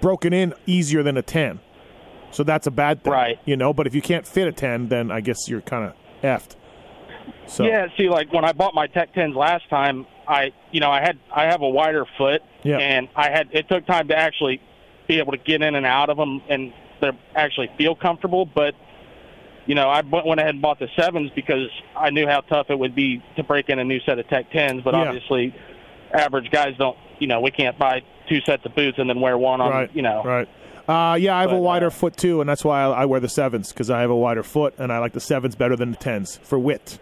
broken 0.00 0.32
in 0.32 0.54
easier 0.66 1.02
than 1.02 1.16
a 1.16 1.22
ten. 1.22 1.60
So 2.30 2.44
that's 2.44 2.66
a 2.66 2.70
bad 2.70 3.02
thing, 3.02 3.12
right? 3.12 3.38
You 3.46 3.56
know, 3.56 3.72
but 3.72 3.86
if 3.86 3.94
you 3.94 4.02
can't 4.02 4.26
fit 4.26 4.46
a 4.46 4.52
ten, 4.52 4.88
then 4.88 5.10
I 5.10 5.20
guess 5.20 5.48
you're 5.48 5.62
kind 5.62 5.84
of 5.86 5.94
effed. 6.22 6.56
So 7.46 7.64
Yeah, 7.64 7.86
see, 7.96 8.08
like 8.10 8.32
when 8.32 8.44
I 8.44 8.52
bought 8.52 8.74
my 8.74 8.86
Tech 8.86 9.14
Tens 9.14 9.34
last 9.34 9.68
time, 9.70 10.06
I, 10.28 10.52
you 10.70 10.80
know, 10.80 10.90
I 10.90 11.00
had 11.00 11.18
I 11.34 11.44
have 11.46 11.62
a 11.62 11.68
wider 11.68 12.04
foot, 12.18 12.42
Yeah. 12.62 12.76
and 12.76 13.08
I 13.16 13.30
had 13.30 13.48
it 13.52 13.68
took 13.68 13.86
time 13.86 14.08
to 14.08 14.16
actually 14.16 14.60
be 15.06 15.18
able 15.18 15.32
to 15.32 15.38
get 15.38 15.62
in 15.62 15.74
and 15.74 15.86
out 15.86 16.10
of 16.10 16.18
them, 16.18 16.42
and 16.50 16.72
they 17.00 17.10
actually 17.34 17.70
feel 17.78 17.94
comfortable. 17.94 18.44
But 18.46 18.74
you 19.66 19.74
know, 19.74 19.88
I 19.88 20.00
went 20.00 20.40
ahead 20.40 20.54
and 20.54 20.62
bought 20.62 20.78
the 20.78 20.88
sevens 20.98 21.30
because 21.34 21.68
I 21.94 22.08
knew 22.10 22.26
how 22.26 22.40
tough 22.40 22.70
it 22.70 22.78
would 22.78 22.94
be 22.94 23.22
to 23.36 23.42
break 23.42 23.68
in 23.68 23.78
a 23.78 23.84
new 23.84 24.00
set 24.00 24.18
of 24.18 24.26
Tech 24.28 24.50
Tens. 24.50 24.82
But 24.82 24.94
Yeah. 24.94 25.00
obviously, 25.00 25.54
average 26.12 26.50
guys 26.50 26.74
don't, 26.78 26.96
you 27.18 27.26
know, 27.26 27.40
we 27.40 27.50
can't 27.50 27.78
buy 27.78 28.00
two 28.28 28.40
sets 28.46 28.64
of 28.64 28.74
boots 28.74 28.98
and 28.98 29.10
then 29.10 29.20
wear 29.20 29.36
one 29.36 29.60
on, 29.60 29.70
right, 29.70 29.90
you 29.92 30.00
know. 30.00 30.22
right. 30.24 30.48
Uh, 30.88 31.16
yeah, 31.16 31.36
I 31.36 31.42
have 31.42 31.52
a 31.52 31.58
wider 31.58 31.90
foot 31.90 32.16
too, 32.16 32.40
and 32.40 32.48
that's 32.48 32.64
why 32.64 32.82
I, 32.82 33.02
I 33.02 33.04
wear 33.04 33.20
the 33.20 33.28
sevens 33.28 33.70
because 33.70 33.90
I 33.90 34.00
have 34.00 34.08
a 34.08 34.16
wider 34.16 34.42
foot, 34.42 34.72
and 34.78 34.90
I 34.90 35.00
like 35.00 35.12
the 35.12 35.20
sevens 35.20 35.54
better 35.54 35.76
than 35.76 35.90
the 35.90 35.98
tens 35.98 36.38
for 36.42 36.58
width. 36.58 36.98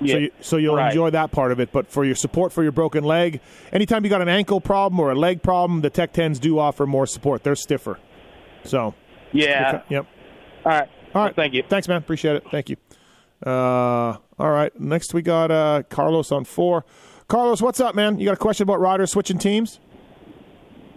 So, 0.00 0.04
Yeah, 0.04 0.16
you, 0.16 0.30
so 0.42 0.58
you'll 0.58 0.76
right. 0.76 0.88
enjoy 0.88 1.08
that 1.10 1.30
part 1.30 1.50
of 1.52 1.58
it. 1.58 1.72
But 1.72 1.90
for 1.90 2.04
your 2.04 2.14
support 2.16 2.52
for 2.52 2.62
your 2.62 2.72
broken 2.72 3.02
leg, 3.02 3.40
anytime 3.72 4.04
you 4.04 4.10
got 4.10 4.20
an 4.20 4.28
ankle 4.28 4.60
problem 4.60 5.00
or 5.00 5.10
a 5.10 5.14
leg 5.14 5.42
problem, 5.42 5.80
the 5.80 5.88
Tech 5.88 6.12
Tens 6.12 6.38
do 6.38 6.58
offer 6.58 6.86
more 6.86 7.06
support. 7.06 7.42
They're 7.42 7.56
stiffer. 7.56 7.98
So 8.64 8.92
Yeah. 9.32 9.68
Okay, 9.68 9.84
Yep. 9.90 10.06
All 10.64 10.72
right. 10.72 10.88
All 11.14 11.24
right. 11.24 11.36
thank 11.36 11.54
you. 11.54 11.62
Thanks, 11.68 11.88
man. 11.88 11.98
Appreciate 11.98 12.36
it. 12.36 12.44
Thank 12.50 12.68
you. 12.70 12.76
Uh, 13.44 14.16
all 14.38 14.50
right. 14.50 14.78
Next, 14.78 15.14
we 15.14 15.22
got 15.22 15.50
uh, 15.50 15.82
Carlos 15.88 16.30
on 16.30 16.44
four. 16.44 16.84
Carlos, 17.28 17.62
what's 17.62 17.80
up, 17.80 17.94
man? 17.94 18.18
You 18.18 18.26
got 18.26 18.34
a 18.34 18.36
question 18.36 18.64
about 18.64 18.80
riders 18.80 19.12
switching 19.12 19.38
teams? 19.38 19.80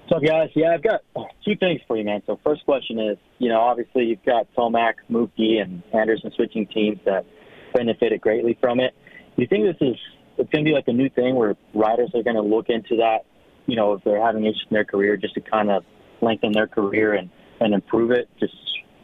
What's 0.08 0.24
up, 0.24 0.28
guys? 0.28 0.50
Yeah, 0.56 0.74
I've 0.74 0.84
got 0.84 1.02
two 1.46 1.56
things 1.56 1.80
for 1.88 1.96
you, 1.96 2.04
man. 2.04 2.22
So, 2.26 2.40
first 2.44 2.66
question 2.66 3.00
is, 3.00 3.18
you 3.40 3.50
know, 3.50 3.62
obviously 3.62 4.06
you've 4.06 4.24
got 4.26 4.48
Tomac, 4.56 4.96
Mookie, 5.10 5.62
and 5.62 5.82
Anderson 5.94 6.32
switching 6.36 6.68
teams 6.68 7.00
that 7.06 7.26
benefited 7.74 8.20
greatly 8.20 8.58
from 8.60 8.80
it. 8.80 8.94
Do 9.36 9.42
you 9.42 9.48
think 9.48 9.64
this 9.66 9.88
is 9.88 9.96
it's 10.38 10.50
going 10.50 10.66
to 10.66 10.70
be 10.70 10.74
like 10.74 10.88
a 10.88 10.94
new 10.94 11.10
thing 11.10 11.36
where 11.36 11.56
riders 11.74 12.12
are 12.14 12.24
going 12.24 12.36
to 12.36 12.42
look 12.42 12.68
into 12.70 12.98
that, 12.98 13.26
you 13.66 13.76
know, 13.76 13.94
if 13.94 14.04
they're 14.04 14.24
having 14.24 14.44
issues 14.46 14.66
in 14.70 14.74
their 14.74 14.86
career, 14.86 15.16
just 15.18 15.36
to 15.36 15.42
kind 15.42 15.70
of 15.72 15.84
lengthen 16.22 16.52
their 16.52 16.68
career 16.68 17.14
and 17.14 17.30
and 17.64 17.74
improve 17.74 18.12
it, 18.12 18.30
just 18.40 18.54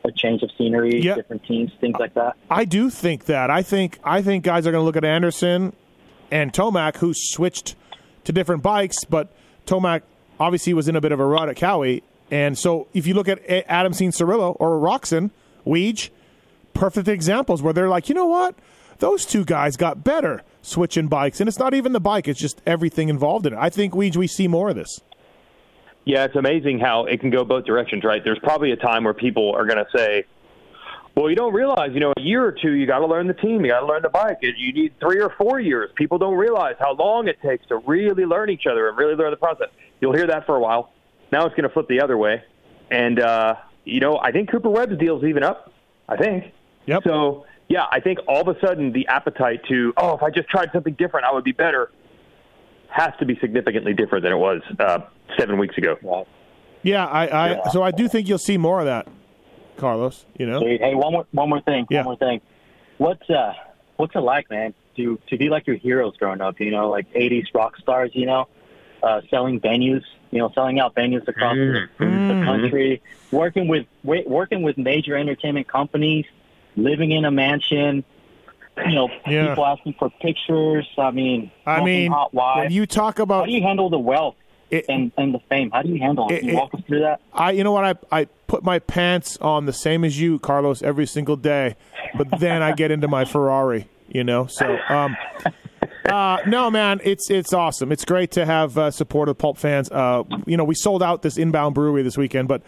a 0.06 0.12
change 0.12 0.42
of 0.44 0.50
scenery, 0.58 1.02
Yeah. 1.02 1.16
different 1.16 1.44
teams, 1.44 1.72
things 1.82 1.96
like 2.00 2.14
that. 2.14 2.36
I 2.50 2.66
do 2.66 2.90
think 2.90 3.26
that. 3.26 3.50
I 3.50 3.62
think 3.62 4.00
I 4.04 4.22
think 4.22 4.44
guys 4.44 4.66
are 4.66 4.72
going 4.72 4.82
to 4.82 4.86
look 4.86 4.96
at 4.98 5.04
Anderson 5.06 5.74
and 6.32 6.54
Tomac, 6.54 6.98
who 6.98 7.14
switched 7.14 7.76
to 8.24 8.32
different 8.32 8.64
bikes, 8.64 9.04
but 9.04 9.30
Tomac 9.66 10.02
obviously 10.40 10.74
was 10.74 10.88
in 10.88 10.96
a 10.96 11.02
bit 11.02 11.12
of 11.12 11.20
a 11.20 11.26
rut 11.26 11.50
at 11.50 11.56
Kawi, 11.58 12.02
and 12.32 12.58
so 12.58 12.88
if 12.94 13.06
you 13.08 13.14
look 13.14 13.28
at 13.28 13.40
A- 13.50 13.70
Adam 13.70 13.92
Cianciarulo 13.94 14.56
or 14.60 14.78
Roczen, 14.80 15.32
Weege, 15.66 16.10
perfect 16.74 17.08
examples 17.08 17.62
where 17.62 17.74
they're 17.74 17.90
like, 17.90 18.08
you 18.08 18.16
know 18.16 18.26
what, 18.28 18.56
those 19.00 19.26
two 19.26 19.44
guys 19.44 19.76
got 19.76 20.04
better 20.04 20.44
switching 20.62 21.08
bikes, 21.08 21.40
and 21.42 21.48
it's 21.48 21.60
not 21.60 21.74
even 21.74 21.92
the 21.92 22.00
bike; 22.00 22.28
it's 22.28 22.40
just 22.40 22.62
everything 22.66 23.10
involved 23.10 23.46
in 23.46 23.54
it. 23.54 23.60
I 23.60 23.70
think 23.70 23.94
Weege, 23.94 24.16
we 24.16 24.28
see 24.28 24.48
more 24.48 24.70
of 24.70 24.76
this. 24.76 25.02
Yeah, 26.06 26.26
it's 26.26 26.36
amazing 26.36 26.80
how 26.80 27.06
it 27.06 27.20
can 27.20 27.30
go 27.30 27.44
both 27.44 27.66
directions, 27.66 28.04
right? 28.04 28.24
There's 28.24 28.40
probably 28.40 28.72
a 28.72 28.76
time 28.76 29.04
where 29.04 29.14
people 29.14 29.54
are 29.54 29.66
going 29.66 29.78
to 29.78 29.86
say, 29.96 30.26
well, 31.16 31.30
you 31.30 31.36
don't 31.36 31.54
realize, 31.54 31.92
you 31.94 32.00
know, 32.00 32.14
a 32.18 32.22
year 32.22 32.44
or 32.44 32.52
two, 32.52 32.72
you 32.72 32.88
got 32.88 33.00
to 33.00 33.06
learn 33.06 33.28
the 33.28 33.34
team, 33.34 33.66
you 33.66 33.72
got 33.72 33.82
to 33.82 33.86
learn 33.86 34.02
the 34.02 34.10
bike. 34.10 34.38
You 34.42 34.74
need 34.74 34.94
three 35.00 35.22
or 35.22 35.34
four 35.38 35.60
years. 35.60 35.90
People 35.96 36.18
don't 36.18 36.38
realize 36.38 36.76
how 36.80 36.94
long 36.94 37.28
it 37.28 37.42
takes 37.42 37.66
to 37.68 37.78
really 37.86 38.26
learn 38.26 38.50
each 38.50 38.66
other 38.70 38.88
and 38.88 38.98
really 38.98 39.16
learn 39.16 39.32
the 39.32 39.38
process. 39.38 39.68
You'll 40.00 40.16
hear 40.16 40.28
that 40.28 40.46
for 40.46 40.56
a 40.56 40.60
while. 40.60 40.94
Now 41.32 41.46
it's 41.46 41.56
going 41.56 41.68
to 41.68 41.74
flip 41.74 41.88
the 41.90 42.02
other 42.02 42.18
way. 42.18 42.42
And, 42.90 43.20
uh, 43.20 43.56
you 43.84 44.00
know, 44.00 44.20
I 44.22 44.32
think 44.32 44.50
Cooper 44.50 44.70
Webb's 44.70 44.98
deal's 44.98 45.24
even 45.24 45.44
up. 45.44 45.74
I 46.08 46.18
think. 46.18 46.46
Yep. 46.88 47.04
So, 47.06 47.46
yeah, 47.68 47.86
I 47.92 48.00
think 48.00 48.20
all 48.28 48.50
of 48.50 48.56
a 48.56 48.60
sudden 48.66 48.92
the 48.92 49.08
appetite 49.08 49.62
to, 49.70 49.94
oh, 49.98 50.16
if 50.16 50.24
I 50.24 50.32
just 50.32 50.50
tried 50.50 50.72
something 50.74 50.94
different, 50.94 51.28
I 51.28 51.34
would 51.34 51.44
be 51.44 51.52
better, 51.52 51.92
has 52.90 53.14
to 53.20 53.26
be 53.26 53.38
significantly 53.40 53.94
different 53.94 54.24
than 54.24 54.34
it 54.34 54.38
was 54.38 54.62
uh, 54.80 55.00
seven 55.38 55.58
weeks 55.58 55.78
ago. 55.78 56.26
Yeah, 56.82 57.06
I, 57.06 57.50
I 57.50 57.70
so 57.72 57.84
I 57.84 57.92
do 57.92 58.08
think 58.08 58.28
you'll 58.28 58.38
see 58.38 58.58
more 58.58 58.80
of 58.80 58.86
that, 58.86 59.08
Carlos. 59.78 60.26
You 60.38 60.48
know, 60.48 60.60
Sweet. 60.60 60.82
Hey, 60.82 60.96
one 60.96 61.14
more 61.14 61.28
one 61.32 61.50
more 61.50 61.62
thing. 61.62 61.88
Yeah. 61.90 62.00
One 62.00 62.06
more 62.06 62.18
thing. 62.18 62.42
What's 62.98 63.30
uh 63.30 63.54
what's 63.98 64.16
it 64.16 64.20
like, 64.20 64.50
man, 64.50 64.74
to 64.96 65.20
to 65.28 65.38
be 65.38 65.50
like 65.50 65.68
your 65.68 65.76
heroes 65.76 66.16
growing 66.18 66.42
up, 66.42 66.60
you 66.60 66.72
know, 66.72 66.90
like 66.90 67.08
eighties 67.16 67.46
rock 67.54 67.78
stars, 67.78 68.12
you 68.14 68.26
know, 68.26 68.48
uh 69.04 69.22
selling 69.30 69.60
venues, 69.60 70.04
you 70.32 70.40
know, 70.40 70.52
selling 70.56 70.80
out 70.80 70.96
venues 70.96 71.28
across 71.28 71.56
the, 71.56 71.90
the 72.00 72.42
country, 72.46 73.02
working 73.32 73.68
with 73.68 73.86
working 74.04 74.62
with 74.62 74.78
major 74.78 75.16
entertainment 75.16 75.68
companies, 75.68 76.26
living 76.76 77.12
in 77.12 77.26
a 77.26 77.32
mansion, 77.32 78.04
you 78.88 78.96
know, 78.96 79.10
Yeah. 79.28 79.48
people 79.50 79.66
asking 79.66 79.94
for 80.00 80.10
pictures. 80.22 80.88
I 80.98 81.12
mean, 81.12 81.52
I 81.66 81.84
mean, 81.84 82.12
hot 82.12 82.34
wives. 82.34 82.66
when 82.66 82.72
you 82.72 82.86
talk 82.86 83.20
about 83.20 83.42
how 83.42 83.46
do 83.46 83.52
you 83.52 83.62
handle 83.62 83.90
the 83.90 84.00
wealth 84.00 84.36
and 84.72 85.12
and 85.18 85.34
the 85.34 85.40
fame? 85.50 85.72
How 85.72 85.82
do 85.82 85.90
you 85.90 86.00
handle 86.00 86.28
it? 86.30 86.34
It- 86.36 86.40
Can 86.42 86.50
you 86.50 86.54
it- 86.56 86.58
walk 86.58 86.74
us 86.74 86.82
through 86.88 87.00
that? 87.02 87.20
I, 87.34 87.52
you 87.52 87.64
know 87.64 87.72
what? 87.72 87.84
I, 88.12 88.22
I 88.22 88.26
put 88.48 88.64
my 88.64 88.80
pants 88.80 89.38
on 89.42 89.66
the 89.66 89.74
same 89.74 90.04
as 90.04 90.20
you, 90.20 90.40
Carlos, 90.40 90.82
every 90.84 91.06
single 91.08 91.36
day, 91.36 91.76
but 92.16 92.28
then 92.40 92.62
I 92.62 92.74
get 92.74 92.92
into 92.92 93.08
my 93.08 93.26
Ferrari. 93.26 93.88
You 94.12 94.24
know, 94.24 94.48
so 94.48 94.78
um, 94.90 95.16
uh, 96.10 96.38
no, 96.48 96.72
man, 96.72 97.00
it's 97.04 97.30
it's 97.30 97.54
awesome. 97.54 97.92
It's 97.92 98.06
great 98.06 98.32
to 98.32 98.46
have 98.46 98.78
uh, 98.78 98.90
support 98.92 99.30
of 99.30 99.38
Pulp 99.38 99.58
fans. 99.58 99.90
Uh, 99.92 100.24
you 100.48 100.58
know, 100.58 100.64
we 100.64 100.74
sold 100.76 101.04
out 101.04 101.22
this 101.22 101.38
inbound 101.38 101.76
brewery 101.76 102.02
this 102.02 102.18
weekend, 102.18 102.48
but 102.48 102.64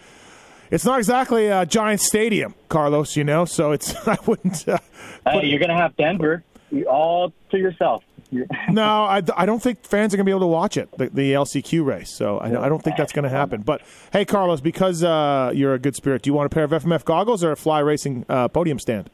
it's 0.72 0.84
not 0.84 0.98
exactly 0.98 1.46
a 1.46 1.64
giant 1.64 2.00
stadium, 2.00 2.56
Carlos. 2.68 3.16
You 3.16 3.22
know, 3.22 3.44
so 3.44 3.70
it's 3.70 3.94
I 4.08 4.18
wouldn't. 4.26 4.66
Uh, 4.68 4.78
Hey, 5.24 5.46
you're 5.46 5.60
gonna 5.60 5.76
have 5.76 5.96
Denver 5.96 6.42
all 6.88 7.32
to 7.50 7.58
yourself. 7.58 8.02
No, 8.70 9.04
I, 9.04 9.22
I 9.36 9.44
don't 9.44 9.62
think 9.62 9.84
fans 9.84 10.14
are 10.14 10.16
going 10.16 10.24
to 10.24 10.28
be 10.30 10.32
able 10.32 10.40
to 10.40 10.46
watch 10.46 10.78
it, 10.78 10.88
the, 10.96 11.10
the 11.10 11.32
LCQ 11.34 11.84
race. 11.84 12.10
So 12.10 12.38
I, 12.38 12.64
I 12.64 12.68
don't 12.70 12.82
think 12.82 12.96
that's 12.96 13.12
going 13.12 13.24
to 13.24 13.28
happen. 13.28 13.60
But 13.60 13.82
hey, 14.10 14.24
Carlos, 14.24 14.62
because 14.62 15.04
uh, 15.04 15.52
you're 15.54 15.74
a 15.74 15.78
good 15.78 15.94
spirit, 15.94 16.22
do 16.22 16.30
you 16.30 16.34
want 16.34 16.46
a 16.46 16.48
pair 16.48 16.64
of 16.64 16.70
FMF 16.70 17.04
goggles 17.04 17.44
or 17.44 17.52
a 17.52 17.56
Fly 17.56 17.80
Racing 17.80 18.24
uh, 18.30 18.48
podium 18.48 18.78
stand? 18.78 19.10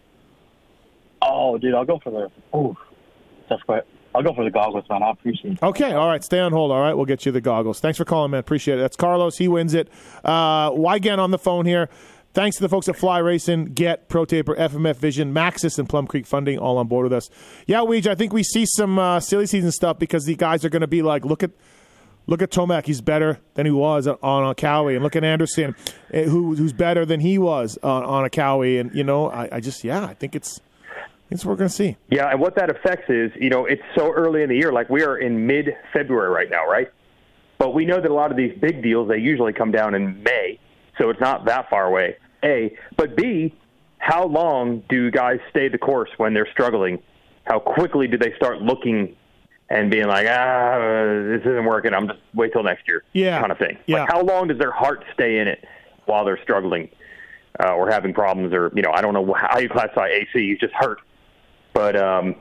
Oh, 1.21 1.59
dude, 1.59 1.75
I'll 1.75 1.85
go 1.85 1.99
for 1.99 2.11
the. 2.11 2.31
Oh, 2.53 2.77
that's 3.51 3.62
quite. 3.64 3.83
I'll 4.14 4.23
go 4.23 4.35
for 4.35 4.44
the 4.44 4.51
goggles, 4.51 4.85
man. 4.88 5.03
I 5.03 5.11
appreciate 5.11 5.55
it. 5.55 5.62
Okay, 5.62 5.92
all 5.92 6.09
right, 6.09 6.25
stay 6.25 6.40
on 6.40 6.53
hold. 6.53 6.73
All 6.73 6.81
right, 6.81 6.94
we'll 6.94 7.07
get 7.07 7.27
you 7.27 7.33
the 7.33 7.40
goggles. 7.40 7.81
Thanks 7.81 7.99
for 7.99 8.05
calling, 8.05 8.31
man. 8.31 8.40
Appreciate 8.40 8.79
it. 8.79 8.81
That's 8.81 8.97
Carlos. 8.97 9.37
He 9.37 9.49
wins 9.49 9.75
it. 9.75 9.88
Uh, 10.25 10.71
Weigandt 10.71 11.18
on 11.18 11.31
the 11.31 11.38
phone 11.38 11.66
here. 11.66 11.88
Thanks 12.35 12.57
to 12.57 12.62
the 12.62 12.68
folks 12.68 12.88
at 12.88 12.97
Fly 12.97 13.18
Racing, 13.18 13.66
Get, 13.75 14.09
Pro 14.09 14.25
Taper, 14.25 14.55
FMF 14.55 14.97
Vision, 14.97 15.33
Maxxis, 15.33 15.79
and 15.79 15.88
Plum 15.88 16.07
Creek 16.07 16.27
Funding 16.27 16.59
all 16.59 16.77
on 16.79 16.87
board 16.87 17.05
with 17.05 17.12
us. 17.12 17.31
Yeah, 17.66 17.79
Weege, 17.79 18.07
I 18.07 18.14
think 18.14 18.33
we 18.33 18.42
see 18.42 18.66
some 18.66 18.99
uh, 18.99 19.18
silly 19.21 19.47
season 19.47 19.73
stuff 19.73 19.99
because 19.99 20.25
the 20.25 20.37
guys 20.37 20.64
are 20.64 20.68
going 20.68 20.83
to 20.83 20.87
be 20.87 21.03
like, 21.03 21.25
look 21.25 21.42
at 21.42 21.51
look 22.27 22.42
at 22.42 22.51
Tomac, 22.51 22.85
he's 22.85 23.01
better 23.01 23.40
than 23.55 23.64
he 23.66 23.73
was 23.73 24.07
on, 24.07 24.18
on 24.23 24.51
a 24.51 24.55
Kawi, 24.55 24.94
and 24.94 25.03
look 25.03 25.16
at 25.16 25.25
Anderson, 25.25 25.75
eh, 26.12 26.25
who, 26.25 26.55
who's 26.55 26.75
better 26.75 27.07
than 27.07 27.21
he 27.21 27.38
was 27.38 27.79
on, 27.83 28.05
on 28.05 28.25
a 28.25 28.31
Kawi, 28.31 28.79
and 28.79 28.94
you 28.94 29.03
know, 29.03 29.31
I, 29.31 29.49
I 29.57 29.61
just 29.61 29.83
yeah, 29.83 30.05
I 30.05 30.14
think 30.14 30.37
it's 30.37 30.61
it's 31.31 31.45
what 31.45 31.53
we're 31.53 31.57
going 31.57 31.69
to 31.69 31.75
see. 31.75 31.97
Yeah, 32.11 32.31
and 32.31 32.41
what 32.41 32.55
that 32.57 32.71
affects 32.71 33.11
is, 33.11 33.31
you 33.37 33.51
know, 33.51 33.67
it's 33.67 33.83
so 33.97 34.12
early 34.12 34.43
in 34.43 34.49
the 34.49 34.57
year. 34.57 34.73
Like 34.73 34.88
we 34.88 35.03
are 35.03 35.19
in 35.19 35.47
mid 35.47 35.77
February 35.93 36.31
right 36.31 36.51
now, 36.51 36.67
right? 36.67 36.91
But 37.59 37.75
we 37.75 37.85
know 37.85 38.01
that 38.01 38.11
a 38.11 38.14
lot 38.14 38.31
of 38.31 38.37
these 38.37 38.57
big 38.61 38.83
deals 38.83 39.09
they 39.09 39.19
usually 39.19 39.53
come 39.53 39.71
down 39.71 39.95
in 39.95 40.23
May, 40.23 40.59
so 40.97 41.11
it's 41.11 41.21
not 41.21 41.45
that 41.47 41.69
far 41.69 41.87
away. 41.87 42.17
A, 42.45 42.77
but 42.97 43.17
B, 43.17 43.55
how 43.99 44.27
long 44.27 44.83
do 44.88 45.11
guys 45.11 45.41
stay 45.51 45.69
the 45.69 45.79
course 45.79 46.11
when 46.19 46.35
they're 46.35 46.49
struggling? 46.53 47.03
How 47.45 47.59
quickly 47.59 48.07
do 48.07 48.17
they 48.17 48.33
start 48.37 48.62
looking 48.62 49.17
and 49.71 49.91
being 49.91 50.07
like, 50.07 50.27
ah, 50.29 50.79
this 50.79 51.41
isn't 51.41 51.64
working. 51.64 51.93
I'm 51.93 52.09
just 52.09 52.21
wait 52.35 52.53
till 52.53 52.62
next 52.62 52.88
year, 52.88 53.03
yeah, 53.12 53.38
kind 53.41 53.53
of 53.53 53.59
thing. 53.59 53.77
Yeah. 53.87 54.01
Like 54.01 54.11
how 54.11 54.23
long 54.23 54.49
does 54.49 54.59
their 54.59 54.71
heart 54.71 55.05
stay 55.12 55.38
in 55.38 55.49
it 55.49 55.64
while 56.07 56.25
they're 56.25 56.41
struggling 56.43 56.88
uh, 57.62 57.75
or 57.75 57.91
having 57.91 58.14
problems, 58.14 58.53
or 58.53 58.73
you 58.75 58.83
know, 58.83 58.93
I 58.93 59.03
don't 59.03 59.14
know 59.14 59.35
how 59.35 59.59
you 59.59 59.69
classify 59.69 60.09
AC. 60.09 60.29
He's 60.33 60.59
just 60.59 60.75
hurt, 60.75 61.01
but 61.72 61.96
um, 61.96 62.35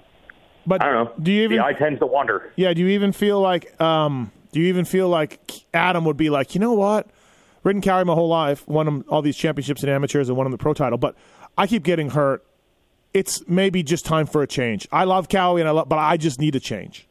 but 0.65 0.81
I 0.81 0.91
don't 0.91 1.05
know. 1.05 1.13
Do 1.21 1.31
you 1.31 1.43
even? 1.43 1.57
The 1.57 1.63
eye 1.63 1.73
tends 1.73 1.99
to 1.99 2.05
wander. 2.05 2.51
Yeah. 2.55 2.73
Do 2.73 2.81
you 2.81 2.89
even 2.89 3.11
feel 3.11 3.39
like? 3.39 3.79
Um, 3.81 4.31
do 4.51 4.59
you 4.59 4.67
even 4.67 4.85
feel 4.85 5.09
like 5.09 5.65
Adam 5.73 6.05
would 6.05 6.17
be 6.17 6.29
like, 6.29 6.55
you 6.55 6.59
know 6.61 6.73
what? 6.73 7.07
Ridden 7.63 7.81
Kawi 7.81 8.05
my 8.05 8.13
whole 8.13 8.29
life, 8.29 8.67
won 8.67 9.03
all 9.09 9.21
these 9.21 9.35
championships 9.35 9.83
in 9.83 9.89
amateurs 9.89 10.29
and 10.29 10.37
won 10.37 10.45
them 10.45 10.51
the 10.51 10.57
pro 10.57 10.73
title, 10.73 10.97
but 10.97 11.15
I 11.57 11.67
keep 11.67 11.83
getting 11.83 12.09
hurt. 12.09 12.45
It's 13.13 13.47
maybe 13.47 13.83
just 13.83 14.05
time 14.05 14.25
for 14.25 14.41
a 14.41 14.47
change. 14.47 14.87
I 14.91 15.03
love 15.03 15.27
Kawi 15.27 15.59
and 15.59 15.67
I 15.67 15.71
love, 15.71 15.89
but 15.89 15.97
I 15.97 16.17
just 16.17 16.39
need 16.39 16.55
a 16.55 16.59
change. 16.59 17.06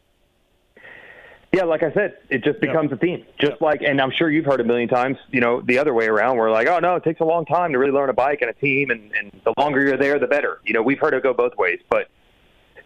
Yeah, 1.53 1.63
like 1.63 1.81
I 1.81 1.93
said, 1.93 2.17
it 2.29 2.43
just 2.43 2.59
becomes 2.59 2.91
a 2.91 2.97
theme. 2.97 3.25
Just 3.39 3.61
like, 3.61 3.81
and 3.81 4.01
I'm 4.01 4.11
sure 4.11 4.29
you've 4.29 4.45
heard 4.45 4.59
a 4.59 4.65
million 4.65 4.89
times, 4.89 5.17
you 5.31 5.39
know, 5.39 5.61
the 5.61 5.79
other 5.79 5.93
way 5.93 6.07
around. 6.07 6.37
We're 6.37 6.51
like, 6.51 6.67
oh 6.67 6.79
no, 6.79 6.95
it 6.95 7.03
takes 7.03 7.21
a 7.21 7.25
long 7.25 7.45
time 7.45 7.71
to 7.71 7.79
really 7.79 7.93
learn 7.93 8.09
a 8.09 8.13
bike 8.13 8.41
and 8.41 8.49
a 8.49 8.53
team, 8.53 8.89
and, 8.89 9.11
and 9.13 9.31
the 9.45 9.53
longer 9.57 9.81
you're 9.81 9.97
there, 9.97 10.19
the 10.19 10.27
better. 10.27 10.59
You 10.65 10.73
know, 10.73 10.81
we've 10.81 10.99
heard 10.99 11.13
it 11.13 11.23
go 11.23 11.33
both 11.33 11.55
ways, 11.57 11.79
but 11.89 12.09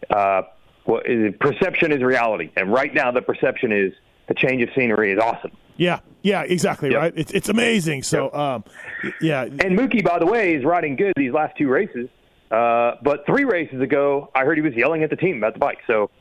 uh, 0.10 0.44
well, 0.86 1.02
perception 1.40 1.92
is 1.92 2.04
reality, 2.04 2.52
and 2.56 2.72
right 2.72 2.94
now 2.94 3.12
the 3.12 3.22
perception 3.22 3.72
is 3.72 3.94
the 4.28 4.36
change 4.36 4.62
of 4.62 4.70
scenery 4.76 5.12
is 5.12 5.20
awesome. 5.20 5.52
Yeah, 5.78 6.00
yeah, 6.22 6.44
exactly. 6.44 6.94
Right. 6.94 7.14
It's 7.16 7.32
it's 7.32 7.50
amazing. 7.50 8.04
So, 8.04 8.32
um, 8.34 8.64
yeah. 9.22 9.44
And 9.44 9.78
Mookie, 9.78 10.04
by 10.04 10.20
the 10.20 10.28
way, 10.28 10.54
is 10.54 10.64
riding 10.64 10.96
good 10.96 11.14
these 11.16 11.34
last 11.34 11.58
two 11.58 11.68
races. 11.68 12.10
Uh, 12.52 12.96
but 13.02 13.26
three 13.26 13.46
races 13.46 13.82
ago, 13.82 14.30
I 14.36 14.44
heard 14.44 14.58
he 14.58 14.62
was 14.62 14.76
yelling 14.76 15.04
at 15.04 15.10
the 15.10 15.16
team 15.16 15.38
about 15.38 15.54
the 15.54 15.60
bike. 15.60 15.80
So 15.88 16.12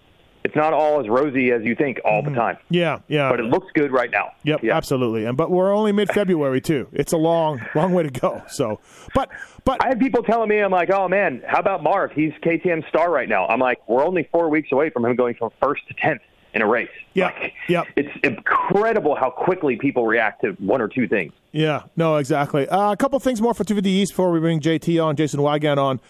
it's 0.42 0.57
not 0.57 0.72
all 0.72 1.00
as 1.00 1.09
rosy 1.09 1.50
as 1.53 1.62
you 1.62 1.74
think 1.74 2.00
all 2.05 2.22
the 2.22 2.31
time. 2.31 2.57
Yeah, 2.70 3.00
yeah. 3.09 3.29
But 3.31 3.40
it 3.40 3.46
looks 3.46 3.66
good 3.74 3.92
right 3.92 4.11
now. 4.11 4.33
Yep, 4.44 4.64
absolutely. 4.64 5.26
And 5.26 5.37
but 5.37 5.50
we're 5.50 5.72
only 5.72 5.92
mid 5.92 6.09
February 6.09 6.61
too. 6.61 6.88
It's 6.92 7.12
a 7.12 7.16
long, 7.16 7.61
long 7.74 7.92
way 7.92 8.05
to 8.05 8.11
go. 8.11 8.42
So, 8.48 8.81
but 9.14 9.29
but 9.64 9.85
I 9.85 9.88
have 9.88 9.98
people 9.98 10.22
telling 10.22 10.48
me, 10.48 10.61
I'm 10.61 10.72
like, 10.72 10.90
oh 10.90 11.09
man, 11.09 11.42
how 11.46 11.61
about 11.61 11.83
Marv? 11.83 12.12
He's 12.12 12.33
KTM 12.42 12.88
star 12.88 13.11
right 13.11 13.29
now. 13.29 13.46
I'm 13.46 13.61
like, 13.61 13.87
we're 13.88 14.05
only 14.05 14.29
four 14.33 14.48
weeks 14.48 14.72
away 14.72 14.90
from 14.90 15.05
him 15.05 15.14
going 15.14 15.35
from 15.35 15.50
first 15.61 15.87
to 15.88 15.94
tenth 15.94 16.22
in 16.55 16.62
a 16.62 16.66
race. 16.66 16.88
Yeah, 17.14 17.26
like, 17.26 17.53
yeah. 17.68 17.85
It's 17.96 18.11
incredible 18.24 19.16
how 19.16 19.31
quickly 19.31 19.76
people 19.76 20.07
react 20.07 20.42
to 20.42 20.53
one 20.53 20.81
or 20.81 20.88
two 20.88 21.07
things. 21.07 21.33
Yeah, 21.53 21.83
no, 21.96 22.16
exactly. 22.16 22.68
Uh, 22.68 22.92
a 22.92 22.96
couple 22.96 23.18
things 23.20 23.40
more 23.42 23.55
for 23.55 23.64
250 23.64 23.90
East 23.90 24.12
before 24.12 24.31
we 24.31 24.40
bring 24.40 24.61
JT 24.61 25.05
on, 25.05 25.16
Jason 25.16 25.40
Weigandt 25.40 25.79
on. 25.79 26.00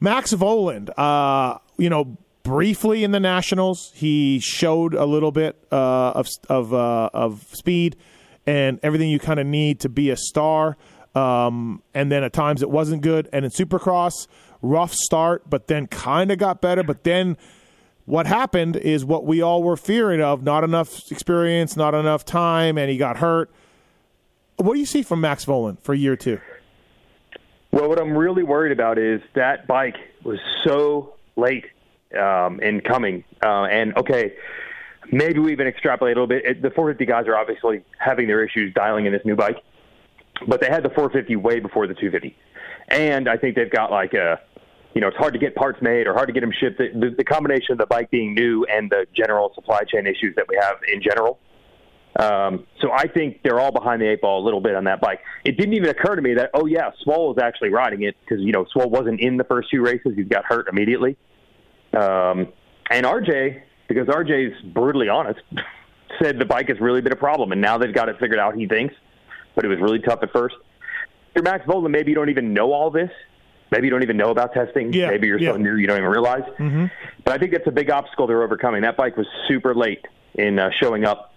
Max 0.00 0.32
Vohland, 0.32 0.90
uh, 0.96 1.58
you 1.76 1.90
know, 1.90 2.16
briefly 2.42 3.04
in 3.04 3.10
the 3.10 3.20
Nationals, 3.20 3.92
he 3.94 4.38
showed 4.40 4.94
a 4.94 5.04
little 5.04 5.32
bit 5.32 5.56
uh, 5.70 6.12
of 6.12 6.28
of 6.48 6.74
uh, 6.74 7.10
of 7.12 7.46
speed 7.52 7.96
and 8.46 8.80
everything 8.82 9.10
you 9.10 9.18
kind 9.18 9.38
of 9.38 9.46
need 9.46 9.80
to 9.80 9.88
be 9.88 10.10
a 10.10 10.16
star. 10.16 10.76
Um, 11.14 11.82
and 11.92 12.10
then 12.10 12.22
at 12.22 12.32
times 12.32 12.62
it 12.62 12.70
wasn't 12.70 13.02
good. 13.02 13.28
And 13.32 13.44
in 13.44 13.50
Supercross, 13.50 14.28
rough 14.62 14.92
start, 14.92 15.48
but 15.48 15.66
then 15.66 15.86
kind 15.86 16.30
of 16.30 16.38
got 16.38 16.60
better. 16.60 16.82
But 16.82 17.04
then 17.04 17.36
what 18.04 18.26
happened 18.26 18.76
is 18.76 19.04
what 19.04 19.24
we 19.24 19.42
all 19.42 19.62
were 19.62 19.76
fearing 19.76 20.20
of: 20.20 20.42
not 20.42 20.64
enough 20.64 21.10
experience, 21.10 21.76
not 21.76 21.94
enough 21.94 22.24
time, 22.24 22.78
and 22.78 22.90
he 22.90 22.96
got 22.96 23.18
hurt. 23.18 23.50
What 24.56 24.74
do 24.74 24.80
you 24.80 24.86
see 24.86 25.02
from 25.02 25.20
Max 25.20 25.44
Vohland 25.44 25.80
for 25.80 25.94
year 25.94 26.16
two? 26.16 26.38
Well, 27.72 27.88
what 27.88 28.00
I'm 28.00 28.16
really 28.16 28.42
worried 28.42 28.72
about 28.72 28.98
is 28.98 29.20
that 29.34 29.66
bike 29.66 29.96
was 30.24 30.38
so 30.64 31.14
late 31.36 31.64
um, 32.18 32.60
in 32.60 32.80
coming. 32.80 33.24
Uh, 33.42 33.64
and 33.64 33.96
okay, 33.96 34.34
maybe 35.12 35.38
we 35.38 35.52
even 35.52 35.66
extrapolate 35.66 36.16
a 36.16 36.20
little 36.20 36.26
bit. 36.26 36.44
It, 36.44 36.62
the 36.62 36.70
450 36.70 37.06
guys 37.06 37.26
are 37.26 37.36
obviously 37.36 37.82
having 37.98 38.26
their 38.26 38.44
issues 38.44 38.72
dialing 38.74 39.06
in 39.06 39.12
this 39.12 39.22
new 39.24 39.36
bike, 39.36 39.56
but 40.46 40.60
they 40.60 40.68
had 40.68 40.82
the 40.82 40.90
450 40.90 41.36
way 41.36 41.60
before 41.60 41.86
the 41.86 41.94
250. 41.94 42.36
And 42.88 43.28
I 43.28 43.36
think 43.36 43.56
they've 43.56 43.70
got 43.70 43.90
like 43.90 44.14
a, 44.14 44.40
you 44.94 45.00
know, 45.00 45.08
it's 45.08 45.16
hard 45.16 45.32
to 45.34 45.38
get 45.38 45.54
parts 45.54 45.80
made 45.80 46.06
or 46.06 46.14
hard 46.14 46.28
to 46.28 46.32
get 46.32 46.40
them 46.40 46.52
shipped. 46.58 46.78
The, 46.78 47.14
the 47.16 47.24
combination 47.24 47.72
of 47.72 47.78
the 47.78 47.86
bike 47.86 48.10
being 48.10 48.34
new 48.34 48.64
and 48.64 48.90
the 48.90 49.06
general 49.14 49.52
supply 49.54 49.80
chain 49.84 50.06
issues 50.06 50.34
that 50.36 50.46
we 50.48 50.58
have 50.60 50.76
in 50.92 51.00
general. 51.00 51.38
Um, 52.18 52.66
so 52.80 52.90
I 52.90 53.06
think 53.06 53.40
they're 53.44 53.60
all 53.60 53.70
behind 53.70 54.02
the 54.02 54.10
eight 54.10 54.20
ball 54.20 54.42
a 54.42 54.44
little 54.44 54.60
bit 54.60 54.74
on 54.74 54.84
that 54.84 55.00
bike. 55.00 55.20
It 55.44 55.56
didn't 55.56 55.74
even 55.74 55.90
occur 55.90 56.16
to 56.16 56.22
me 56.22 56.34
that, 56.34 56.50
oh 56.54 56.66
yeah, 56.66 56.90
Swoll 57.06 57.28
was 57.28 57.38
actually 57.40 57.70
riding 57.70 58.02
it 58.02 58.16
because, 58.20 58.42
you 58.42 58.50
know, 58.50 58.66
Swoll 58.74 58.90
wasn't 58.90 59.20
in 59.20 59.36
the 59.36 59.44
first 59.44 59.70
two 59.70 59.80
races. 59.80 60.12
He 60.16 60.24
got 60.24 60.44
hurt 60.44 60.68
immediately. 60.68 61.16
Um, 61.92 62.48
and 62.90 63.06
RJ, 63.06 63.62
because 63.88 64.06
RJ's 64.06 64.60
brutally 64.72 65.08
honest, 65.08 65.40
said 66.22 66.38
the 66.38 66.44
bike 66.44 66.68
has 66.68 66.80
really 66.80 67.00
been 67.00 67.12
a 67.12 67.16
problem, 67.16 67.52
and 67.52 67.60
now 67.60 67.78
they've 67.78 67.94
got 67.94 68.08
it 68.08 68.18
figured 68.18 68.38
out. 68.38 68.54
He 68.54 68.66
thinks, 68.66 68.94
but 69.54 69.64
it 69.64 69.68
was 69.68 69.78
really 69.80 70.00
tough 70.00 70.20
at 70.22 70.32
first. 70.32 70.56
You're 71.34 71.44
Max 71.44 71.64
Vohland. 71.66 71.90
Maybe 71.90 72.10
you 72.10 72.14
don't 72.14 72.30
even 72.30 72.52
know 72.52 72.72
all 72.72 72.90
this. 72.90 73.10
Maybe 73.70 73.86
you 73.86 73.90
don't 73.90 74.02
even 74.02 74.16
know 74.16 74.30
about 74.30 74.52
testing. 74.52 74.92
Yeah, 74.92 75.10
maybe 75.10 75.28
you're 75.28 75.38
yeah. 75.38 75.52
so 75.52 75.56
new 75.56 75.76
you 75.76 75.86
don't 75.86 75.98
even 75.98 76.10
realize. 76.10 76.42
Mm-hmm. 76.58 76.86
But 77.24 77.34
I 77.34 77.38
think 77.38 77.52
that's 77.52 77.66
a 77.66 77.72
big 77.72 77.90
obstacle 77.90 78.26
they're 78.26 78.42
overcoming. 78.42 78.82
That 78.82 78.96
bike 78.96 79.16
was 79.16 79.26
super 79.46 79.74
late 79.74 80.04
in 80.34 80.58
uh, 80.58 80.70
showing 80.80 81.04
up 81.04 81.32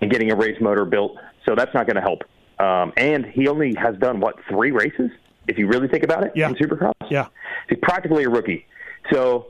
and 0.00 0.10
getting 0.10 0.32
a 0.32 0.36
race 0.36 0.60
motor 0.60 0.84
built, 0.84 1.16
so 1.46 1.54
that's 1.54 1.72
not 1.74 1.86
going 1.86 1.96
to 1.96 2.02
help. 2.02 2.22
Um, 2.58 2.92
and 2.96 3.24
he 3.24 3.48
only 3.48 3.74
has 3.76 3.96
done 3.98 4.18
what 4.18 4.36
three 4.48 4.72
races, 4.72 5.10
if 5.46 5.58
you 5.58 5.68
really 5.68 5.88
think 5.88 6.02
about 6.02 6.24
it, 6.24 6.32
yeah. 6.34 6.48
in 6.48 6.54
Supercross. 6.56 6.92
Yeah, 7.08 7.28
he's 7.68 7.78
practically 7.82 8.24
a 8.24 8.30
rookie. 8.30 8.66
So 9.12 9.46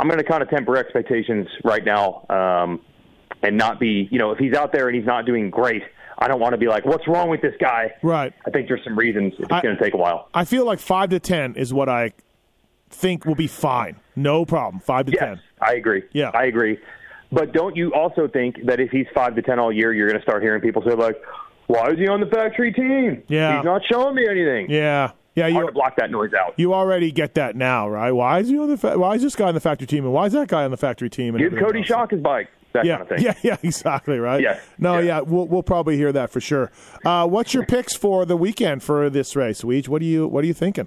I'm 0.00 0.08
going 0.08 0.18
to 0.18 0.24
kind 0.24 0.42
of 0.42 0.48
temper 0.48 0.78
expectations 0.78 1.46
right 1.62 1.84
now 1.84 2.24
um, 2.30 2.80
and 3.42 3.58
not 3.58 3.78
be, 3.78 4.08
you 4.10 4.18
know, 4.18 4.30
if 4.30 4.38
he's 4.38 4.54
out 4.54 4.72
there 4.72 4.88
and 4.88 4.96
he's 4.96 5.04
not 5.06 5.26
doing 5.26 5.50
great, 5.50 5.82
I 6.18 6.26
don't 6.26 6.40
want 6.40 6.52
to 6.52 6.58
be 6.58 6.68
like, 6.68 6.86
what's 6.86 7.06
wrong 7.06 7.28
with 7.28 7.42
this 7.42 7.54
guy? 7.60 7.92
Right. 8.02 8.32
I 8.46 8.50
think 8.50 8.68
there's 8.68 8.82
some 8.82 8.96
reasons 8.98 9.34
it's 9.38 9.48
going 9.48 9.76
to 9.76 9.78
take 9.78 9.92
a 9.92 9.98
while. 9.98 10.28
I 10.32 10.46
feel 10.46 10.64
like 10.64 10.78
five 10.78 11.10
to 11.10 11.20
ten 11.20 11.54
is 11.54 11.74
what 11.74 11.90
I 11.90 12.12
think 12.88 13.26
will 13.26 13.34
be 13.34 13.46
fine. 13.46 13.96
No 14.16 14.46
problem. 14.46 14.80
Five 14.80 15.04
to 15.06 15.12
Yes, 15.12 15.20
ten. 15.20 15.40
I 15.60 15.74
agree. 15.74 16.04
Yeah. 16.12 16.30
I 16.32 16.44
agree. 16.44 16.78
But 17.30 17.52
don't 17.52 17.76
you 17.76 17.92
also 17.92 18.26
think 18.26 18.64
that 18.64 18.80
if 18.80 18.90
he's 18.90 19.06
five 19.14 19.34
to 19.36 19.42
ten 19.42 19.58
all 19.58 19.70
year, 19.70 19.92
you're 19.92 20.08
going 20.08 20.18
to 20.18 20.22
start 20.22 20.42
hearing 20.42 20.62
people 20.62 20.82
say 20.82 20.94
like, 20.94 21.20
"Why 21.68 21.90
is 21.90 21.98
he 21.98 22.08
on 22.08 22.20
the 22.20 22.26
factory 22.26 22.72
team? 22.72 23.22
Yeah. 23.28 23.56
he's 23.56 23.64
not 23.64 23.82
showing 23.90 24.16
me 24.16 24.26
anything." 24.28 24.68
Yeah, 24.70 25.12
yeah. 25.46 25.52
Hard 25.52 25.62
You 25.64 25.66
to 25.68 25.72
block 25.72 25.96
that 25.96 26.10
noise 26.10 26.32
out. 26.34 26.54
you 26.56 26.72
already 26.74 27.10
get 27.12 27.34
that 27.34 27.56
now, 27.56 27.88
right? 27.88 28.12
Why 28.12 28.40
is 28.40 28.48
he 28.48 28.58
on 28.58 28.68
the? 28.68 28.76
Fa- 28.76 28.98
why 28.98 29.14
is 29.14 29.22
this 29.22 29.34
guy 29.36 29.48
on 29.48 29.54
the 29.54 29.60
factory 29.60 29.86
team, 29.86 30.04
and 30.04 30.12
why 30.12 30.26
is 30.26 30.32
that 30.32 30.48
guy 30.48 30.64
on 30.64 30.70
the 30.70 30.76
factory 30.76 31.10
team? 31.10 31.34
And 31.34 31.42
Give 31.42 31.52
Coty 31.58 31.78
else? 31.78 31.88
Schock 31.88 32.10
his 32.10 32.20
bike. 32.20 32.48
That 32.72 32.84
yeah, 32.84 32.98
kind 32.98 33.02
of 33.10 33.16
thing. 33.16 33.24
yeah, 33.24 33.34
yeah, 33.42 33.56
exactly, 33.64 34.18
right. 34.20 34.40
Yes, 34.40 34.60
No, 34.78 34.98
yeah, 35.00 35.20
we'll 35.20 35.46
we'll 35.48 35.64
probably 35.64 35.96
hear 35.96 36.12
that 36.12 36.30
for 36.30 36.40
sure. 36.40 36.70
Uh, 37.04 37.26
what's 37.26 37.52
your 37.52 37.66
picks 37.66 37.96
for 37.96 38.24
the 38.24 38.36
weekend 38.36 38.82
for 38.84 39.10
this 39.10 39.34
race, 39.34 39.62
Weege? 39.62 39.88
What 39.88 39.98
do 40.00 40.06
you 40.06 40.28
what 40.28 40.44
are 40.44 40.46
you 40.46 40.54
thinking? 40.54 40.86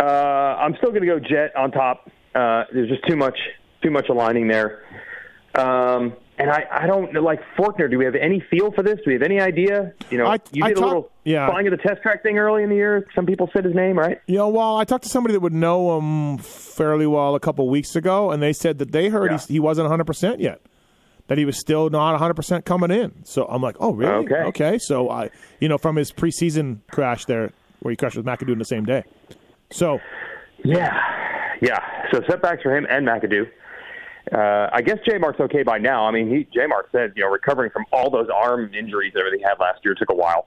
Uh, 0.00 0.04
I'm 0.06 0.74
still 0.76 0.90
going 0.90 1.02
to 1.02 1.06
go 1.06 1.18
Jett 1.18 1.54
on 1.56 1.70
top. 1.72 2.10
Uh, 2.34 2.64
there's 2.72 2.88
just 2.88 3.06
too 3.08 3.16
much 3.16 3.38
too 3.82 3.90
much 3.90 4.08
aligning 4.08 4.48
there. 4.48 4.82
Um, 5.54 6.12
and 6.38 6.50
I, 6.50 6.64
I 6.70 6.86
don't 6.86 7.12
like 7.22 7.40
Forkner. 7.58 7.90
Do 7.90 7.98
we 7.98 8.04
have 8.04 8.14
any 8.14 8.40
feel 8.50 8.70
for 8.72 8.82
this? 8.82 8.96
Do 8.96 9.02
we 9.06 9.14
have 9.14 9.22
any 9.22 9.40
idea? 9.40 9.92
You 10.10 10.18
know, 10.18 10.26
I- 10.26 10.38
you 10.52 10.64
I 10.64 10.68
did 10.68 10.78
a 10.78 10.80
talk- 10.80 10.86
little 10.88 11.10
yeah. 11.24 11.48
flying 11.50 11.66
of 11.66 11.72
the 11.72 11.76
test 11.82 12.00
track 12.02 12.22
thing 12.22 12.38
early 12.38 12.62
in 12.62 12.68
the 12.70 12.76
year. 12.76 13.06
Some 13.14 13.26
people 13.26 13.50
said 13.52 13.64
his 13.64 13.74
name, 13.74 13.98
right? 13.98 14.20
Yeah, 14.26 14.44
well, 14.44 14.76
I 14.76 14.84
talked 14.84 15.04
to 15.04 15.10
somebody 15.10 15.34
that 15.34 15.40
would 15.40 15.52
know 15.52 15.98
him 15.98 16.38
fairly 16.38 17.06
well 17.06 17.34
a 17.34 17.40
couple 17.40 17.68
weeks 17.68 17.96
ago, 17.96 18.30
and 18.30 18.42
they 18.42 18.52
said 18.52 18.78
that 18.78 18.92
they 18.92 19.08
heard 19.08 19.32
he, 19.32 19.54
he 19.54 19.60
wasn't 19.60 19.84
100 19.86 20.04
percent 20.04 20.40
yet. 20.40 20.60
That 21.26 21.36
he 21.36 21.44
was 21.44 21.58
still 21.60 21.90
not 21.90 22.12
100 22.12 22.34
percent 22.34 22.64
coming 22.64 22.90
in. 22.90 23.24
So 23.24 23.44
I'm 23.46 23.60
like, 23.60 23.76
oh, 23.80 23.92
really? 23.92 24.24
Okay. 24.24 24.42
Okay. 24.48 24.78
So 24.78 25.10
I, 25.10 25.28
you 25.60 25.68
know, 25.68 25.76
from 25.76 25.96
his 25.96 26.10
preseason 26.12 26.78
crash 26.90 27.26
there, 27.26 27.50
where 27.80 27.90
he 27.90 27.96
crashed 27.96 28.16
with 28.16 28.24
McAdoo 28.24 28.52
in 28.52 28.58
the 28.58 28.64
same 28.64 28.84
day. 28.86 29.04
So 29.70 29.98
Yeah, 30.64 30.96
yeah. 31.60 31.78
So 32.12 32.22
setbacks 32.28 32.62
for 32.62 32.74
him 32.74 32.86
and 32.88 33.06
McAdoo. 33.06 33.46
Uh, 34.32 34.68
I 34.72 34.82
guess 34.82 34.98
J 35.06 35.18
Mart's 35.18 35.40
okay 35.40 35.62
by 35.62 35.78
now. 35.78 36.06
I 36.06 36.10
mean, 36.10 36.28
he 36.28 36.46
J 36.52 36.66
Mart 36.66 36.88
said 36.92 37.12
you 37.16 37.22
know 37.22 37.30
recovering 37.30 37.70
from 37.70 37.84
all 37.92 38.10
those 38.10 38.28
arm 38.34 38.72
injuries 38.74 39.12
that 39.14 39.24
he 39.34 39.42
had 39.42 39.58
last 39.58 39.80
year 39.84 39.94
took 39.94 40.10
a 40.10 40.14
while. 40.14 40.46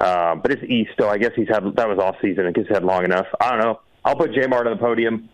Uh, 0.00 0.34
but 0.36 0.50
it's 0.50 0.62
East, 0.64 0.92
so 0.98 1.08
I 1.08 1.18
guess 1.18 1.32
he's 1.36 1.48
had 1.48 1.64
that 1.76 1.88
was 1.88 1.98
off 1.98 2.16
season. 2.22 2.46
I 2.46 2.50
guess 2.50 2.64
he's 2.66 2.74
had 2.74 2.84
long 2.84 3.04
enough. 3.04 3.26
I 3.40 3.50
don't 3.50 3.60
know. 3.60 3.80
I'll 4.04 4.16
put 4.16 4.32
J 4.32 4.46
Mart 4.46 4.66
on 4.66 4.76
the 4.76 4.78
podium. 4.80 5.28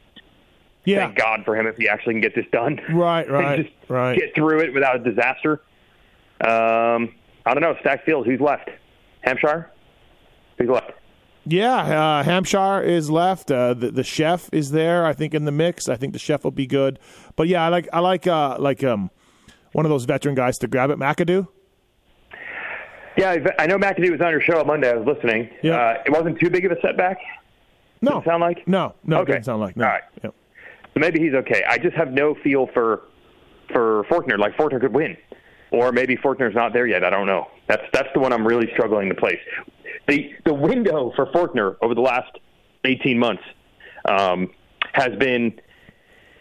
Yeah. 0.85 1.07
Thank 1.07 1.19
God 1.19 1.45
for 1.45 1.57
him 1.57 1.67
if 1.67 1.77
he 1.77 1.89
actually 1.89 2.15
can 2.15 2.23
get 2.23 2.35
this 2.35 2.47
done. 2.51 2.81
Right, 2.91 3.29
right, 3.31 3.65
just 3.65 3.75
right. 3.89 4.19
Get 4.19 4.35
through 4.35 4.61
it 4.61 4.73
without 4.73 4.97
a 4.97 4.99
disaster. 4.99 5.61
Um, 6.41 7.15
I 7.45 7.55
don't 7.55 7.61
know. 7.61 7.77
Stack 7.81 8.05
Field. 8.05 8.27
Who's 8.27 8.41
left? 8.41 8.71
Hampshire. 9.21 9.71
Who's 10.59 10.69
left? 10.69 10.93
Yeah, 11.51 11.75
uh, 11.77 12.23
Hampshire 12.25 12.83
is 12.83 13.11
left. 13.11 13.51
Uh, 13.51 13.73
the 13.75 13.91
the 13.91 14.05
chef 14.05 14.49
is 14.53 14.71
there. 14.71 15.07
I 15.07 15.13
think 15.15 15.33
in 15.35 15.45
the 15.45 15.53
mix. 15.53 15.89
I 15.89 15.97
think 15.97 16.13
the 16.13 16.19
chef 16.19 16.45
will 16.45 16.51
be 16.51 16.67
good. 16.67 16.99
But 17.37 17.49
yeah, 17.49 17.65
I 17.65 17.69
like 17.69 17.89
I 17.93 18.01
like 18.01 18.27
uh, 18.27 18.57
like 18.59 18.85
um 18.85 19.11
one 19.73 19.87
of 19.87 19.91
those 19.91 20.05
veteran 20.05 20.35
guys 20.35 20.59
to 20.59 20.67
grab 20.69 20.91
it. 20.91 20.99
McAdoo. 20.99 21.49
Yeah, 23.17 23.31
I- 23.31 23.63
I 23.65 23.67
know 23.67 23.79
McAdoo 23.79 24.11
was 24.13 24.21
on 24.21 24.31
your 24.31 24.41
show 24.41 24.61
on 24.61 24.67
Monday. 24.67 24.91
I 24.91 24.95
was 24.95 25.07
listening. 25.07 25.49
Yeah. 25.63 25.75
Uh, 25.77 26.03
it 26.07 26.13
wasn't 26.13 26.39
too 26.39 26.51
big 26.51 26.65
of 26.65 26.73
a 26.73 26.81
setback. 26.81 27.19
No. 28.01 28.19
It 28.19 28.25
sound 28.27 28.41
like? 28.43 28.67
No, 28.69 28.95
no, 29.05 29.19
Okay. 29.21 29.43
sound 29.43 29.61
like. 29.61 29.77
No. 29.77 29.85
All 29.87 29.91
right. 29.91 30.03
So 30.23 30.33
maybe 30.97 31.19
he's 31.19 31.35
okay. 31.35 31.65
I 31.69 31.79
just 31.79 31.97
have 31.97 32.13
no 32.13 32.35
feel 32.35 32.69
for 32.75 33.03
for 33.73 34.05
Forkner. 34.05 34.39
Like 34.39 34.57
Forkner 34.57 34.81
could 34.81 34.95
win, 34.95 35.17
or 35.73 35.93
maybe 35.93 36.17
Forkner's 36.17 36.55
not 36.55 36.73
there 36.73 36.87
yet. 36.87 37.03
I 37.05 37.11
don't 37.11 37.27
know. 37.27 37.49
That's 37.69 37.83
that's 37.93 38.09
the 38.15 38.21
one 38.21 38.33
I'm 38.33 38.47
really 38.47 38.69
struggling 38.73 39.09
to 39.09 39.15
place. 39.15 39.41
The 40.09 40.31
the 40.45 40.55
window 40.55 41.13
for 41.15 41.27
Forkner 41.27 41.77
over 41.83 41.95
the 41.95 42.01
last 42.01 42.31
18 42.85 43.19
months 43.19 43.43
um, 44.09 44.51
has 44.93 45.15
been 45.19 45.61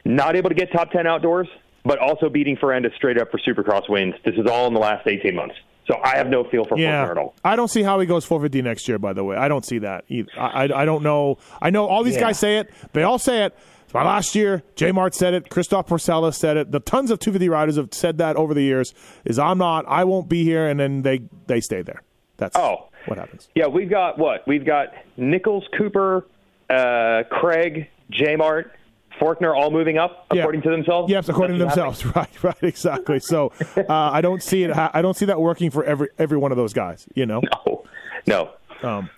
not 0.05 0.35
able 0.35 0.49
to 0.49 0.55
get 0.55 0.71
top 0.71 0.91
10 0.91 1.05
outdoors, 1.05 1.47
but 1.83 1.99
also 1.99 2.29
beating 2.29 2.55
Ferrandis 2.55 2.95
straight 2.95 3.19
up 3.19 3.29
for 3.29 3.39
Supercross 3.39 3.89
wins. 3.89 4.15
This 4.23 4.35
is 4.35 4.47
all 4.49 4.67
in 4.67 4.73
the 4.73 4.79
last 4.79 5.05
18 5.07 5.35
months. 5.35 5.55
So 5.87 5.95
I 6.03 6.17
have 6.17 6.27
no 6.27 6.43
feel 6.49 6.63
for 6.65 6.75
Forkner 6.75 6.79
Yeah, 6.81 7.11
at 7.11 7.17
all. 7.17 7.33
I 7.43 7.55
don't 7.55 7.69
see 7.69 7.81
how 7.83 7.99
he 7.99 8.05
goes 8.05 8.25
450 8.25 8.61
next 8.61 8.87
year. 8.87 8.99
By 8.99 9.13
the 9.13 9.23
way, 9.23 9.35
I 9.37 9.47
don't 9.47 9.65
see 9.65 9.79
that 9.79 10.03
either. 10.09 10.29
I, 10.37 10.65
I, 10.65 10.81
I 10.81 10.85
don't 10.85 11.03
know. 11.03 11.37
I 11.61 11.69
know 11.69 11.85
all 11.87 12.03
these 12.03 12.15
Yeah. 12.15 12.21
guys 12.21 12.39
say 12.39 12.57
it. 12.57 12.69
They 12.93 13.03
all 13.03 13.19
say 13.19 13.45
it. 13.45 13.55
It's 13.85 13.93
my 13.93 14.03
last 14.03 14.35
year. 14.35 14.63
J 14.75 14.91
Mart 14.91 15.15
said 15.15 15.33
it. 15.33 15.49
Christophe 15.49 15.87
Pourcel 15.87 16.33
said 16.33 16.57
it. 16.57 16.71
The 16.73 16.81
tons 16.81 17.09
of 17.09 17.19
250 17.19 17.47
riders 17.47 17.77
have 17.77 17.93
said 17.93 18.17
that 18.17 18.35
over 18.35 18.53
the 18.53 18.61
years. 18.63 18.93
Is 19.23 19.39
I'm 19.39 19.57
not. 19.59 19.85
I 19.87 20.03
won't 20.03 20.27
be 20.27 20.43
here, 20.43 20.67
and 20.67 20.77
then 20.77 21.03
they 21.03 21.21
they 21.47 21.61
stay 21.61 21.81
there. 21.83 22.01
That's 22.37 22.55
oh 22.55 22.89
what 23.05 23.17
happens. 23.17 23.49
Yeah, 23.55 23.67
we've 23.67 23.89
got 23.89 24.17
what? 24.17 24.47
We've 24.47 24.65
got 24.65 24.89
Nichols, 25.17 25.65
Cooper, 25.77 26.25
uh, 26.69 27.23
Craig, 27.29 27.89
J 28.09 28.35
Mart, 28.35 28.73
Forkner 29.19 29.55
all 29.55 29.71
moving 29.71 29.97
up 29.97 30.27
according 30.29 30.61
to 30.63 30.69
themselves. 30.69 31.11
Yes, 31.11 31.29
according 31.29 31.57
to 31.57 31.65
themselves. 31.65 32.05
Right, 32.15 32.43
right, 32.43 32.63
exactly. 32.63 33.19
So 33.19 33.51
uh, 33.77 33.83
I 33.89 34.21
don't 34.21 34.41
see 34.41 34.63
it. 34.63 34.75
I 34.75 35.01
don't 35.01 35.15
see 35.15 35.25
that 35.25 35.39
working 35.39 35.71
for 35.71 35.83
every 35.83 36.09
every 36.17 36.37
one 36.37 36.51
of 36.51 36.57
those 36.57 36.73
guys. 36.73 37.07
You 37.15 37.25
know. 37.25 37.41
No. 37.65 37.83
No. 38.27 38.49
Um, 38.83 39.09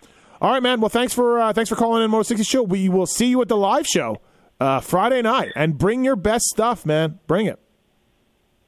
all 0.42 0.52
right, 0.52 0.64
man. 0.64 0.80
Well, 0.80 0.90
thanks 0.90 1.14
for 1.14 1.40
uh, 1.40 1.54
thanks 1.54 1.70
for 1.70 1.76
calling 1.76 2.04
in 2.04 2.12
Moto 2.12 2.24
60 2.24 2.44
Show. 2.44 2.64
We 2.64 2.90
will 2.90 3.06
see 3.06 3.28
you 3.28 3.42
at 3.42 3.48
the 3.48 3.58
live 3.58 3.86
show 3.86 4.18
uh, 4.60 4.80
Friday 4.80 5.22
night, 5.22 5.52
and 5.56 5.78
bring 5.78 6.04
your 6.04 6.16
best 6.16 6.46
stuff, 6.46 6.86
man. 6.86 7.20
Bring 7.28 7.48
it. 7.48 7.60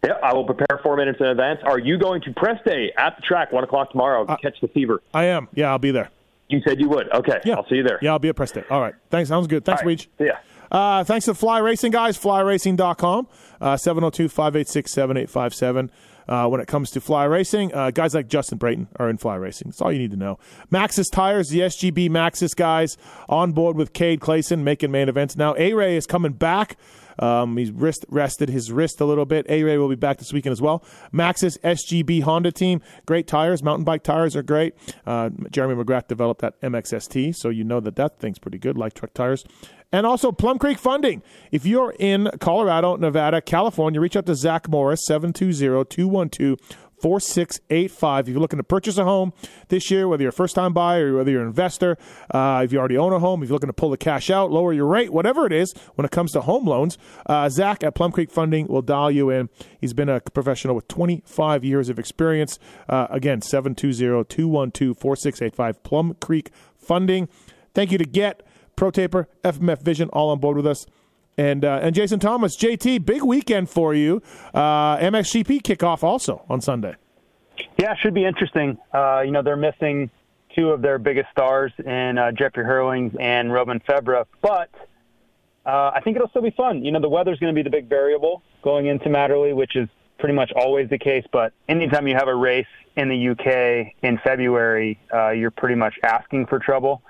Yeah, 0.04 0.14
I 0.24 0.34
will 0.34 0.46
prepare 0.46 0.80
four 0.82 0.98
minutes 0.98 1.20
in 1.20 1.28
advance. 1.28 1.60
Are 1.64 1.78
you 1.78 2.00
going 2.00 2.22
to 2.24 2.34
press 2.34 2.58
day 2.66 2.92
at 2.98 3.16
the 3.18 3.22
track 3.22 3.52
one 3.52 3.64
o'clock 3.64 3.92
tomorrow 3.92 4.26
to 4.26 4.36
catch 4.38 4.60
the 4.60 4.68
fever? 4.70 5.00
I 5.14 5.26
am. 5.26 5.48
Yeah, 5.54 5.70
I'll 5.70 5.78
be 5.80 5.92
there. 5.92 6.10
You 6.50 6.60
said 6.68 6.80
you 6.80 6.90
would. 6.90 7.10
Okay, 7.14 7.40
Yeah. 7.46 7.56
I'll 7.56 7.68
see 7.70 7.76
you 7.76 7.84
there. 7.84 8.00
Yeah, 8.02 8.12
I'll 8.12 8.20
be 8.20 8.30
at 8.30 8.36
press 8.36 8.52
day. 8.52 8.64
All 8.70 8.82
right. 8.82 8.96
Thanks. 9.12 9.30
Sounds 9.30 9.46
good. 9.48 9.64
Thanks, 9.64 9.84
right. 9.86 9.98
Weege. 9.98 10.08
Ya. 10.20 10.34
Uh, 10.72 11.04
thanks 11.04 11.26
to 11.26 11.34
Fly 11.34 11.60
Racing 11.60 11.92
guys, 11.92 12.18
flyracing.com, 12.18 13.28
uh, 13.62 13.76
702-586-7857. 13.76 15.90
Uh, 16.30 16.48
when 16.48 16.62
it 16.62 16.68
comes 16.68 16.92
to 16.92 17.02
fly 17.02 17.26
racing, 17.26 17.74
uh, 17.74 17.92
guys 17.92 18.14
like 18.14 18.30
Justin 18.30 18.58
Brayton 18.58 18.88
are 18.98 19.10
in 19.10 19.18
fly 19.18 19.36
racing. 19.36 19.70
That's 19.70 19.82
all 19.82 19.92
you 19.92 20.00
need 20.00 20.12
to 20.12 20.18
know. 20.18 20.40
Maxxis 20.72 21.12
Tires, 21.12 21.50
the 21.50 21.60
SGB 21.62 22.10
Maxxis 22.10 22.56
guys, 22.56 22.96
on 23.28 23.52
board 23.52 23.76
with 23.76 23.92
Cade 23.92 24.22
Clason, 24.22 24.64
making 24.64 24.92
main 24.92 25.10
events. 25.10 25.36
Now, 25.36 25.56
A-Ray 25.58 25.98
is 25.98 26.06
coming 26.06 26.32
back. 26.32 26.78
Um, 27.20 27.58
he's 27.58 27.72
wrist, 27.72 28.06
rested 28.10 28.50
his 28.50 28.72
wrist 28.72 29.02
a 29.02 29.06
little 29.06 29.26
bit. 29.26 29.46
A-Ray 29.50 29.78
will 29.78 29.90
be 29.90 29.96
back 29.96 30.18
this 30.18 30.34
weekend 30.34 30.52
as 30.52 30.62
well. 30.62 30.84
Maxxis 31.14 31.60
SGB 31.60 32.24
Honda 32.24 32.52
team, 32.52 32.82
great 33.06 33.28
tires. 33.28 33.64
Mountain 33.64 33.86
bike 33.86 34.04
tires 34.04 34.36
are 34.36 34.44
great. 34.44 34.76
Uh, 35.06 35.30
Jeremy 35.52 35.82
McGrath 35.82 36.08
developed 36.08 36.42
that 36.42 36.60
MXST, 36.62 37.36
so 37.36 37.50
you 37.50 37.64
know 37.64 37.80
that 37.80 37.96
that 37.96 38.20
thing's 38.20 38.40
pretty 38.40 38.58
good, 38.58 38.78
like 38.78 38.94
truck 38.94 39.14
tires. 39.14 39.44
And 39.94 40.06
also 40.06 40.32
Plum 40.32 40.58
Creek 40.58 40.78
Funding. 40.78 41.22
If 41.52 41.66
you're 41.66 41.94
in 42.00 42.30
Colorado, 42.40 42.96
Nevada, 42.96 43.42
California, 43.42 44.00
reach 44.00 44.16
out 44.16 44.26
to 44.28 44.36
Zach 44.36 44.70
Morris, 44.70 45.02
720-212 45.10 46.58
4685. 47.02 48.28
If 48.28 48.34
you're 48.34 48.42
looking 48.42 48.58
to 48.58 48.64
purchase 48.64 48.98
a 48.98 49.04
home 49.04 49.34
this 49.70 49.90
year, 49.90 50.08
whether 50.08 50.24
you're 50.24 50.30
a 50.30 50.34
first 50.34 50.56
time 50.56 50.74
buyer 50.74 51.14
or 51.14 51.18
whether 51.18 51.32
you're 51.32 51.42
an 51.42 51.48
investor, 51.48 51.98
uh, 52.32 52.62
if 52.64 52.72
you 52.72 52.80
already 52.80 52.98
own 52.98 53.14
a 53.14 53.20
home, 53.20 53.42
if 53.42 53.50
you're 53.50 53.56
looking 53.56 53.68
to 53.68 53.74
pull 53.74 53.90
the 53.90 53.98
cash 53.98 54.30
out, 54.30 54.52
lower 54.52 54.74
your 54.74 54.86
rate, 54.86 55.12
whatever 55.12 55.46
it 55.46 55.54
is 55.54 55.74
when 55.96 56.06
it 56.06 56.12
comes 56.12 56.32
to 56.34 56.42
home 56.42 56.66
loans, 56.66 56.98
uh, 57.26 57.50
Zach 57.50 57.84
at 57.84 57.96
Plum 57.96 58.12
Creek 58.12 58.32
Funding 58.32 58.68
will 58.68 58.82
dial 58.82 59.12
you 59.12 59.30
in. 59.30 59.50
He's 59.80 59.94
been 59.94 60.10
a 60.10 60.20
professional 60.20 60.76
with 60.76 60.88
25 60.88 61.64
years 61.64 61.90
of 61.90 61.98
experience. 61.98 62.60
Uh, 62.88 63.08
again, 63.10 63.42
720 63.42 64.24
212 64.26 64.98
4685. 64.98 65.84
Plum 65.84 66.16
Creek 66.22 66.52
Funding. 66.78 67.28
Thank 67.74 67.92
you 67.92 67.98
to 67.98 68.06
Get, 68.06 68.44
ProTaper, 68.76 69.28
FMF 69.44 69.82
Vision, 69.82 70.10
all 70.10 70.30
on 70.30 70.40
board 70.40 70.58
with 70.58 70.68
us. 70.68 70.86
And 71.42 71.66
uh, 71.66 71.80
and 71.82 71.96
Jason 71.96 72.20
Thomas, 72.20 72.56
JT, 72.56 73.04
big 73.04 73.24
weekend 73.24 73.68
for 73.68 73.96
you. 73.96 74.22
Uh, 74.54 74.98
MXGP 74.98 75.64
kickoff 75.64 76.04
also 76.04 76.46
on 76.48 76.62
Sunday. 76.62 76.96
Yeah, 77.80 77.96
should 77.96 78.14
be 78.14 78.26
interesting. 78.26 78.78
Uh, 78.94 79.22
you 79.22 79.32
know, 79.32 79.42
they're 79.42 79.58
missing 79.58 80.12
two 80.56 80.70
of 80.70 80.84
their 80.84 81.00
biggest 81.00 81.32
stars 81.32 81.72
in 81.84 82.20
uh, 82.20 82.32
Jeffrey 82.32 82.64
Herlings 82.64 83.16
and 83.20 83.52
Romain 83.52 83.80
Febvre, 83.90 84.26
but 84.44 84.70
uh, 85.66 85.92
I 85.96 86.02
think 86.04 86.16
it'll 86.16 86.30
still 86.30 86.44
be 86.44 86.52
fun. 86.52 86.86
You 86.86 86.92
know, 86.92 87.02
the 87.02 87.10
weather's 87.10 87.40
going 87.40 87.56
to 87.56 87.58
be 87.58 87.64
the 87.64 87.76
big 87.76 87.90
variable 87.90 88.44
going 88.62 88.86
into 88.86 89.10
Matterley, 89.10 89.56
which 89.56 89.76
is 89.76 89.90
pretty 90.20 90.36
much 90.36 90.52
always 90.56 90.90
the 90.90 91.00
case. 91.00 91.26
But 91.32 91.54
anytime 91.68 92.08
you 92.08 92.14
have 92.14 92.28
a 92.28 92.36
race 92.36 92.68
in 92.98 93.10
the 93.10 93.30
UK 93.30 93.96
in 94.04 94.20
February, 94.24 95.00
uh, 95.12 95.32
you're 95.32 95.50
pretty 95.50 95.76
much 95.76 95.96
asking 96.04 96.46
for 96.46 96.60
trouble. 96.60 97.02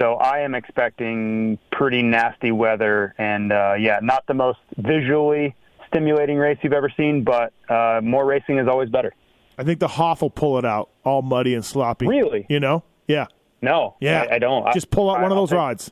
So 0.00 0.14
I 0.14 0.40
am 0.40 0.54
expecting 0.54 1.58
pretty 1.70 2.02
nasty 2.02 2.50
weather, 2.50 3.14
and 3.18 3.52
uh, 3.52 3.74
yeah, 3.78 4.00
not 4.02 4.26
the 4.26 4.34
most 4.34 4.58
visually 4.76 5.54
stimulating 5.86 6.36
race 6.38 6.58
you've 6.62 6.72
ever 6.72 6.90
seen, 6.96 7.22
but 7.22 7.52
uh, 7.68 8.00
more 8.02 8.24
racing 8.24 8.58
is 8.58 8.66
always 8.66 8.88
better. 8.90 9.12
I 9.56 9.62
think 9.62 9.78
the 9.78 9.86
Hoff 9.88 10.22
will 10.22 10.30
pull 10.30 10.58
it 10.58 10.64
out, 10.64 10.88
all 11.04 11.22
muddy 11.22 11.54
and 11.54 11.64
sloppy. 11.64 12.08
Really? 12.08 12.44
You 12.48 12.58
know? 12.58 12.82
Yeah. 13.06 13.26
No, 13.62 13.94
Yeah. 14.00 14.26
I, 14.28 14.34
I 14.34 14.38
don't. 14.40 14.72
Just 14.74 14.90
pull 14.90 15.08
out 15.10 15.20
I- 15.20 15.22
one 15.22 15.30
of 15.30 15.36
those 15.36 15.50
take- 15.50 15.56
rods. 15.58 15.90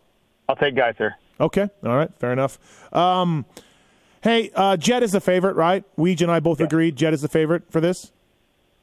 I'll 0.48 0.56
take 0.56 0.74
Gajser. 0.74 1.12
Okay. 1.40 1.68
All 1.84 1.96
right. 1.96 2.10
Fair 2.18 2.32
enough. 2.32 2.58
Um, 2.94 3.46
hey, 4.22 4.50
uh, 4.54 4.76
Jett 4.76 5.02
is 5.04 5.12
the 5.12 5.20
favorite, 5.20 5.54
right? 5.54 5.84
Weege 5.96 6.20
and 6.22 6.30
I 6.30 6.40
both 6.40 6.60
agreed 6.60 6.96
Jett 6.96 7.14
is 7.14 7.22
the 7.22 7.28
favorite 7.28 7.62
for 7.70 7.80
this. 7.80 8.12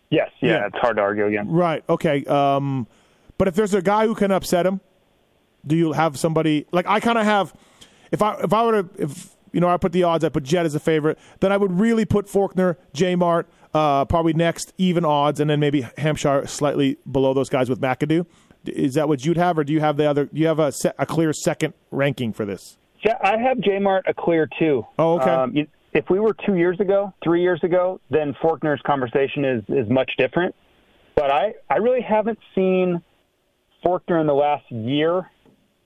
Yes, 0.10 0.30
yeah, 0.40 0.52
Yeah. 0.52 0.68
it's 0.68 0.78
hard 0.78 0.96
to 0.96 1.02
argue 1.04 1.26
against. 1.28 1.52
Right. 1.52 1.84
Okay. 1.90 2.24
Um, 2.26 2.88
but 3.38 3.48
if 3.50 3.56
there's 3.56 3.74
a 3.74 3.82
guy 3.82 4.08
who 4.08 4.16
can 4.16 4.32
upset 4.32 4.66
him, 4.66 4.80
do 5.66 5.76
you 5.76 5.92
have 5.94 6.18
somebody 6.18 6.66
like 6.72 6.86
I 6.88 7.00
kind 7.00 7.18
of 7.18 7.26
have? 7.26 7.54
If 8.12 8.22
I 8.22 8.36
if 8.44 8.54
I 8.54 8.64
were 8.66 8.84
to 8.84 8.90
if 8.98 9.36
you 9.52 9.60
know 9.60 9.68
I 9.70 9.78
put 9.78 9.92
the 9.92 10.04
odds, 10.04 10.24
I 10.24 10.30
put 10.30 10.44
Jett 10.44 10.66
as 10.66 10.76
a 10.76 10.80
favorite, 10.80 11.18
then 11.40 11.52
I 11.52 11.58
would 11.58 11.80
really 11.80 12.06
put 12.06 12.28
Forkner, 12.28 12.76
J 12.94 13.16
Mart, 13.16 13.48
uh, 13.74 14.06
probably 14.06 14.34
next 14.34 14.74
even 14.78 15.06
odds, 15.06 15.40
and 15.40 15.50
then 15.50 15.60
maybe 15.60 15.88
Hampshire 15.98 16.46
slightly 16.48 16.98
below 17.12 17.34
those 17.34 17.50
guys 17.50 17.70
with 17.70 17.80
McAdoo. 17.82 18.26
Is 18.66 18.96
that 18.96 19.08
what 19.08 19.26
you'd 19.26 19.38
have, 19.38 19.58
or 19.58 19.64
do 19.64 19.72
you 19.74 19.80
have 19.80 19.98
the 19.98 20.06
other? 20.10 20.26
Do 20.26 20.40
you 20.40 20.48
have 20.48 20.60
a 20.60 20.72
se- 20.72 20.92
a 20.98 21.06
clear 21.06 21.32
second 21.34 21.74
ranking 21.92 22.34
for 22.34 22.46
this? 22.46 22.78
Yeah, 23.06 23.18
I 23.24 23.38
have 23.38 23.60
J 23.62 23.80
Mart 23.80 24.06
a 24.08 24.14
clear 24.14 24.48
two. 24.60 24.86
Oh, 24.98 25.20
okay. 25.20 25.30
Um, 25.30 25.56
you- 25.56 25.68
if 25.94 26.08
we 26.10 26.20
were 26.20 26.36
two 26.46 26.56
years 26.56 26.80
ago, 26.80 27.12
three 27.24 27.42
years 27.42 27.64
ago, 27.64 28.00
then 28.12 28.36
Forkner's 28.44 28.82
conversation 28.86 29.44
is 29.46 29.64
is 29.70 29.90
much 29.90 30.12
different. 30.18 30.54
But 31.16 31.32
I 31.32 31.54
I 31.70 31.78
really 31.78 32.02
haven't 32.02 32.38
seen 32.54 33.02
Forkner 33.84 34.20
in 34.22 34.28
the 34.28 34.34
last 34.36 34.70
year 34.70 35.30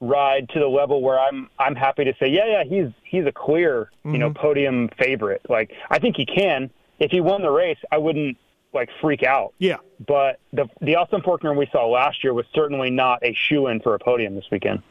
ride 0.03 0.49
to 0.49 0.59
the 0.59 0.67
level 0.67 1.01
where 1.01 1.19
I'm 1.19 1.49
I'm 1.59 1.75
happy 1.75 2.03
to 2.05 2.13
say 2.19 2.27
yeah 2.29 2.45
yeah 2.45 2.63
he's 2.63 2.91
he's 3.03 3.25
a 3.25 3.31
clear 3.31 3.89
you 4.05 4.17
know 4.17 4.29
Mhm. 4.31 4.35
podium 4.35 4.89
favorite. 4.99 5.41
Like 5.49 5.71
I 5.89 5.99
think 5.99 6.15
he 6.17 6.25
can. 6.25 6.69
If 6.99 7.11
he 7.11 7.21
won 7.21 7.41
the 7.41 7.49
race, 7.51 7.77
I 7.91 7.97
wouldn't 7.97 8.37
like 8.73 8.89
freak 9.01 9.23
out. 9.23 9.53
Yeah. 9.59 9.77
But 10.05 10.39
the 10.51 10.67
the 10.81 10.95
Austin 10.97 11.21
Forkner 11.21 11.55
we 11.55 11.67
saw 11.71 11.87
last 11.87 12.23
year 12.23 12.33
was 12.33 12.45
certainly 12.53 12.89
not 12.89 13.19
a 13.23 13.33
shoe 13.33 13.67
in 13.67 13.79
for 13.79 13.93
a 13.95 13.99
podium 13.99 14.35
this 14.35 14.45
weekend. 14.51 14.81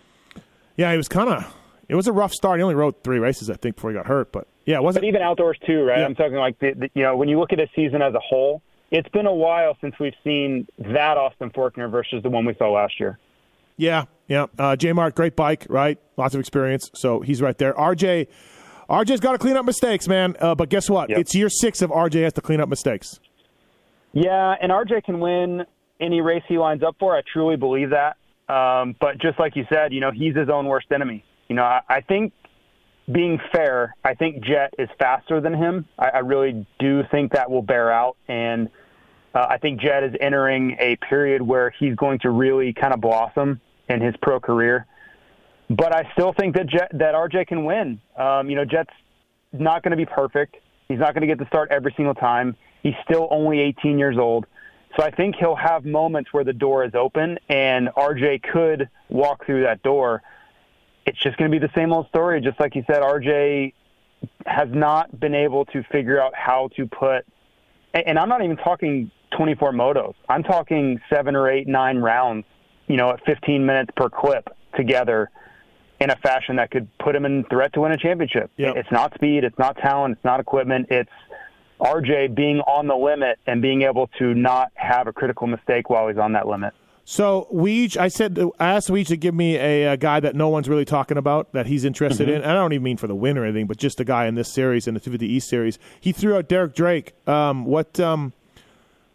Yeah, 0.76 0.90
it 0.90 0.96
was 0.96 1.08
kind 1.08 1.28
of. 1.28 1.54
It 1.88 1.94
was 1.94 2.06
a 2.06 2.12
rough 2.12 2.32
start. 2.32 2.58
He 2.58 2.62
only 2.62 2.74
rode 2.74 3.02
three 3.04 3.18
races, 3.18 3.50
I 3.50 3.54
think, 3.54 3.76
before 3.76 3.90
he 3.90 3.96
got 3.96 4.06
hurt. 4.06 4.32
But 4.32 4.46
yeah, 4.64 4.76
it 4.76 4.82
wasn't. 4.82 5.02
But 5.02 5.08
even 5.08 5.20
outdoors 5.22 5.58
too, 5.66 5.82
right? 5.84 5.98
Yeah. 5.98 6.06
I'm 6.06 6.14
talking 6.14 6.36
like 6.36 6.58
the, 6.58 6.72
the, 6.72 6.90
you 6.94 7.02
know 7.02 7.16
when 7.16 7.28
you 7.28 7.38
look 7.38 7.52
at 7.52 7.60
a 7.60 7.68
season 7.76 8.00
as 8.02 8.14
a 8.14 8.20
whole, 8.20 8.62
it's 8.90 9.08
been 9.10 9.26
a 9.26 9.34
while 9.34 9.76
since 9.80 9.94
we've 10.00 10.14
seen 10.24 10.66
that 10.78 11.16
Austin 11.18 11.50
Forkner 11.50 11.90
versus 11.90 12.22
the 12.22 12.30
one 12.30 12.44
we 12.46 12.54
saw 12.54 12.70
last 12.70 12.98
year. 13.00 13.18
Yeah, 13.76 14.04
yeah. 14.32 14.46
Uh, 14.58 14.74
J 14.76 14.94
Mart, 14.94 15.14
great 15.14 15.36
bike, 15.36 15.66
right? 15.68 15.98
Lots 16.16 16.34
of 16.34 16.40
experience, 16.40 16.90
so 16.94 17.20
he's 17.20 17.42
right 17.42 17.56
there. 17.58 17.74
RJ, 17.74 18.28
RJ's 18.88 19.20
got 19.20 19.32
to 19.32 19.38
clean 19.38 19.58
up 19.58 19.66
mistakes, 19.66 20.08
man. 20.08 20.36
Uh, 20.40 20.54
but 20.54 20.70
guess 20.70 20.88
what? 20.88 21.10
It's 21.10 21.34
year 21.34 21.50
six 21.50 21.82
of 21.82 21.90
RJ 21.90 22.22
has 22.22 22.32
to 22.32 22.40
clean 22.40 22.58
up 22.58 22.70
mistakes. 22.70 23.20
Yeah, 24.14 24.54
and 24.58 24.72
RJ 24.72 25.04
can 25.04 25.20
win 25.20 25.66
any 26.00 26.22
race 26.22 26.42
he 26.48 26.56
lines 26.56 26.82
up 26.82 26.96
for. 26.98 27.14
I 27.14 27.20
truly 27.30 27.56
believe 27.56 27.90
that. 27.90 28.16
Um, 28.52 28.96
but 29.00 29.18
just 29.18 29.38
like 29.38 29.54
you 29.54 29.66
said, 29.70 29.92
you 29.92 30.00
know, 30.00 30.10
he's 30.10 30.34
his 30.34 30.48
own 30.48 30.66
worst 30.66 30.86
enemy. 30.90 31.24
You 31.48 31.56
know, 31.56 31.64
I, 31.64 31.80
I 31.86 32.00
think 32.00 32.32
being 33.12 33.38
fair, 33.54 33.94
I 34.02 34.14
think 34.14 34.42
Jett 34.42 34.72
is 34.78 34.88
faster 34.98 35.42
than 35.42 35.52
him. 35.52 35.86
I, 35.98 36.08
I 36.08 36.18
really 36.20 36.66
do 36.78 37.02
think 37.10 37.32
that 37.32 37.50
will 37.50 37.62
bear 37.62 37.92
out. 37.92 38.16
And 38.28 38.70
uh, 39.34 39.46
I 39.50 39.58
think 39.58 39.82
Jett 39.82 40.04
is 40.04 40.14
entering 40.20 40.76
a 40.80 40.96
period 40.96 41.42
where 41.42 41.74
he's 41.78 41.94
going 41.96 42.20
to 42.20 42.30
really 42.30 42.72
kind 42.72 42.94
of 42.94 43.02
blossom 43.02 43.60
in 43.92 44.00
his 44.00 44.14
pro 44.20 44.40
career. 44.40 44.86
But 45.70 45.94
I 45.94 46.10
still 46.12 46.32
think 46.32 46.54
that 46.56 46.66
Jett, 46.66 46.90
that 46.92 47.14
RJ 47.14 47.46
can 47.46 47.64
win. 47.64 48.00
Um, 48.16 48.50
you 48.50 48.56
know, 48.56 48.64
Jett's 48.64 48.92
not 49.52 49.82
going 49.82 49.92
to 49.92 49.96
be 49.96 50.06
perfect. 50.06 50.56
He's 50.88 50.98
not 50.98 51.14
going 51.14 51.22
to 51.22 51.26
get 51.26 51.38
to 51.38 51.46
start 51.46 51.70
every 51.70 51.94
single 51.96 52.14
time. 52.14 52.56
He's 52.82 52.94
still 53.04 53.28
only 53.30 53.60
18 53.60 53.98
years 53.98 54.18
old. 54.18 54.46
So 54.96 55.04
I 55.04 55.10
think 55.10 55.36
he'll 55.36 55.56
have 55.56 55.84
moments 55.84 56.32
where 56.32 56.44
the 56.44 56.52
door 56.52 56.84
is 56.84 56.94
open 56.94 57.38
and 57.48 57.88
RJ 57.96 58.42
could 58.42 58.90
walk 59.08 59.46
through 59.46 59.62
that 59.62 59.82
door. 59.82 60.22
It's 61.06 61.18
just 61.18 61.36
going 61.38 61.50
to 61.50 61.58
be 61.58 61.64
the 61.64 61.72
same 61.74 61.92
old 61.92 62.08
story. 62.08 62.40
Just 62.40 62.60
like 62.60 62.74
you 62.74 62.84
said, 62.86 63.00
RJ 63.00 63.72
has 64.44 64.68
not 64.70 65.18
been 65.18 65.34
able 65.34 65.64
to 65.66 65.82
figure 65.84 66.20
out 66.20 66.34
how 66.34 66.68
to 66.76 66.86
put, 66.86 67.24
and 67.94 68.18
I'm 68.18 68.28
not 68.28 68.44
even 68.44 68.56
talking 68.56 69.10
24 69.36 69.72
motos. 69.72 70.14
I'm 70.28 70.42
talking 70.42 71.00
seven 71.10 71.34
or 71.34 71.50
eight, 71.50 71.66
nine 71.66 71.98
rounds, 71.98 72.44
you 72.86 72.96
know, 72.96 73.10
at 73.10 73.24
15 73.24 73.64
minutes 73.64 73.90
per 73.96 74.08
clip 74.08 74.48
together 74.76 75.30
in 76.00 76.10
a 76.10 76.16
fashion 76.16 76.56
that 76.56 76.70
could 76.70 76.88
put 76.98 77.14
him 77.14 77.24
in 77.24 77.44
threat 77.44 77.72
to 77.74 77.80
win 77.80 77.92
a 77.92 77.96
championship. 77.96 78.50
Yep. 78.56 78.76
It's 78.76 78.90
not 78.90 79.14
speed, 79.14 79.44
it's 79.44 79.58
not 79.58 79.76
talent, 79.76 80.16
it's 80.16 80.24
not 80.24 80.40
equipment, 80.40 80.88
it's 80.90 81.10
RJ 81.80 82.34
being 82.34 82.60
on 82.60 82.86
the 82.86 82.94
limit 82.96 83.38
and 83.46 83.62
being 83.62 83.82
able 83.82 84.08
to 84.18 84.34
not 84.34 84.70
have 84.74 85.06
a 85.06 85.12
critical 85.12 85.46
mistake 85.46 85.90
while 85.90 86.08
he's 86.08 86.18
on 86.18 86.32
that 86.32 86.46
limit. 86.48 86.74
So 87.04 87.48
Weege, 87.52 87.96
I 87.96 88.08
said 88.08 88.38
I 88.60 88.72
asked 88.74 88.88
Weege 88.88 89.08
to 89.08 89.16
give 89.16 89.34
me 89.34 89.56
a, 89.56 89.92
a, 89.92 89.96
guy 89.96 90.20
that 90.20 90.36
no 90.36 90.48
one's 90.48 90.68
really 90.68 90.84
talking 90.84 91.16
about 91.16 91.52
that 91.52 91.66
he's 91.66 91.84
interested 91.84 92.28
Mm-hmm. 92.28 92.36
in. 92.36 92.42
And 92.42 92.50
I 92.52 92.54
don't 92.54 92.72
even 92.72 92.84
mean 92.84 92.96
for 92.96 93.08
the 93.08 93.14
win 93.14 93.36
or 93.36 93.44
anything, 93.44 93.66
but 93.66 93.76
just 93.76 93.98
a 93.98 94.04
guy 94.04 94.26
in 94.26 94.36
this 94.36 94.52
series 94.52 94.86
in 94.86 94.94
the 94.94 95.00
250 95.00 95.26
East 95.26 95.48
series. 95.48 95.78
He 96.00 96.12
threw 96.12 96.36
out 96.36 96.48
Derek 96.48 96.74
Drake. 96.74 97.14
Um, 97.28 97.64
what? 97.64 97.98
Um, 97.98 98.32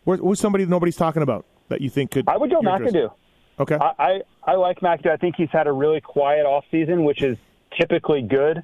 who's 0.05 0.39
somebody 0.39 0.65
nobody's 0.65 0.97
talking 0.97 1.21
about 1.21 1.45
that 1.69 1.79
you 1.79 1.89
think 1.89 2.11
could? 2.11 2.27
I 2.27 2.37
would 2.37 2.51
interested- 2.51 2.93
McAdoo. 2.93 3.11
Okay. 3.59 3.75
I, 3.75 3.93
I, 3.97 4.21
I 4.43 4.55
like 4.55 4.79
McAdoo. 4.81 5.09
I 5.09 5.17
think 5.17 5.35
he's 5.35 5.49
had 5.49 5.67
a 5.67 5.71
really 5.71 6.01
quiet 6.01 6.45
off 6.45 6.65
season, 6.71 7.03
which 7.03 7.23
is 7.23 7.37
typically 7.79 8.21
good. 8.21 8.63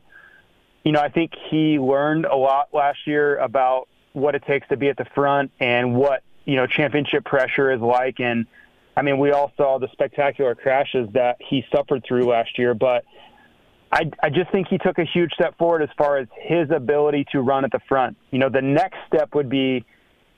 You 0.84 0.91
know, 0.91 1.00
I 1.00 1.10
think 1.10 1.32
he 1.50 1.80
learned 1.80 2.26
a 2.26 2.36
lot 2.36 2.70
last 2.74 3.00
year 3.06 3.38
about 3.38 3.88
what 4.14 4.36
it 4.36 4.44
takes 4.46 4.68
to 4.68 4.78
be 4.78 4.89
at 4.89 4.98
the 4.98 5.06
front 5.16 5.52
and 5.60 5.96
what, 5.96 6.24
you 6.46 6.56
know, 6.56 6.68
championship 6.68 7.26
pressure 7.26 7.72
is 7.72 7.82
like. 7.82 8.20
And 8.20 8.46
I 8.96 9.02
mean, 9.02 9.18
we 9.18 9.32
all 9.32 9.52
saw 9.58 9.80
the 9.80 9.88
spectacular 9.91 10.54
crashes 10.56 11.10
that 11.14 11.38
he 11.39 11.66
suffered 11.74 12.04
through 12.08 12.26
last 12.26 12.60
year, 12.60 12.74
but 12.74 13.06
I, 13.91 14.12
I 14.22 14.30
just 14.30 14.52
think 14.52 14.68
he 14.68 14.78
took 14.78 14.98
a 14.98 15.06
huge 15.06 15.32
step 15.34 15.58
forward 15.58 15.82
as 15.82 15.89
far 15.98 16.18
as 16.18 16.28
his 16.36 16.70
ability 16.70 17.26
to 17.32 17.41
run 17.41 17.64
at 17.64 17.72
the 17.72 17.80
front. 17.88 18.18
You 18.32 18.39
know, 18.39 18.50
the 18.50 18.62
next 18.62 18.98
step 19.08 19.34
would 19.36 19.50
be 19.50 19.86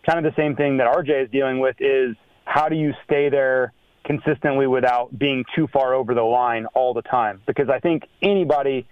kind 0.05 0.23
of 0.23 0.31
the 0.31 0.39
same 0.39 0.55
thing 0.55 0.77
that 0.77 0.87
RJ 0.87 1.25
is 1.25 1.31
dealing 1.31 1.59
with 1.59 1.77
is 1.79 2.15
how 2.45 2.69
do 2.69 2.75
you 2.75 2.93
stay 3.05 3.29
there 3.29 3.73
consistently 4.05 4.67
without 4.67 5.17
being 5.17 5.43
too 5.55 5.67
far 5.73 5.93
over 5.93 6.13
the 6.13 6.23
line 6.23 6.65
all 6.73 6.93
the 6.93 7.01
time? 7.01 7.41
Because 7.45 7.69
I 7.69 7.79
think 7.79 8.03
anybody 8.21 8.87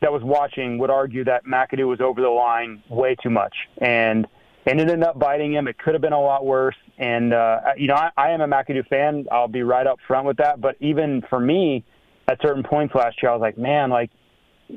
that 0.00 0.12
was 0.12 0.22
watching 0.22 0.78
would 0.78 0.90
argue 0.90 1.24
that 1.24 1.44
McAdoo 1.46 1.86
was 1.86 2.00
over 2.00 2.20
the 2.20 2.28
line 2.28 2.82
way 2.88 3.16
too 3.22 3.30
much. 3.30 3.54
And 3.78 4.26
and 4.64 4.80
it 4.80 4.88
ended 4.88 5.02
up 5.02 5.18
biting 5.18 5.52
him. 5.52 5.66
It 5.66 5.76
could 5.78 5.94
have 5.94 6.02
been 6.02 6.12
a 6.12 6.20
lot 6.20 6.46
worse. 6.46 6.76
And, 6.96 7.34
uh, 7.34 7.60
you 7.76 7.88
know, 7.88 7.94
I, 7.94 8.10
I 8.16 8.30
am 8.30 8.40
a 8.40 8.46
McAdoo 8.46 8.86
fan. 8.86 9.26
I'll 9.32 9.48
be 9.48 9.62
right 9.62 9.86
up 9.86 9.98
front 10.06 10.24
with 10.26 10.36
that. 10.36 10.60
But 10.60 10.76
even 10.78 11.22
for 11.28 11.40
me, 11.40 11.84
at 12.28 12.38
certain 12.40 12.62
points 12.62 12.94
last 12.94 13.20
year, 13.20 13.32
I 13.32 13.34
was 13.34 13.40
like, 13.40 13.58
man, 13.58 13.90
like, 13.90 14.10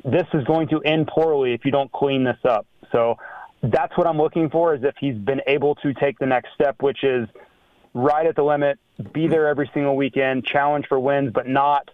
this 0.04 0.26
is 0.34 0.44
going 0.46 0.70
to 0.70 0.82
end 0.82 1.08
poorly 1.08 1.54
if 1.54 1.66
you 1.66 1.72
don't 1.72 1.92
clean 1.92 2.24
this 2.24 2.38
up. 2.50 2.66
So 2.92 3.18
that's 3.62 3.96
what 3.96 4.08
I'm 4.08 4.18
looking 4.18 4.50
for 4.50 4.74
is 4.74 4.84
if 4.84 4.96
he's 5.00 5.16
been 5.16 5.42
able 5.46 5.76
to 5.76 5.94
take 5.94 6.18
the 6.18 6.26
next 6.26 6.50
step, 6.56 6.82
which 6.82 7.04
is 7.04 7.28
right 7.94 8.26
at 8.26 8.36
the 8.36 8.44
limit, 8.44 8.80
be 9.14 9.28
there 9.28 9.48
every 9.48 9.70
single 9.74 9.96
weekend, 9.96 10.46
challenge 10.46 10.86
for 10.88 11.00
wins, 11.00 11.32
but 11.34 11.48
not 11.48 11.90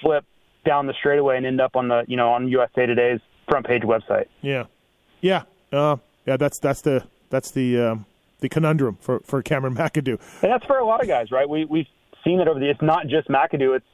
flip 0.00 0.24
down 0.64 0.86
the 0.86 0.94
straightaway 0.94 1.36
and 1.36 1.46
end 1.46 1.60
up 1.60 1.76
on 1.76 1.88
the, 1.88 2.04
you 2.08 2.16
know, 2.16 2.32
on 2.32 2.48
USA 2.48 2.86
Today's 2.86 3.20
front 3.48 3.66
page 3.66 3.82
website. 3.82 4.26
Yeah, 4.40 4.64
yeah, 5.20 5.42
uh, 5.72 5.96
yeah. 6.26 6.36
That's 6.36 6.58
that's 6.58 6.80
the 6.80 7.04
that's 7.30 7.50
the 7.50 7.80
um, 7.80 8.06
the 8.40 8.48
conundrum 8.48 8.98
for 9.00 9.20
for 9.20 9.42
Cameron 9.42 9.74
McAdoo. 9.74 10.20
And 10.42 10.52
that's 10.52 10.64
for 10.64 10.78
a 10.78 10.86
lot 10.86 11.02
of 11.02 11.08
guys, 11.08 11.30
right? 11.30 11.48
We 11.48 11.64
we've 11.64 11.88
seen 12.24 12.40
it 12.40 12.48
over 12.48 12.58
the. 12.58 12.70
It's 12.70 12.82
not 12.82 13.06
just 13.08 13.28
McAdoo. 13.28 13.76
It's 13.76 13.86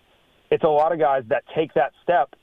it's 0.50 0.64
a 0.64 0.68
lot 0.68 0.92
of 0.92 0.98
guys 0.98 1.24
that 1.28 1.44
take 1.54 1.74
that 1.74 1.92
step, 2.02 2.34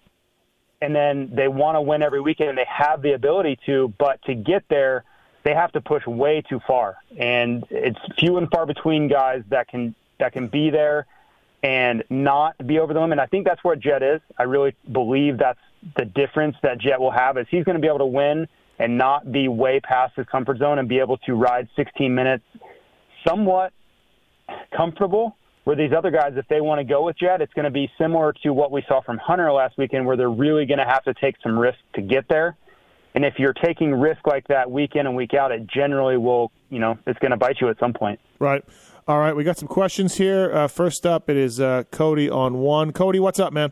and 0.82 0.96
then 0.96 1.32
they 1.34 1.48
want 1.48 1.76
to 1.76 1.82
win 1.82 2.02
every 2.02 2.22
weekend, 2.22 2.50
and 2.50 2.58
they 2.58 2.68
have 2.68 3.02
the 3.02 3.14
ability 3.14 3.60
to, 3.66 3.94
but 3.98 4.22
to 4.24 4.36
get 4.36 4.64
there, 4.70 5.04
they 5.46 5.54
have 5.54 5.72
to 5.74 5.82
push 5.82 6.06
way 6.08 6.42
too 6.42 6.60
far, 6.68 6.98
and 7.18 7.64
it's 7.70 8.00
few 8.20 8.38
and 8.38 8.50
far 8.50 8.66
between 8.66 9.08
guys 9.08 9.44
that 9.50 9.68
can 9.68 9.96
that 10.20 10.34
can 10.34 10.48
be 10.48 10.72
there 10.72 11.06
and 11.64 12.04
not 12.10 12.56
be 12.66 12.80
over 12.80 12.94
the 12.94 13.00
limit. 13.00 13.20
I 13.20 13.28
think 13.28 13.46
that's 13.46 13.64
where 13.64 13.76
Jett 13.76 14.04
is. 14.04 14.22
I 14.38 14.44
really 14.44 14.76
believe 14.92 15.38
that's 15.38 15.60
the 15.98 16.06
difference 16.06 16.56
that 16.64 16.80
Jett 16.80 17.00
will 17.00 17.12
have 17.12 17.38
is 17.38 17.48
he's 17.50 17.64
going 17.64 17.76
to 17.76 17.82
be 17.82 17.88
able 17.88 18.00
to 18.00 18.06
win 18.06 18.48
and 18.80 18.98
not 18.98 19.32
be 19.32 19.48
way 19.48 19.80
past 19.80 20.16
his 20.16 20.26
comfort 20.28 20.58
zone 20.58 20.80
and 20.80 20.90
be 20.90 21.00
able 21.00 21.18
to 21.20 21.34
ride 21.34 21.70
16 21.76 22.14
minutes 22.14 22.44
somewhat 23.26 23.72
comfortable. 24.76 25.38
Where 25.64 25.76
these 25.76 25.94
other 25.98 26.12
guys, 26.12 26.34
if 26.36 26.48
they 26.48 26.62
want 26.62 26.78
to 26.78 26.84
go 26.84 27.04
with 27.04 27.18
Jett, 27.18 27.42
it's 27.42 27.54
going 27.54 27.66
to 27.66 27.72
be 27.72 27.90
similar 27.98 28.34
to 28.44 28.54
what 28.54 28.72
we 28.72 28.84
saw 28.88 29.02
from 29.02 29.18
Hunter 29.18 29.52
last 29.52 29.76
weekend, 29.80 30.06
where 30.06 30.16
they're 30.16 30.30
really 30.30 30.68
going 30.68 30.78
to 30.78 30.86
have 30.86 31.04
to 31.06 31.16
take 31.16 31.36
some 31.42 31.58
risk 31.58 31.80
to 31.96 32.02
get 32.02 32.28
there. 32.30 32.56
And 33.16 33.24
if 33.24 33.40
you're 33.40 33.54
taking 33.54 33.96
risk 33.96 34.28
like 34.28 34.48
that 34.50 34.70
week 34.70 34.96
in 34.96 35.08
and 35.08 35.16
week 35.16 35.34
out, 35.34 35.52
it 35.52 35.66
generally 35.68 36.18
will, 36.18 36.52
you 36.70 36.80
know, 36.80 36.98
it's 37.08 37.18
going 37.20 37.32
to 37.32 37.38
bite 37.38 37.62
you 37.62 37.70
at 37.70 37.80
some 37.80 37.94
point. 37.94 38.20
Right. 38.40 38.64
All 39.08 39.20
right. 39.20 39.34
We 39.34 39.46
got 39.46 39.58
some 39.58 39.70
questions 39.70 40.18
here. 40.18 40.54
Uh, 40.54 40.68
first 40.68 41.06
up, 41.06 41.30
it 41.30 41.38
is 41.38 41.62
uh, 41.62 41.84
Cody 41.92 42.30
on 42.30 42.56
one. 42.56 42.92
Cody, 42.92 43.22
what's 43.22 43.40
up, 43.40 43.54
man? 43.54 43.72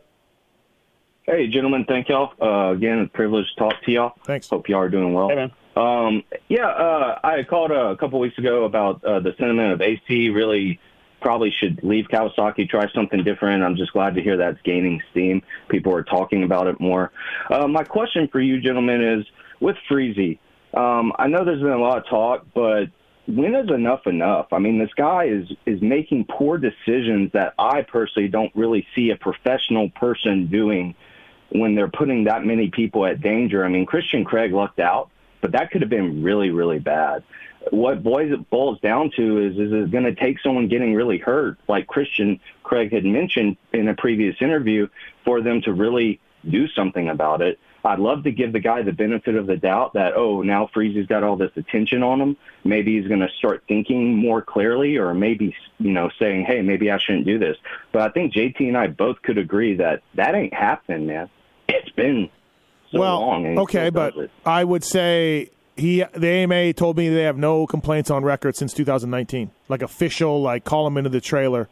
Hey, 1.24 1.48
gentlemen, 1.48 1.86
thank 1.88 2.10
y'all. 2.10 2.34
Uh, 2.42 2.74
again, 2.74 3.00
a 3.00 3.08
privilege 3.08 3.46
to 3.56 3.60
talk 3.60 3.74
to 3.84 3.92
y'all. 3.92 4.14
Thanks. 4.26 4.50
Hope 4.50 4.68
y'all 4.68 4.80
are 4.80 4.90
doing 4.90 5.14
well. 5.14 5.30
Hey, 5.30 5.36
man. 5.36 5.52
Um, 5.76 6.24
yeah, 6.48 6.68
uh, 6.68 7.20
I 7.24 7.44
called 7.44 7.72
uh, 7.72 7.88
a 7.88 7.98
couple 7.98 8.20
weeks 8.20 8.38
ago 8.38 8.66
about 8.66 9.04
uh, 9.04 9.20
the 9.20 9.34
sentiment 9.38 9.74
of 9.74 9.82
AC 9.82 10.30
really 10.30 10.80
probably 11.24 11.52
should 11.60 11.84
leave 11.84 12.06
Kawasaki, 12.10 12.70
try 12.70 12.92
something 12.94 13.24
different. 13.24 13.64
I'm 13.64 13.76
just 13.76 13.94
glad 13.94 14.14
to 14.16 14.22
hear 14.22 14.38
that's 14.38 14.62
gaining 14.64 15.02
steam. 15.10 15.42
People 15.70 15.96
are 15.96 16.04
talking 16.04 16.44
about 16.44 16.68
it 16.68 16.80
more. 16.80 17.12
Uh, 17.50 17.68
my 17.68 17.84
question 17.84 18.28
for 18.28 18.40
you, 18.40 18.62
gentlemen, 18.62 19.02
is 19.02 19.26
with 19.60 19.78
Friese. 19.88 20.38
Um, 20.76 21.14
I 21.18 21.28
know 21.28 21.46
there's 21.46 21.62
been 21.62 21.72
a 21.72 21.78
lot 21.78 21.98
of 21.98 22.08
talk, 22.08 22.46
but 22.54 22.90
when 23.28 23.56
is 23.56 23.70
enough 23.70 24.06
enough? 24.06 24.48
I 24.52 24.60
mean, 24.60 24.80
this 24.80 24.94
guy 24.96 25.26
is 25.26 25.48
is 25.66 25.82
making 25.82 26.26
poor 26.26 26.58
decisions 26.58 27.32
that 27.32 27.54
I 27.58 27.84
personally 27.84 28.28
don't 28.28 28.54
really 28.54 28.86
see 28.94 29.12
a 29.12 29.16
professional 29.16 29.90
person 29.90 30.48
doing 30.48 30.94
when 31.50 31.76
they're 31.76 31.88
putting 31.88 32.26
that 32.26 32.44
many 32.44 32.70
people 32.70 33.06
at 33.06 33.22
danger. 33.22 33.64
I 33.64 33.70
mean, 33.70 33.86
Christian 33.86 34.26
Craig 34.26 34.52
lucked 34.52 34.80
out, 34.80 35.10
but 35.44 35.52
that 35.52 35.72
could 35.72 35.82
have 35.82 35.90
been 35.90 36.24
really, 36.24 36.52
really 36.52 36.80
bad. 36.80 37.22
What 37.70 38.02
boys 38.02 38.32
it 38.32 38.50
boils 38.50 38.80
down 38.80 39.12
to 39.18 39.46
is 39.46 39.60
is 39.60 39.74
it 39.74 39.92
going 39.92 40.06
to 40.06 40.16
take 40.16 40.40
someone 40.40 40.70
getting 40.70 40.94
really 40.94 41.18
hurt, 41.18 41.58
like 41.68 41.86
Christian 41.86 42.40
Craig 42.64 42.94
had 42.94 43.04
mentioned 43.04 43.58
in 43.74 43.90
a 43.90 43.94
previous 43.94 44.38
interview, 44.42 44.88
for 45.26 45.42
them 45.42 45.62
to 45.64 45.74
really 45.74 46.22
do 46.50 46.70
something 46.70 47.10
about 47.10 47.42
it. 47.42 47.60
I'd 47.84 48.00
love 48.00 48.24
to 48.24 48.32
give 48.32 48.54
the 48.54 48.62
guy 48.62 48.84
the 48.84 48.94
benefit 48.94 49.36
of 49.36 49.46
the 49.46 49.58
doubt 49.58 49.94
that, 49.96 50.14
oh, 50.16 50.42
now 50.42 50.70
Friese's 50.74 51.08
got 51.08 51.24
all 51.24 51.36
this 51.36 51.52
attention 51.58 52.04
on 52.04 52.22
him. 52.22 52.38
Maybe 52.64 52.98
he's 52.98 53.10
going 53.10 53.20
to 53.20 53.30
start 53.38 53.64
thinking 53.68 54.16
more 54.16 54.42
clearly 54.42 54.96
or 54.96 55.14
maybe, 55.14 55.54
you 55.78 55.92
know, 55.92 56.10
saying, 56.18 56.46
hey, 56.46 56.62
maybe 56.62 56.90
I 56.90 56.98
shouldn't 56.98 57.26
do 57.26 57.38
this. 57.38 57.58
But 57.92 58.04
I 58.04 58.10
think 58.10 58.34
JT 58.34 58.62
and 58.62 58.78
I 58.78 58.88
both 58.88 59.22
could 59.22 59.38
agree 59.38 59.76
that 59.76 60.02
that 60.14 60.34
ain't 60.34 60.54
happening, 60.54 61.08
man. 61.08 61.30
It's 61.68 61.90
been 61.90 62.30
so 62.94 63.00
well, 63.00 63.20
long. 63.20 63.60
okay, 63.60 63.90
but. 63.90 64.14
I 64.46 64.64
would 64.64 64.84
say 64.84 65.50
he 65.76 66.04
the 66.14 66.28
AMA 66.28 66.74
told 66.74 66.98
me 66.98 67.10
they 67.10 67.24
have 67.24 67.38
no 67.38 67.66
complaints 67.68 68.10
on 68.12 68.24
record 68.24 68.56
since 68.56 68.74
2019, 68.74 69.52
like 69.70 69.82
official, 69.82 70.42
like 70.42 70.64
call 70.64 70.88
him 70.88 70.98
into 70.98 71.10
the 71.10 71.22
trailer, 71.22 71.68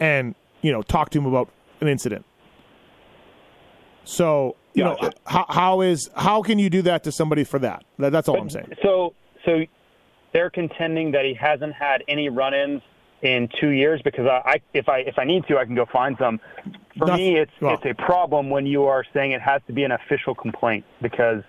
and 0.00 0.34
you 0.62 0.72
know 0.72 0.82
talk 0.82 1.10
to 1.10 1.18
him 1.18 1.26
about 1.26 1.48
an 1.80 1.88
incident. 1.88 2.24
So 4.04 4.56
you 4.74 4.84
know 4.84 4.96
how, 5.24 5.46
how 5.48 5.80
is 5.80 6.10
how 6.16 6.42
can 6.42 6.58
you 6.58 6.70
do 6.70 6.82
that 6.82 7.04
to 7.04 7.12
somebody 7.12 7.44
for 7.44 7.58
that? 7.60 7.84
That- 7.98 8.12
That's 8.12 8.28
all 8.28 8.40
I'm 8.40 8.50
saying. 8.50 8.72
So, 8.82 9.14
so 9.44 9.60
they're 10.32 10.50
contending 10.50 11.12
that 11.12 11.24
he 11.24 11.34
hasn't 11.34 11.74
had 11.74 12.02
any 12.08 12.28
run-ins 12.28 12.82
in 13.22 13.48
two 13.60 13.70
years 13.70 14.00
because 14.02 14.26
I, 14.26 14.42
I 14.50 14.60
if 14.74 14.88
I 14.88 14.98
if 14.98 15.18
I 15.18 15.24
need 15.24 15.46
to, 15.48 15.58
I 15.58 15.64
can 15.64 15.74
go 15.74 15.86
find 15.92 16.16
some. 16.18 16.40
For 16.98 17.06
me, 17.16 17.36
it's 17.36 17.52
well- 17.60 17.74
it's 17.74 17.84
a 17.84 17.94
problem 18.02 18.50
when 18.50 18.66
you 18.66 18.84
are 18.84 19.04
saying 19.12 19.32
it 19.32 19.40
has 19.42 19.60
to 19.66 19.72
be 19.72 19.84
an 19.84 19.92
official 19.92 20.34
complaint 20.34 20.84
because. 21.02 21.42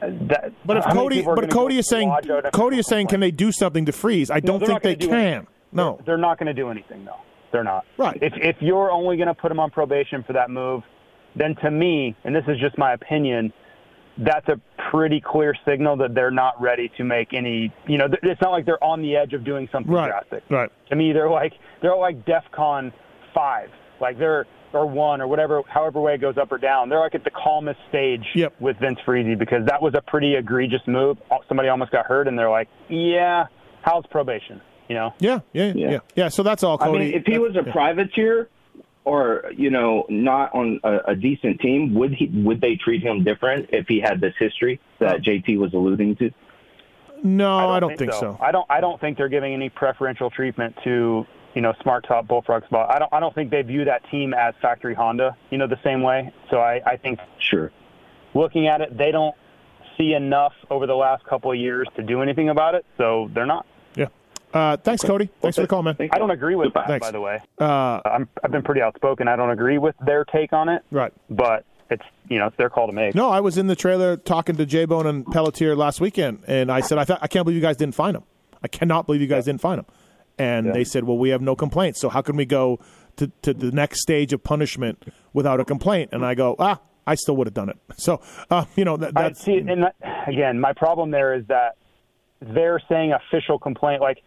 That, 0.00 0.52
But 0.66 0.76
if 0.76 0.84
Cody, 0.84 1.22
but 1.22 1.50
Cody 1.50 1.78
is 1.78 1.88
saying 1.88 2.10
lodge 2.10 2.28
out 2.28 2.44
a- 2.44 2.50
Cody 2.50 2.78
is 2.78 2.86
saying, 2.86 3.06
can 3.06 3.20
they 3.20 3.30
do 3.30 3.50
something 3.50 3.86
to 3.86 3.92
Friese? 3.92 4.30
I 4.30 4.40
don't 4.40 4.58
they're 4.58 4.68
think 4.68 4.82
they 4.82 4.94
do 4.94 5.08
can. 5.08 5.16
anything. 5.18 5.46
no. 5.72 5.98
They're 6.04 6.18
not 6.18 6.38
going 6.38 6.48
to 6.48 6.54
do 6.54 6.68
anything 6.70 7.04
though. 7.06 7.16
They're 7.50 7.64
not. 7.64 7.86
Right. 7.96 8.18
If 8.20 8.34
if 8.36 8.56
you're 8.60 8.90
only 8.90 9.16
going 9.16 9.28
to 9.28 9.34
put 9.34 9.50
him 9.50 9.58
on 9.58 9.70
probation 9.70 10.22
for 10.22 10.34
that 10.34 10.50
move, 10.50 10.82
then 11.34 11.54
to 11.62 11.70
me, 11.70 12.14
and 12.24 12.34
this 12.36 12.44
is 12.46 12.58
just 12.60 12.76
my 12.76 12.92
opinion, 12.92 13.54
that's 14.18 14.46
a 14.48 14.60
pretty 14.90 15.20
clear 15.20 15.54
signal 15.66 15.96
that 15.96 16.14
they're 16.14 16.30
not 16.30 16.60
ready 16.60 16.90
to 16.98 17.04
make 17.04 17.32
any. 17.32 17.72
You 17.86 17.96
know, 17.96 18.08
it's 18.22 18.40
not 18.42 18.50
like 18.50 18.66
they're 18.66 18.82
on 18.84 19.00
the 19.00 19.16
edge 19.16 19.32
of 19.32 19.44
doing 19.44 19.66
something 19.72 19.90
Right. 19.92 20.08
drastic. 20.08 20.44
Right. 20.50 20.70
To 20.90 20.96
me, 20.96 21.12
they're 21.14 21.30
like 21.30 21.54
they're 21.80 21.96
like 21.96 22.26
DefCon 22.26 22.92
five, 23.34 23.70
like 24.00 24.18
they're 24.18 24.46
or 24.72 24.84
one 24.86 25.20
or 25.20 25.26
whatever, 25.28 25.62
however 25.68 26.00
way 26.00 26.14
it 26.14 26.20
goes 26.20 26.36
up 26.36 26.52
or 26.52 26.58
down. 26.58 26.88
They're 26.88 26.98
like 26.98 27.14
at 27.14 27.24
the 27.24 27.30
calmest 27.30 27.78
stage 27.88 28.24
with 28.60 28.76
Vince 28.78 28.98
Friese 29.04 29.38
because 29.38 29.64
that 29.66 29.80
was 29.80 29.94
a 29.94 30.02
pretty 30.02 30.34
egregious 30.34 30.82
move. 30.86 31.18
Somebody 31.48 31.68
almost 31.68 31.92
got 31.92 32.06
hurt, 32.06 32.28
and 32.28 32.38
they're 32.38 32.50
like, 32.50 32.68
yeah, 32.88 33.46
how's 33.82 34.04
probation? 34.06 34.60
You 34.88 34.96
know. 34.96 35.14
Yeah, 35.18 35.40
yeah, 35.52 35.72
yeah, 35.74 35.98
yeah. 36.14 36.28
So 36.28 36.42
that's 36.42 36.62
all, 36.62 36.78
I 36.80 36.90
mean, 36.90 37.14
if 37.14 37.24
he 37.26 37.38
was 37.38 37.56
a 37.56 37.64
Yeah. 37.64 37.72
privateer 37.72 38.48
or 39.04 39.44
you 39.56 39.70
know 39.70 40.04
not 40.08 40.54
on 40.54 40.80
a, 40.84 41.12
a 41.12 41.14
decent 41.16 41.60
team, 41.60 41.94
would 41.94 42.12
he 42.12 42.26
would 42.26 42.60
they 42.60 42.76
treat 42.76 43.02
him 43.02 43.24
different 43.24 43.70
if 43.72 43.86
he 43.88 44.00
had 44.00 44.20
this 44.20 44.34
history 44.38 44.80
that 44.98 45.22
JT 45.22 45.58
was 45.58 45.72
alluding 45.74 46.16
to? 46.16 46.30
No, 47.24 47.70
I 47.70 47.80
don't, 47.80 47.96
think, 47.96 48.12
so. 48.12 48.36
I 48.42 48.52
don't. 48.52 48.66
I 48.68 48.80
don't 48.80 49.00
think 49.00 49.16
they're 49.16 49.30
giving 49.30 49.54
any 49.54 49.70
preferential 49.70 50.28
treatment 50.30 50.76
to 50.84 51.26
you 51.56 51.62
know 51.62 51.72
Smart 51.82 52.06
Top 52.06 52.28
Bullfrog 52.28 52.64
Spot. 52.66 52.88
I 52.88 53.00
don't. 53.00 53.12
I 53.12 53.18
don't 53.18 53.34
think 53.34 53.50
they 53.50 53.62
view 53.62 53.86
that 53.86 54.08
team 54.10 54.34
as 54.34 54.54
Factory 54.62 54.94
Honda. 54.94 55.36
You 55.50 55.58
know 55.58 55.66
the 55.66 55.80
same 55.82 56.02
way. 56.02 56.32
So 56.50 56.58
I, 56.60 56.80
I 56.86 56.96
think 56.98 57.18
sure. 57.40 57.72
Looking 58.34 58.68
at 58.68 58.82
it, 58.82 58.96
they 58.96 59.10
don't 59.10 59.34
see 59.96 60.12
enough 60.12 60.52
over 60.70 60.86
the 60.86 60.94
last 60.94 61.24
couple 61.24 61.50
of 61.50 61.56
years 61.56 61.88
to 61.96 62.02
do 62.02 62.20
anything 62.20 62.50
about 62.50 62.74
it. 62.74 62.84
So 62.98 63.30
they're 63.34 63.46
not. 63.46 63.66
Yeah. 63.94 64.08
Uh, 64.52 64.76
thanks, 64.76 65.02
Cody. 65.02 65.30
Thanks 65.40 65.56
for 65.56 65.62
the 65.62 65.68
call, 65.68 65.82
man. 65.82 65.96
I 66.12 66.18
don't 66.18 66.30
agree 66.30 66.54
with 66.54 66.74
that, 66.74 66.86
Thanks. 66.86 67.06
by 67.06 67.10
the 67.10 67.20
way. 67.20 67.40
Uh, 67.58 68.00
I'm, 68.04 68.28
I've 68.44 68.50
been 68.50 68.62
pretty 68.62 68.82
outspoken. 68.82 69.26
I 69.26 69.36
don't 69.36 69.50
agree 69.50 69.78
with 69.78 69.94
their 70.04 70.26
take 70.26 70.52
on 70.52 70.68
it. 70.68 70.82
Right. 70.90 71.12
But 71.30 71.64
it's 71.88 72.04
you 72.28 72.38
know 72.38 72.48
it's 72.48 72.56
their 72.58 72.68
call 72.68 72.86
to 72.86 72.92
make. 72.92 73.14
No, 73.14 73.30
I 73.30 73.40
was 73.40 73.56
in 73.56 73.66
the 73.66 73.76
trailer 73.76 74.18
talking 74.18 74.56
to 74.56 74.66
J 74.66 74.84
Bone 74.84 75.06
and 75.06 75.26
Pelletier 75.26 75.74
last 75.74 76.02
weekend, 76.02 76.44
and 76.46 76.70
I 76.70 76.80
said, 76.80 76.98
I, 76.98 77.04
thought, 77.04 77.20
I 77.22 77.28
can't 77.28 77.46
believe 77.46 77.56
you 77.56 77.62
guys 77.62 77.78
didn't 77.78 77.94
find 77.94 78.14
him. 78.14 78.24
I 78.62 78.68
cannot 78.68 79.06
believe 79.06 79.22
you 79.22 79.26
guys 79.26 79.46
didn't 79.46 79.62
find 79.62 79.78
him. 79.78 79.86
And 80.38 80.66
Yeah. 80.66 80.72
they 80.72 80.84
said, 80.84 81.04
well, 81.04 81.18
we 81.18 81.30
have 81.30 81.40
no 81.40 81.56
complaints. 81.56 82.00
So 82.00 82.08
how 82.08 82.22
can 82.22 82.36
we 82.36 82.44
go 82.44 82.78
to, 83.16 83.30
to 83.42 83.54
the 83.54 83.70
next 83.72 84.02
stage 84.02 84.32
of 84.32 84.42
punishment 84.44 85.02
without 85.32 85.60
a 85.60 85.64
complaint? 85.64 86.10
And 86.12 86.24
I 86.24 86.34
go, 86.34 86.56
ah, 86.58 86.80
I 87.06 87.14
still 87.14 87.36
would 87.36 87.46
have 87.46 87.54
done 87.54 87.68
it. 87.70 87.78
So, 87.96 88.20
uh, 88.50 88.66
you 88.76 88.84
know, 88.84 88.96
that, 88.98 89.12
I 89.16 89.22
that's 89.22 89.42
see, 89.42 89.56
and 89.56 89.82
that, 89.84 89.94
again, 90.26 90.60
my 90.60 90.72
problem 90.74 91.10
there 91.10 91.34
is 91.34 91.46
that 91.46 91.76
they're 92.40 92.80
saying 92.88 93.12
official 93.12 93.58
complaint. 93.58 94.02
Like, 94.02 94.22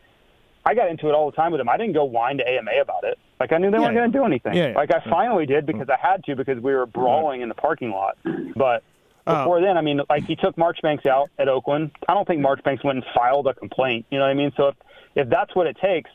I 0.65 0.73
got 0.73 0.89
into 0.89 1.07
it 1.07 1.13
all 1.13 1.29
the 1.29 1.35
time 1.37 1.51
with 1.51 1.59
them. 1.59 1.69
I 1.69 1.77
didn't 1.77 1.93
go 1.93 2.03
whine 2.05 2.37
to 2.39 2.47
AMA 2.49 2.71
about 2.81 3.03
it. 3.03 3.17
Like, 3.39 3.51
I 3.53 3.57
knew 3.59 3.69
they 3.71 3.77
weren't 3.79 3.93
Yeah. 3.93 3.99
going 4.01 4.11
to 4.11 4.17
do 4.17 4.25
anything. 4.25 4.53
Yeah, 4.55 4.69
yeah. 4.69 4.75
Like, 4.77 4.91
I 4.93 5.01
finally 5.09 5.45
did 5.45 5.65
because 5.65 5.87
I 5.89 5.97
had 6.01 6.23
to 6.25 6.35
because 6.35 6.59
we 6.59 6.73
were 6.73 6.85
brawling 6.87 7.41
in 7.41 7.49
the 7.49 7.55
parking 7.55 7.91
lot. 7.91 8.17
But 8.55 8.83
Uh, 9.27 9.43
before 9.43 9.61
then, 9.61 9.77
I 9.77 9.81
mean, 9.81 10.01
like 10.09 10.23
he 10.25 10.35
took 10.35 10.57
Marchbanks 10.57 11.05
out 11.05 11.29
at 11.37 11.47
Oakland. 11.47 11.91
I 12.07 12.15
don't 12.15 12.27
think 12.27 12.41
Marchbanks 12.41 12.83
went 12.83 12.97
and 12.97 13.05
filed 13.13 13.45
a 13.47 13.53
complaint. 13.53 14.07
You 14.09 14.17
know 14.17 14.25
what 14.25 14.31
I 14.31 14.33
mean? 14.33 14.51
So 14.57 14.69
if 14.69 14.75
if 15.15 15.29
that's 15.29 15.55
what 15.55 15.67
it 15.67 15.77
takes, 15.81 16.09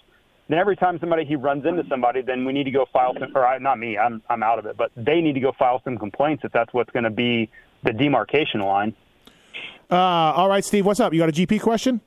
then 0.48 0.58
every 0.58 0.76
time 0.76 0.98
somebody 0.98 1.24
he 1.24 1.36
runs 1.36 1.64
into 1.64 1.84
somebody, 1.88 2.22
then 2.22 2.44
we 2.44 2.52
need 2.52 2.64
to 2.64 2.70
go 2.70 2.86
file 2.92 3.14
some. 3.18 3.34
Or 3.34 3.46
I, 3.46 3.58
not 3.58 3.78
me, 3.78 3.96
I'm 3.96 4.22
I'm 4.28 4.42
out 4.42 4.58
of 4.58 4.66
it. 4.66 4.76
But 4.76 4.90
they 4.96 5.20
need 5.20 5.34
to 5.34 5.40
go 5.40 5.52
file 5.58 5.80
some 5.84 5.98
complaints 5.98 6.44
if 6.44 6.52
that's 6.52 6.72
what's 6.72 6.90
going 6.90 7.04
to 7.04 7.10
be 7.10 7.50
the 7.82 7.92
demarcation 7.92 8.60
line. 8.60 8.94
uh, 9.90 9.94
all 9.96 10.48
right, 10.48 10.64
Steve, 10.64 10.86
what's 10.86 11.00
up? 11.00 11.12
You 11.12 11.20
got 11.20 11.28
a 11.28 11.32
GP 11.32 11.60
question? 11.60 12.00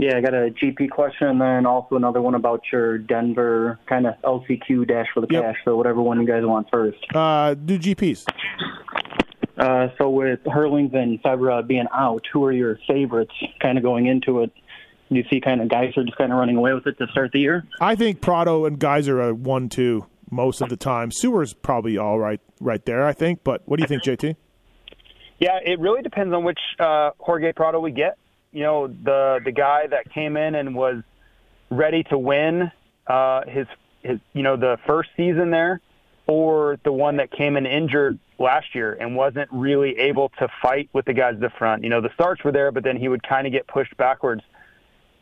Yeah, 0.00 0.16
I 0.16 0.22
got 0.22 0.32
a 0.32 0.50
GP 0.50 0.88
question 0.88 1.26
and 1.26 1.40
then 1.40 1.66
also 1.66 1.96
another 1.96 2.22
one 2.22 2.34
about 2.34 2.62
your 2.72 2.96
Denver 2.96 3.78
kind 3.86 4.06
of 4.06 4.14
LCQ 4.22 4.88
dash 4.88 5.06
for 5.12 5.20
the 5.20 5.26
cash. 5.26 5.56
So 5.62 5.76
whatever 5.76 6.00
one 6.00 6.18
you 6.18 6.26
guys 6.26 6.42
want 6.42 6.68
first. 6.70 6.98
Uh, 7.14 7.52
do 7.52 7.78
GPs. 7.78 8.24
Uh, 9.58 9.88
so 9.98 10.08
with 10.08 10.40
Herlings 10.46 10.94
and 10.94 11.22
Febvre 11.22 11.66
being 11.66 11.84
out, 11.92 12.24
who 12.32 12.42
are 12.46 12.52
your 12.52 12.78
favorites 12.88 13.34
kind 13.60 13.76
of 13.76 13.84
going 13.84 14.06
into 14.06 14.40
it? 14.40 14.50
Do 15.10 15.16
you 15.16 15.24
see 15.28 15.40
kind 15.40 15.60
of 15.60 15.68
guys 15.68 15.92
are 15.96 16.04
just 16.04 16.16
kind 16.16 16.32
of 16.32 16.38
running 16.38 16.56
away 16.56 16.72
with 16.72 16.86
it 16.86 16.96
to 16.98 17.06
start 17.08 17.32
the 17.32 17.40
year? 17.40 17.66
I 17.80 17.96
think 17.96 18.20
Prado 18.20 18.64
and 18.64 18.78
Gajser 18.78 19.20
are 19.22 19.34
one 19.34 19.68
two 19.68 20.06
most 20.30 20.60
of 20.60 20.68
the 20.68 20.76
time. 20.76 21.10
Seewer's 21.10 21.52
probably 21.52 21.98
all 21.98 22.18
right 22.18 22.40
right 22.60 22.84
there, 22.84 23.04
I 23.04 23.12
think. 23.12 23.42
But 23.42 23.62
what 23.66 23.78
do 23.78 23.82
you 23.82 23.88
think, 23.88 24.04
JT? 24.04 24.36
Yeah, 25.40 25.58
it 25.64 25.80
really 25.80 26.02
depends 26.02 26.32
on 26.34 26.44
which 26.44 26.60
uh, 26.78 27.10
Jorge 27.18 27.52
Prado 27.52 27.80
we 27.80 27.90
get. 27.90 28.18
You 28.52 28.62
know, 28.62 28.86
the 28.86 29.40
the 29.44 29.52
guy 29.52 29.86
that 29.88 30.12
came 30.12 30.36
in 30.36 30.54
and 30.54 30.74
was 30.74 31.02
ready 31.70 32.04
to 32.04 32.18
win 32.18 32.70
uh, 33.06 33.42
his 33.48 33.66
his 34.02 34.20
you 34.32 34.42
know 34.42 34.56
the 34.56 34.76
first 34.86 35.08
season 35.16 35.50
there, 35.50 35.80
or 36.26 36.78
the 36.84 36.92
one 36.92 37.16
that 37.16 37.32
came 37.32 37.56
in 37.56 37.66
injured 37.66 38.18
last 38.38 38.74
year 38.74 38.96
and 39.00 39.16
wasn't 39.16 39.48
really 39.52 39.98
able 39.98 40.30
to 40.38 40.48
fight 40.62 40.88
with 40.92 41.04
the 41.04 41.12
guys 41.12 41.34
at 41.34 41.40
the 41.40 41.50
front. 41.58 41.84
You 41.84 41.90
know, 41.90 42.00
the 42.00 42.10
starts 42.14 42.44
were 42.44 42.52
there, 42.52 42.70
but 42.70 42.84
then 42.84 42.96
he 42.96 43.08
would 43.08 43.22
kind 43.22 43.46
of 43.46 43.52
get 43.52 43.66
pushed 43.66 43.96
backwards. 43.96 44.42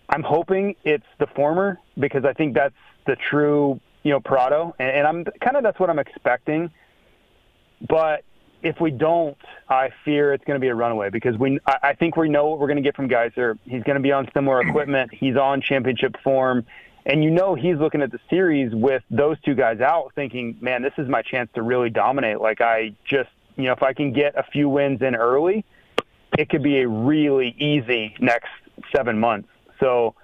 I'm 0.08 0.22
hoping 0.22 0.74
it's 0.84 1.06
the 1.18 1.26
former 1.26 1.78
because 1.98 2.24
I 2.24 2.32
think 2.32 2.54
that's 2.54 2.74
the 3.06 3.16
true 3.16 3.80
you 4.02 4.12
know 4.12 4.20
Prado, 4.20 4.74
and, 4.78 4.90
and 4.90 5.06
I'm 5.06 5.24
kind 5.40 5.56
of 5.56 5.62
that's 5.62 5.78
what 5.78 5.90
I'm 5.90 5.98
expecting. 5.98 6.70
But 7.86 8.24
if 8.62 8.80
we 8.80 8.90
don't, 8.90 9.36
I 9.68 9.90
fear 10.04 10.32
it's 10.32 10.44
going 10.44 10.56
to 10.56 10.60
be 10.60 10.68
a 10.68 10.74
runaway 10.74 11.10
because 11.10 11.36
we. 11.36 11.60
I, 11.66 11.78
I 11.82 11.94
think 11.94 12.16
we 12.16 12.28
know 12.28 12.48
what 12.48 12.58
we're 12.58 12.66
going 12.66 12.76
to 12.76 12.82
get 12.82 12.96
from 12.96 13.08
Gajser. 13.08 13.58
He's 13.64 13.82
going 13.82 13.96
to 13.96 14.02
be 14.02 14.12
on 14.12 14.28
similar 14.34 14.60
equipment. 14.62 15.12
He's 15.12 15.36
on 15.36 15.60
championship 15.60 16.16
form, 16.22 16.66
and 17.06 17.22
you 17.22 17.30
know 17.30 17.54
he's 17.54 17.76
looking 17.76 18.02
at 18.02 18.10
the 18.10 18.20
series 18.30 18.74
with 18.74 19.02
those 19.10 19.38
two 19.40 19.54
guys 19.54 19.80
out, 19.80 20.12
thinking, 20.14 20.56
"Man, 20.60 20.82
this 20.82 20.94
is 20.98 21.08
my 21.08 21.22
chance 21.22 21.50
to 21.54 21.62
really 21.62 21.90
dominate." 21.90 22.40
Like 22.40 22.60
I 22.60 22.94
just, 23.04 23.30
you 23.56 23.64
know, 23.64 23.72
if 23.72 23.82
I 23.82 23.92
can 23.92 24.12
get 24.12 24.36
a 24.36 24.42
few 24.42 24.68
wins 24.68 25.02
in 25.02 25.14
early, 25.14 25.64
it 26.36 26.48
could 26.48 26.62
be 26.62 26.80
a 26.80 26.88
really 26.88 27.54
easy 27.58 28.14
next 28.20 28.50
seven 28.94 29.18
months. 29.18 29.48
So 29.80 30.14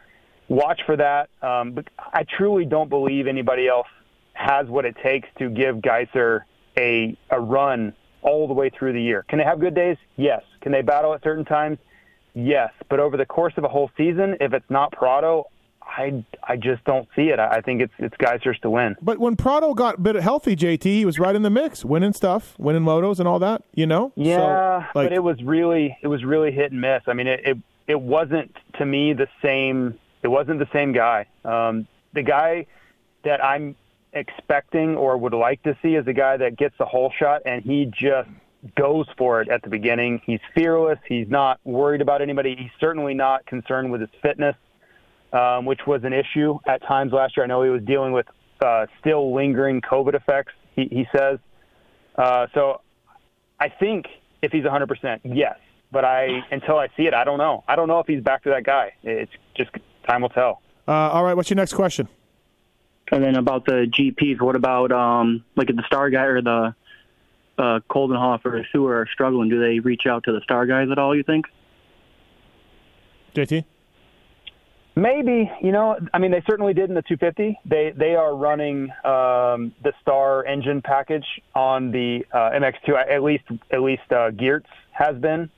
watch 0.49 0.81
for 0.87 0.97
that. 0.97 1.31
Um, 1.43 1.73
but 1.73 1.87
I 1.99 2.25
truly 2.37 2.65
don't 2.65 2.89
believe 2.89 3.27
anybody 3.27 3.69
else 3.69 3.89
has 4.35 4.67
what 4.67 4.85
it 4.85 4.97
takes 5.03 5.29
to 5.39 5.49
give 5.49 5.77
Gajser 5.77 6.41
a 6.77 7.17
a 7.31 7.41
run 7.41 7.95
all 8.23 8.49
the 8.49 8.55
way 8.55 8.71
through 8.71 8.93
the 8.95 9.03
year. 9.03 9.25
Can 9.29 9.39
they 9.39 9.45
have 9.45 9.61
good 9.61 9.75
days? 9.75 9.97
Yes. 10.17 10.43
Can 10.61 10.73
they 10.73 10.83
battle 10.83 11.13
at 11.15 11.23
certain 11.23 11.45
times? 11.45 11.79
Yes. 12.35 12.71
But 12.89 12.99
over 13.01 13.17
the 13.17 13.27
course 13.27 13.55
of 13.57 13.65
a 13.65 13.69
whole 13.69 13.91
season, 13.97 14.37
if 14.41 14.53
it's 14.53 14.69
not 14.69 14.93
Prado, 14.93 15.47
I 15.83 16.25
I 16.43 16.57
just 16.57 16.83
don't 16.85 17.07
see 17.15 17.29
it. 17.29 17.39
I 17.39 17.61
think 17.61 17.83
it's 17.83 17.93
it's 17.99 18.17
Gajser's 18.17 18.59
to 18.61 18.71
win. 18.71 18.97
But 19.03 19.19
when 19.19 19.37
Prado 19.37 19.75
got 19.75 19.97
a 19.97 20.01
bit 20.01 20.17
healthy, 20.17 20.57
JT, 20.57 20.83
he 20.83 21.05
was 21.05 21.19
right 21.19 21.37
in 21.37 21.43
the 21.43 21.51
mix, 21.51 21.85
winning 21.85 22.15
stuff, 22.15 22.55
winning 22.59 22.83
motos 22.83 23.19
and 23.19 23.29
all 23.29 23.39
that. 23.41 23.63
You 23.75 23.87
know. 23.87 24.13
Yeah, 24.17 24.39
So, 24.39 24.99
like, 24.99 25.11
but 25.11 25.13
it 25.13 25.23
was 25.23 25.41
really 25.43 25.97
it 26.03 26.09
was 26.09 26.25
really 26.25 26.51
hit 26.51 26.73
and 26.73 26.81
miss. 26.81 27.03
I 27.07 27.13
mean, 27.13 27.27
it 27.27 27.41
it, 27.45 27.59
it 27.87 28.01
wasn't 28.01 28.55
to 28.79 28.87
me 28.87 29.13
the 29.13 29.29
same. 29.43 29.99
It 30.23 30.29
wasn't 30.29 30.59
the 30.59 30.69
same 30.73 30.93
guy. 30.93 31.27
Um, 31.45 31.87
the 32.15 32.23
guy 32.23 32.67
that 33.25 33.45
I'm 33.45 33.77
expecting 34.13 34.97
or 34.97 35.17
would 35.17 35.35
like 35.35 35.63
to 35.65 35.77
see 35.83 35.97
is 35.97 36.07
a 36.07 36.13
guy 36.13 36.37
that 36.37 36.57
gets 36.57 36.75
the 36.79 36.85
whole 36.85 37.13
shot 37.19 37.43
and 37.45 37.63
he 37.63 37.87
just 37.87 38.29
goes 38.77 39.07
for 39.19 39.43
it 39.43 39.49
at 39.49 39.63
the 39.63 39.69
beginning. 39.69 40.23
He's 40.25 40.41
fearless. 40.55 40.99
He's 41.07 41.29
not 41.29 41.61
worried 41.65 42.01
about 42.01 42.23
anybody. 42.23 42.57
He's 42.57 42.71
certainly 42.81 43.15
not 43.15 43.45
concerned 43.47 43.93
with 43.93 44.01
his 44.01 44.11
fitness, 44.23 44.57
um, 45.33 45.67
which 45.67 45.81
was 45.87 46.05
an 46.05 46.13
issue 46.13 46.59
at 46.67 46.83
times 46.83 47.13
last 47.13 47.37
year. 47.37 47.45
I 47.45 47.47
know 47.47 47.63
he 47.63 47.71
was 47.71 47.83
dealing 47.83 48.13
with 48.13 48.27
uh, 48.61 48.87
still 49.01 49.35
lingering 49.35 49.83
COVID 49.83 50.15
effects. 50.15 50.53
He, 50.75 50.85
he 50.85 51.07
says. 51.15 51.39
Uh, 52.17 52.47
so 52.55 52.81
I 53.61 53.69
think 53.69 54.07
if 54.41 54.53
he's 54.53 54.65
100%, 54.65 55.21
yes. 55.25 55.59
But 55.93 56.05
I 56.05 56.41
until 56.51 56.77
I 56.79 56.89
see 56.97 57.07
it, 57.07 57.15
I 57.15 57.25
don't 57.25 57.39
know. 57.39 57.63
I 57.69 57.77
don't 57.77 57.89
know 57.89 58.01
if 58.01 58.07
he's 58.07 58.23
back 58.23 58.43
to 58.45 58.51
that 58.51 58.65
guy. 58.65 58.93
It's 59.03 59.31
just 59.57 59.71
time 60.07 60.23
will 60.23 60.29
tell. 60.29 60.61
uh, 60.89 60.93
all 60.93 61.25
right, 61.25 61.35
what's 61.35 61.51
your 61.51 61.57
next 61.57 61.75
question? 61.75 62.09
And 63.13 63.23
then 63.23 63.37
about 63.37 63.65
the 63.67 63.87
GPs, 63.87 64.41
what 64.41 64.57
about 64.57 64.91
um 64.93 65.45
like 65.57 65.71
if 65.71 65.77
the 65.77 65.85
star 65.87 66.11
guy 66.11 66.25
or 66.25 66.43
the 66.43 66.75
uh 67.59 67.81
Coldenhoff 67.89 68.45
or 68.45 68.67
Seewer 68.73 69.01
are 69.01 69.09
struggling, 69.13 69.49
do 69.49 69.61
they 69.61 69.79
reach 69.79 70.07
out 70.07 70.25
to 70.25 70.33
the 70.33 70.41
star 70.41 70.67
guys 70.67 70.89
at 70.91 70.99
all, 70.99 71.15
you 71.15 71.23
think? 71.23 71.47
JT? 73.35 73.65
Maybe 74.97 75.51
you 75.61 75.73
know. 75.73 75.99
I 76.13 76.19
mean, 76.19 76.31
they 76.31 76.43
certainly 76.49 76.73
did 76.73 76.89
in 76.89 76.95
the 76.95 77.03
250. 77.03 77.59
They 77.65 77.93
they 77.97 78.15
are 78.15 78.35
running 78.35 78.91
um, 79.05 79.75
the 79.83 79.93
Star 80.01 80.45
engine 80.45 80.83
package 80.83 81.27
on 81.53 81.91
the 81.91 82.25
uh, 82.33 82.51
MX2. 82.51 83.11
At 83.11 83.23
least 83.25 83.43
at 83.73 83.83
least 83.83 84.03
uh, 84.11 84.31
Geerts 84.31 84.67
has 84.93 85.17
been, 85.17 85.51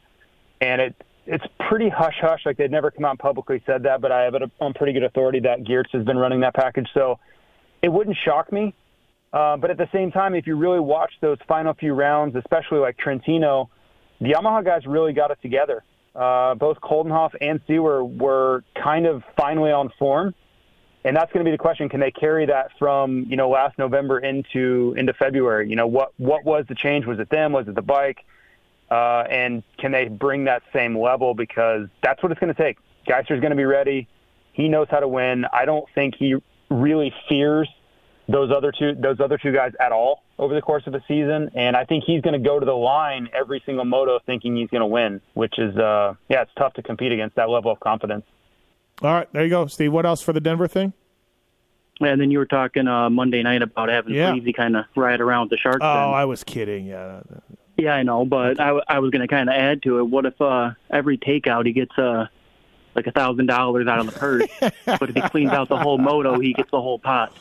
and 0.61 0.80
it 0.80 1.04
it's 1.26 1.44
pretty 1.68 1.88
hush 1.88 2.16
hush. 2.20 2.42
Like 2.46 2.57
they've 2.57 2.70
never 2.70 2.90
come 2.90 3.04
out 3.04 3.11
and 3.11 3.18
publicly 3.18 3.62
said 3.66 3.82
that, 3.82 4.00
but 4.00 4.12
I 4.12 4.22
have 4.22 4.34
it 4.34 4.42
on 4.61 4.74
pretty 4.74 4.92
good 4.92 5.02
authority 5.02 5.40
that 5.40 5.64
Geerts 5.64 5.90
has 5.92 6.04
been 6.04 6.16
running 6.16 6.40
that 6.40 6.54
package. 6.54 6.88
So 6.94 7.18
it 7.82 7.88
wouldn't 7.88 8.16
shock 8.24 8.52
me. 8.52 8.74
Uh, 9.32 9.57
but 9.57 9.70
at 9.70 9.76
the 9.76 9.88
same 9.92 10.12
time, 10.12 10.34
if 10.34 10.46
you 10.46 10.57
really 10.57 10.80
watch 10.80 11.12
those 11.20 11.38
final 11.48 11.74
few 11.74 11.94
rounds, 11.94 12.36
especially 12.36 12.78
like 12.78 12.96
Trentino, 12.96 13.68
the 14.20 14.32
Yamaha 14.32 14.64
guys 14.64 14.86
really 14.86 15.12
got 15.12 15.30
it 15.30 15.38
together. 15.42 15.82
Uh, 16.14 16.54
both 16.54 16.80
Coldenhoff 16.80 17.34
and 17.40 17.61
Seewer 17.66 18.02
were 18.02 18.64
kind 18.82 19.04
of 19.04 19.22
finally 19.36 19.70
on 19.70 19.92
form, 19.98 20.34
and 21.04 21.14
that's 21.14 21.30
going 21.32 21.44
to 21.44 21.48
be 21.48 21.54
the 21.54 21.61
question: 21.61 21.90
Can 21.90 22.00
they 22.00 22.11
carry 22.11 22.46
that 22.46 22.70
from 22.78 23.26
you 23.28 23.36
know 23.36 23.50
last 23.50 23.76
November 23.76 24.18
into 24.18 24.94
into 24.96 25.12
February? 25.12 25.68
You 25.68 25.76
know, 25.76 25.86
what 25.86 26.12
what 26.16 26.44
was 26.44 26.64
the 26.68 26.74
change? 26.74 27.04
Was 27.04 27.18
it 27.18 27.28
them? 27.28 27.52
Was 27.52 27.68
it 27.68 27.74
the 27.74 27.82
bike? 27.82 28.24
Uh, 28.91 29.24
and 29.30 29.62
can 29.78 29.93
they 29.93 30.09
bring 30.09 30.45
that 30.45 30.62
same 30.72 30.97
level? 30.99 31.34
Because 31.34 31.89
that's 32.03 32.22
what 32.22 32.30
it's 32.32 32.41
going 32.41 32.55
to 32.55 32.62
take. 32.62 32.78
Gajser's 33.09 33.41
going 33.41 33.51
to 33.51 33.57
be 33.57 33.64
ready. 33.64 34.09
He 34.53 34.68
knows 34.68 34.87
how 34.91 35.01
to 35.01 35.09
win. 35.09 35.45
I 35.53 35.64
don't 35.64 35.87
think 35.95 36.14
he 36.16 36.37
really 36.70 37.12
fears 37.28 37.68
those 38.28 38.51
other 38.51 38.72
two 38.76 38.95
those 38.97 39.20
other 39.20 39.39
two 39.39 39.53
guys 39.53 39.72
at 39.78 39.93
all 39.93 40.22
over 40.39 40.55
the 40.55 40.61
course 40.62 40.82
of 40.87 40.93
the 40.93 41.01
season. 41.07 41.51
And 41.55 41.76
I 41.76 41.84
think 41.84 42.05
he's 42.05 42.22
going 42.22 42.32
to 42.41 42.49
go 42.49 42.59
to 42.59 42.66
the 42.66 42.74
line 42.74 43.28
every 43.32 43.62
single 43.64 43.84
moto 43.84 44.18
thinking 44.26 44.57
he's 44.57 44.68
going 44.70 44.80
to 44.80 44.87
win, 44.87 45.20
which 45.34 45.59
is 45.59 45.76
uh, 45.76 46.14
yeah, 46.28 46.43
it's 46.43 46.51
tough 46.59 46.74
to 46.74 46.82
compete 46.82 47.12
against 47.12 47.37
that 47.37 47.49
level 47.49 47.70
of 47.70 47.78
confidence. 47.80 48.24
All 49.03 49.12
right, 49.12 49.30
there 49.32 49.45
you 49.45 49.51
go, 49.51 49.66
Steve. 49.66 49.93
What 49.93 50.07
else 50.07 50.22
for 50.22 50.32
the 50.32 50.41
Denver 50.41 50.66
thing? 50.66 50.93
And 52.01 52.20
then 52.20 52.30
you 52.30 52.39
were 52.39 52.47
talking 52.47 52.89
uh, 52.89 53.09
Monday 53.11 53.43
night 53.43 53.62
about 53.62 53.89
having 53.89 54.14
Yeah. 54.14 54.32
Sleazy 54.32 54.53
kind 54.53 54.76
of 54.76 54.84
ride 54.97 55.20
around 55.20 55.43
with 55.45 55.51
the 55.51 55.57
Sharks. 55.59 55.78
Oh, 55.80 55.95
then. 55.95 56.14
I 56.14 56.24
was 56.24 56.45
kidding. 56.45 56.87
Yeah. 56.87 57.20
Yeah, 57.77 57.95
I 57.95 58.03
know, 58.03 58.24
but 58.24 58.59
I, 58.59 58.79
I 58.89 58.99
was 59.01 59.11
going 59.11 59.20
to 59.20 59.29
kind 59.29 59.49
of 59.51 59.55
add 59.55 59.83
to 59.83 59.99
it. 59.99 60.05
What 60.05 60.24
if 60.27 60.41
uh, 60.41 60.70
every 60.91 61.18
takeout 61.18 61.66
he 61.66 61.72
gets 61.72 61.97
uh, 61.99 62.27
like 62.95 63.07
a 63.07 63.12
thousand 63.12 63.47
dollars 63.47 63.87
out 63.87 63.99
of 63.99 64.07
the 64.07 64.12
purse, 64.12 64.47
but 64.87 65.11
if 65.11 65.14
he 65.14 65.20
cleans 65.22 65.53
out 65.53 65.68
the 65.68 65.77
whole 65.77 65.99
moto, 65.99 66.39
he 66.41 66.55
gets 66.55 66.70
the 66.70 66.81
whole 66.81 66.99
pot. 66.99 67.37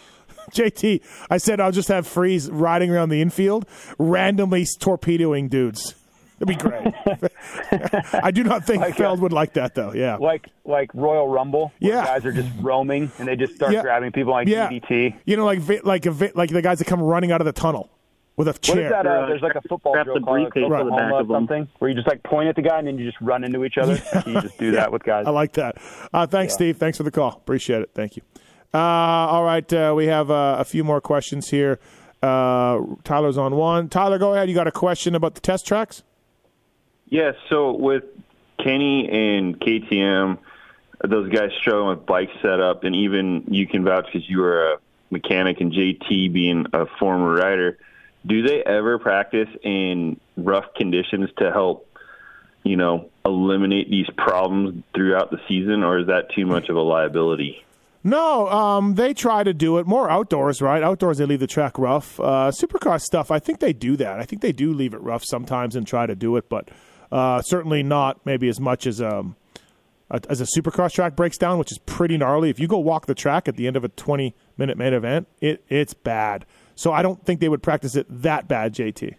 JT, 0.52 1.02
I 1.30 1.38
said 1.38 1.60
I'll 1.60 1.72
just 1.72 1.88
have 1.88 2.06
Friese 2.06 2.52
riding 2.52 2.92
around 2.92 3.10
the 3.10 3.22
infield, 3.22 3.66
randomly 3.98 4.66
torpedoing 4.80 5.48
dudes. 5.48 5.96
It'd 6.38 6.50
be 6.50 6.56
great. 6.56 6.94
I 8.14 8.30
do 8.32 8.44
not 8.44 8.66
think 8.66 8.84
Feld 8.96 9.22
would 9.22 9.32
like 9.32 9.54
that, 9.54 9.74
though. 9.74 9.94
Yeah. 9.94 10.18
Like 10.18 10.48
like 10.66 10.92
Royal 10.94 11.30
Rumble, 11.30 11.72
where 11.80 11.94
Yeah. 11.94 12.06
guys 12.06 12.26
are 12.26 12.34
just 12.34 12.50
roaming 12.60 13.10
and 13.18 13.28
they 13.28 13.38
just 13.38 13.56
start 13.56 13.72
Yeah. 13.72 13.82
grabbing 13.82 14.12
people 14.12 14.34
like 14.34 14.48
Yeah. 14.50 14.68
DDT. 14.70 15.16
You 15.26 15.38
know, 15.38 15.46
like 15.46 15.62
like 15.86 16.06
like 16.36 16.50
the 16.50 16.62
guys 16.62 16.80
that 16.80 16.86
come 16.88 17.02
running 17.02 17.32
out 17.32 17.40
of 17.40 17.46
the 17.46 17.54
tunnel 17.54 17.90
with 18.38 18.48
a 18.48 18.52
What 18.52 18.62
chair. 18.62 18.86
is 18.86 18.92
that? 18.92 19.06
Uh, 19.08 19.26
there's 19.28 19.42
like 19.42 19.56
a 19.56 19.62
football 19.62 19.94
Strap 19.94 20.06
drill 20.06 20.20
the 20.20 20.26
called 20.26 20.36
briefcase 20.52 20.64
to 20.70 20.84
the 20.86 20.92
back 20.92 21.12
or 21.12 21.20
of 21.22 21.30
'em. 21.32 21.36
something, 21.36 21.68
where 21.80 21.90
you 21.90 21.96
just 21.96 22.08
like 22.08 22.24
point 22.24 22.50
at 22.50 22.56
the 22.56 22.62
guy 22.62 22.80
and 22.80 22.88
then 22.88 22.98
you 22.98 23.06
just 23.06 23.20
run 23.22 23.44
into 23.44 23.64
each 23.64 23.78
other. 23.78 23.94
you 24.26 24.42
just 24.42 24.58
do 24.58 24.72
that 24.72 24.92
with 24.92 25.04
guys. 25.04 25.26
I 25.28 25.30
like 25.32 25.54
that. 25.54 25.78
Uh, 26.14 26.26
thanks, 26.28 26.54
Steve. 26.54 26.78
Thanks 26.78 26.98
for 26.98 27.04
the 27.04 27.12
call. 27.12 27.30
Appreciate 27.30 27.82
it. 27.82 27.92
Thank 27.94 28.16
you. 28.18 28.24
Uh, 28.74 28.78
all 28.78 29.44
right, 29.46 29.72
uh, 29.72 29.94
we 29.96 30.08
have 30.08 30.30
uh, 30.30 30.58
a 30.60 30.66
few 30.66 30.84
more 30.84 31.00
questions 31.00 31.50
here. 31.50 31.80
Uh, 32.22 32.82
Tyler's 33.06 33.38
on 33.38 33.56
one. 33.56 33.88
Tyler, 33.88 34.18
go 34.18 34.34
ahead. 34.34 34.50
You 34.50 34.56
got 34.56 34.68
a 34.68 34.72
question 34.72 35.16
about 35.16 35.36
the 35.36 35.42
test 35.42 35.66
tracks? 35.66 36.04
Yeah, 37.08 37.34
so 37.50 37.72
with 37.72 38.04
Kenny 38.62 39.08
and 39.10 39.60
KTM, 39.60 40.38
those 41.08 41.30
guys 41.32 41.52
struggling 41.60 41.98
with 41.98 42.06
bike 42.06 42.30
setup, 42.42 42.84
and 42.84 42.96
even 42.96 43.44
you 43.48 43.68
can 43.68 43.84
vouch 43.86 44.08
because 44.12 44.28
you 44.30 44.40
were 44.40 44.74
a 44.74 44.78
mechanic 45.12 45.62
and 45.62 45.72
JT 45.72 46.34
being 46.34 46.66
a 46.74 46.86
former 47.00 47.32
rider. 47.34 47.78
Do 48.26 48.41
they 48.41 48.63
ever 48.63 48.97
practice 48.97 49.49
in 49.63 50.19
rough 50.38 50.73
conditions 50.76 51.30
to 51.38 51.51
help, 51.51 51.88
you 52.63 52.76
know, 52.76 53.09
eliminate 53.23 53.89
these 53.89 54.07
problems 54.17 54.84
throughout 54.93 55.32
the 55.32 55.39
season, 55.47 55.84
or 55.84 55.99
is 55.99 56.07
that 56.07 56.32
too 56.32 56.45
much 56.45 56.69
of 56.69 56.76
a 56.76 56.82
liability? 56.82 57.63
No, 58.03 58.47
um, 58.49 58.93
they 58.95 59.15
try 59.15 59.43
to 59.43 59.51
do 59.53 59.80
it 59.80 59.88
more 59.88 60.09
outdoors, 60.09 60.61
right? 60.61 60.84
Outdoors, 60.84 61.17
they 61.17 61.26
leave 61.26 61.39
the 61.39 61.47
track 61.47 61.80
rough. 61.80 62.19
Uh, 62.19 62.51
supercross 62.51 63.01
stuff, 63.01 63.32
I 63.32 63.39
think 63.39 63.59
they 63.59 63.73
do 63.73 63.97
that. 63.97 64.19
I 64.19 64.26
think 64.26 64.43
they 64.43 64.51
do 64.51 64.73
leave 64.73 64.93
it 64.93 65.01
rough 65.01 65.23
sometimes 65.26 65.76
and 65.76 65.88
try 65.88 66.05
to 66.05 66.15
do 66.15 66.36
it, 66.38 66.47
but 66.47 66.69
uh, 67.11 67.41
certainly 67.41 67.82
not 67.82 68.23
maybe 68.23 68.47
as 68.47 68.59
much 68.59 68.86
as 68.86 69.01
um, 69.01 69.36
a, 70.11 70.21
as 70.30 70.39
a 70.39 70.45
supercross 70.45 70.93
track 70.93 71.15
breaks 71.15 71.38
down, 71.38 71.57
which 71.57 71.71
is 71.71 71.80
pretty 71.80 72.17
gnarly. 72.17 72.51
If 72.51 72.59
you 72.59 72.67
go 72.67 72.78
walk 72.78 73.07
the 73.07 73.15
track 73.15 73.47
at 73.47 73.55
the 73.55 73.65
end 73.65 73.76
of 73.76 73.84
a 73.84 73.89
20 73.89 74.36
minute 74.57 74.78
main 74.78 74.93
event, 74.93 75.28
it 75.41 75.63
it's 75.67 75.95
bad. 75.95 76.45
So 76.76 76.91
I 76.91 77.01
don't 77.01 77.23
think 77.26 77.39
they 77.39 77.49
would 77.49 77.63
practice 77.63 77.95
it 77.95 78.05
that 78.09 78.47
bad, 78.47 78.73
JT. 78.73 79.15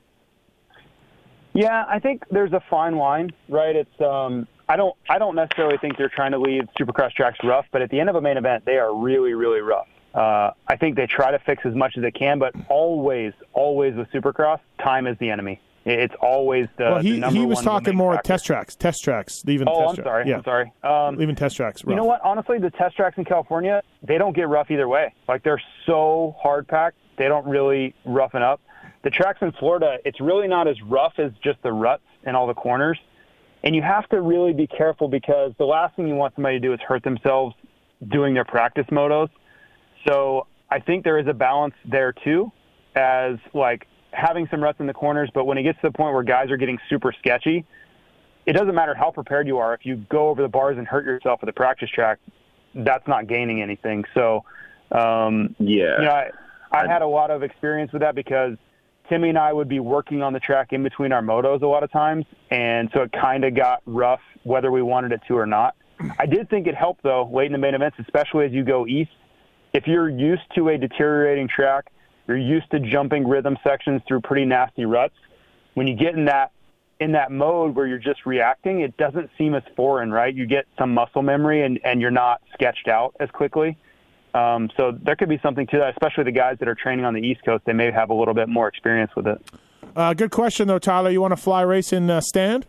Yeah, 1.55 1.85
I 1.89 1.99
think 1.99 2.25
there's 2.31 2.53
a 2.53 2.63
fine 2.69 2.97
line, 2.97 3.31
right? 3.49 3.75
It's 3.75 4.01
um 4.01 4.47
I 4.69 4.77
don't 4.77 4.95
I 5.09 5.19
don't 5.19 5.35
necessarily 5.35 5.79
think 5.79 5.97
they're 5.97 6.11
trying 6.15 6.33
to 6.33 6.39
leave 6.39 6.65
supercross 6.79 7.13
tracks 7.13 7.39
rough, 7.43 7.65
but 7.73 7.83
at 7.83 7.91
the 7.91 7.99
end 7.99 8.11
of 8.11 8.17
a 8.17 8.21
main 8.21 8.37
event, 8.37 8.65
they 8.67 8.77
are 8.77 8.95
really 8.95 9.33
really 9.35 9.61
rough. 9.61 9.89
Uh, 10.15 10.51
I 10.67 10.77
think 10.77 10.97
they 10.97 11.07
try 11.07 11.31
to 11.31 11.39
fix 11.41 11.65
as 11.67 11.75
much 11.75 11.95
as 11.97 12.03
they 12.03 12.11
can, 12.11 12.39
but 12.39 12.55
always 12.69 13.33
always 13.53 13.95
with 13.95 14.09
supercross, 14.11 14.61
time 14.83 15.07
is 15.07 15.17
the 15.19 15.31
enemy. 15.31 15.61
It's 15.87 16.15
always 16.21 16.67
the, 16.79 16.85
well, 16.85 16.99
he 16.99 17.21
the 17.21 17.31
he 17.31 17.47
was 17.47 17.63
talking 17.63 17.95
more 17.95 18.15
factor. 18.15 18.27
test 18.27 18.45
tracks, 18.45 18.75
test 18.75 19.05
tracks, 19.05 19.43
leaving 19.47 19.69
Oh, 19.71 19.87
test 19.87 20.01
I'm 20.01 20.05
sorry. 20.05 20.29
Yeah. 20.29 20.39
I'm 20.39 20.43
sorry. 20.43 20.73
Um, 20.83 21.17
leaving 21.17 21.37
test 21.37 21.57
tracks. 21.57 21.85
You 21.87 21.95
know 21.95 22.05
what? 22.05 22.21
Honestly, 22.25 22.59
the 22.59 22.71
test 22.71 22.97
tracks 22.97 23.19
in 23.19 23.25
California, 23.25 23.83
they 24.03 24.19
don't 24.19 24.35
get 24.35 24.49
rough 24.49 24.71
either 24.73 24.89
way. 24.89 25.15
Like 25.29 25.45
they're 25.45 25.63
so 25.87 26.35
hard 26.41 26.67
packed, 26.67 26.99
they 27.17 27.29
don't 27.29 27.47
really 27.47 27.95
roughen 28.05 28.43
up. 28.43 28.61
The 29.03 29.11
tracks 29.11 29.39
in 29.41 29.53
Florida, 29.53 29.99
it's 30.05 30.21
really 30.21 30.49
not 30.49 30.69
as 30.69 30.81
rough 30.83 31.15
as 31.19 31.33
just 31.43 31.63
the 31.63 31.73
ruts 31.73 32.03
and 32.25 32.37
all 32.37 32.47
the 32.47 32.55
corners. 32.55 32.99
And 33.63 33.75
you 33.75 33.83
have 33.83 34.09
to 34.11 34.21
really 34.21 34.53
be 34.53 34.67
careful 34.67 35.09
because 35.09 35.53
the 35.59 35.65
last 35.65 35.97
thing 35.97 36.07
you 36.07 36.15
want 36.15 36.35
somebody 36.35 36.57
to 36.57 36.61
do 36.61 36.73
is 36.73 36.81
hurt 36.81 37.03
themselves 37.03 37.55
doing 38.09 38.35
their 38.35 38.45
practice 38.45 38.87
motos. 38.91 39.29
So 40.07 40.47
I 40.71 40.81
think 40.81 41.05
there 41.05 41.19
is 41.19 41.27
a 41.27 41.35
balance 41.35 41.75
there 41.85 42.13
too, 42.13 42.53
as 42.95 43.37
like 43.55 43.87
having 44.13 44.47
some 44.51 44.63
ruts 44.63 44.81
in 44.81 44.87
the 44.87 44.95
corners. 44.95 45.31
But 45.33 45.47
when 45.47 45.59
it 45.59 45.63
gets 45.63 45.81
to 45.81 45.89
the 45.89 45.93
point 45.93 46.15
where 46.15 46.23
guys 46.23 46.51
are 46.51 46.57
getting 46.57 46.79
super 46.89 47.13
sketchy, 47.19 47.65
it 48.47 48.53
doesn't 48.53 48.75
matter 48.75 48.95
how 48.95 49.11
prepared 49.11 49.47
you 49.47 49.59
are. 49.59 49.75
If 49.75 49.85
you 49.85 49.97
go 49.97 50.29
over 50.29 50.43
the 50.43 50.49
bars 50.49 50.79
and 50.79 50.87
hurt 50.87 51.05
yourself 51.05 51.41
at 51.43 51.47
the 51.47 51.53
practice 51.53 51.91
track, 51.91 52.19
that's 52.75 53.07
not 53.09 53.27
gaining 53.27 53.61
anything. 53.63 54.05
So, 54.15 54.45
um, 54.93 55.57
yeah, 55.59 55.99
you 55.99 56.05
know, 56.05 56.11
I, 56.11 56.31
I 56.73 56.87
had 56.87 57.03
a 57.03 57.07
lot 57.07 57.31
of 57.31 57.43
experience 57.43 57.93
with 57.93 58.03
that 58.03 58.15
because 58.15 58.57
Timmy 59.09 59.29
and 59.29 59.39
I 59.39 59.53
would 59.53 59.69
be 59.69 59.81
working 59.81 60.23
on 60.23 60.33
the 60.33 60.41
track 60.41 60.73
in 60.73 60.83
between 60.83 61.13
our 61.13 61.23
motos 61.23 61.63
a 61.63 61.67
lot 61.67 61.83
of 61.83 61.93
times, 61.93 62.27
and 62.51 62.91
so 62.93 63.03
it 63.03 63.13
kind 63.13 63.45
of 63.45 63.55
got 63.55 63.83
rough 63.87 64.21
whether 64.43 64.71
we 64.71 64.83
wanted 64.83 65.13
it 65.13 65.21
to 65.29 65.37
or 65.37 65.47
not. 65.47 65.75
I 66.19 66.27
did 66.27 66.51
think 66.51 66.67
it 66.67 66.75
helped 66.75 67.03
though 67.03 67.29
late 67.33 67.47
in 67.47 67.53
the 67.53 67.59
main 67.59 67.75
events, 67.75 67.99
especially 68.01 68.47
as 68.47 68.53
you 68.53 68.65
go 68.65 68.87
east. 68.87 69.13
If 69.73 69.87
you're 69.87 70.09
used 70.09 70.43
to 70.55 70.69
a 70.69 70.79
deteriorating 70.79 71.49
track, 71.49 71.91
you're 72.27 72.37
used 72.37 72.71
to 72.73 72.81
jumping 72.81 73.27
rhythm 73.27 73.57
sections 73.63 74.03
through 74.07 74.23
pretty 74.23 74.45
nasty 74.45 74.85
ruts. 74.85 75.15
When 75.75 75.87
you 75.87 75.95
get 75.95 76.15
in 76.15 76.27
that 76.27 76.53
in 76.99 77.13
that 77.13 77.31
mode 77.31 77.75
where 77.75 77.87
you're 77.87 77.99
just 77.99 78.25
reacting, 78.25 78.81
it 78.81 78.97
doesn't 78.97 79.31
seem 79.37 79.55
as 79.55 79.63
foreign, 79.77 80.11
right? 80.11 80.35
You 80.35 80.47
get 80.47 80.67
some 80.79 80.95
muscle 80.95 81.23
memory 81.23 81.63
and, 81.63 81.79
and 81.85 82.01
you're 82.01 82.11
not 82.11 82.41
sketched 82.55 82.89
out 82.89 83.15
as 83.21 83.31
quickly. 83.31 83.77
Um, 84.37 84.69
so 84.77 84.93
there 85.03 85.17
could 85.17 85.31
be 85.31 85.39
something 85.43 85.67
to 85.69 85.79
that, 85.79 85.91
especially 85.91 86.25
the 86.25 86.33
guys 86.33 86.59
that 86.59 86.69
are 86.69 86.75
training 86.75 87.07
on 87.07 87.15
the 87.15 87.23
East 87.23 87.43
Coast. 87.45 87.65
They 87.65 87.73
may 87.73 87.91
have 87.91 88.11
a 88.11 88.15
little 88.15 88.35
bit 88.35 88.49
more 88.49 88.69
experience 88.69 89.11
with 89.17 89.27
it. 89.27 89.43
Uh, 89.95 90.13
good 90.13 90.31
question 90.31 90.69
though, 90.69 90.79
Tyler. 90.79 91.11
You 91.11 91.23
want 91.23 91.33
to 91.33 91.39
fly 91.39 91.63
race 91.63 91.93
in 91.93 92.11
uh, 92.11 92.21
stand? 92.21 92.67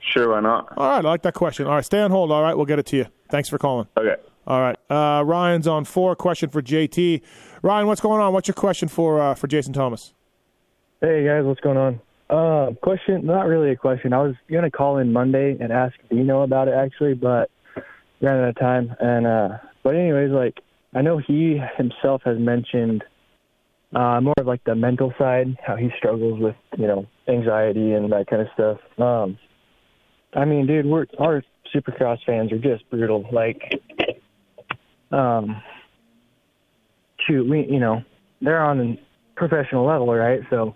Sure, 0.00 0.30
why 0.30 0.40
not? 0.40 0.76
All 0.76 0.88
right, 0.88 1.04
I 1.04 1.08
like 1.08 1.22
that 1.22 1.34
question. 1.34 1.66
All 1.66 1.74
right, 1.74 1.84
stay 1.84 2.00
on 2.00 2.10
hold. 2.10 2.32
All 2.32 2.42
right, 2.42 2.56
we'll 2.56 2.66
get 2.66 2.78
it 2.78 2.86
to 2.86 2.96
you. 2.96 3.06
Thanks 3.30 3.48
for 3.48 3.56
calling. 3.56 3.86
Okay. 3.96 4.16
All 4.46 4.60
right, 4.60 4.76
uh, 4.90 5.22
Ryan's 5.24 5.68
on 5.68 5.84
four. 5.84 6.16
Question 6.16 6.50
for 6.50 6.60
JT. 6.60 7.22
Ryan, 7.62 7.86
what's 7.86 8.00
going 8.00 8.20
on? 8.20 8.32
What's 8.32 8.48
your 8.48 8.54
question 8.54 8.88
for 8.88 9.20
uh, 9.20 9.34
for 9.34 9.46
Jason 9.46 9.72
Thomas? 9.72 10.12
Hey 11.00 11.24
guys, 11.24 11.44
what's 11.44 11.60
going 11.60 11.78
on? 11.78 12.00
Uh, 12.28 12.72
question, 12.82 13.24
not 13.24 13.46
really 13.46 13.70
a 13.70 13.76
question. 13.76 14.12
I 14.12 14.22
was 14.22 14.34
gonna 14.50 14.70
call 14.70 14.98
in 14.98 15.12
Monday 15.12 15.56
and 15.60 15.72
ask 15.72 15.94
Dino 16.10 16.42
about 16.42 16.66
it 16.66 16.74
actually, 16.74 17.14
but 17.14 17.48
ran 18.20 18.42
out 18.42 18.48
of 18.48 18.56
time. 18.56 18.94
And 18.98 19.26
uh, 19.26 19.58
but 19.84 19.94
anyways, 19.94 20.30
like 20.30 20.60
I 20.94 21.02
know 21.02 21.18
he 21.18 21.60
himself 21.76 22.22
has 22.24 22.38
mentioned 22.38 23.04
uh, 23.94 24.20
more 24.20 24.34
of 24.38 24.46
like 24.46 24.64
the 24.64 24.74
mental 24.74 25.12
side, 25.18 25.56
how 25.64 25.76
he 25.76 25.90
struggles 25.96 26.40
with 26.40 26.56
you 26.76 26.88
know 26.88 27.06
anxiety 27.28 27.92
and 27.92 28.10
that 28.10 28.26
kind 28.28 28.42
of 28.42 28.48
stuff. 28.54 28.78
Um, 28.98 29.38
I 30.34 30.44
mean, 30.44 30.66
dude, 30.66 30.86
we're 30.86 31.06
our 31.18 31.44
Supercross 31.72 32.18
fans 32.26 32.52
are 32.52 32.58
just 32.58 32.88
brutal. 32.90 33.24
Like, 33.32 33.80
um, 35.12 35.62
shoot, 37.26 37.48
we 37.48 37.66
you 37.70 37.78
know 37.78 38.02
they're 38.40 38.62
on 38.62 38.80
a 38.80 38.98
professional 39.36 39.86
level, 39.86 40.12
right? 40.12 40.40
So 40.50 40.74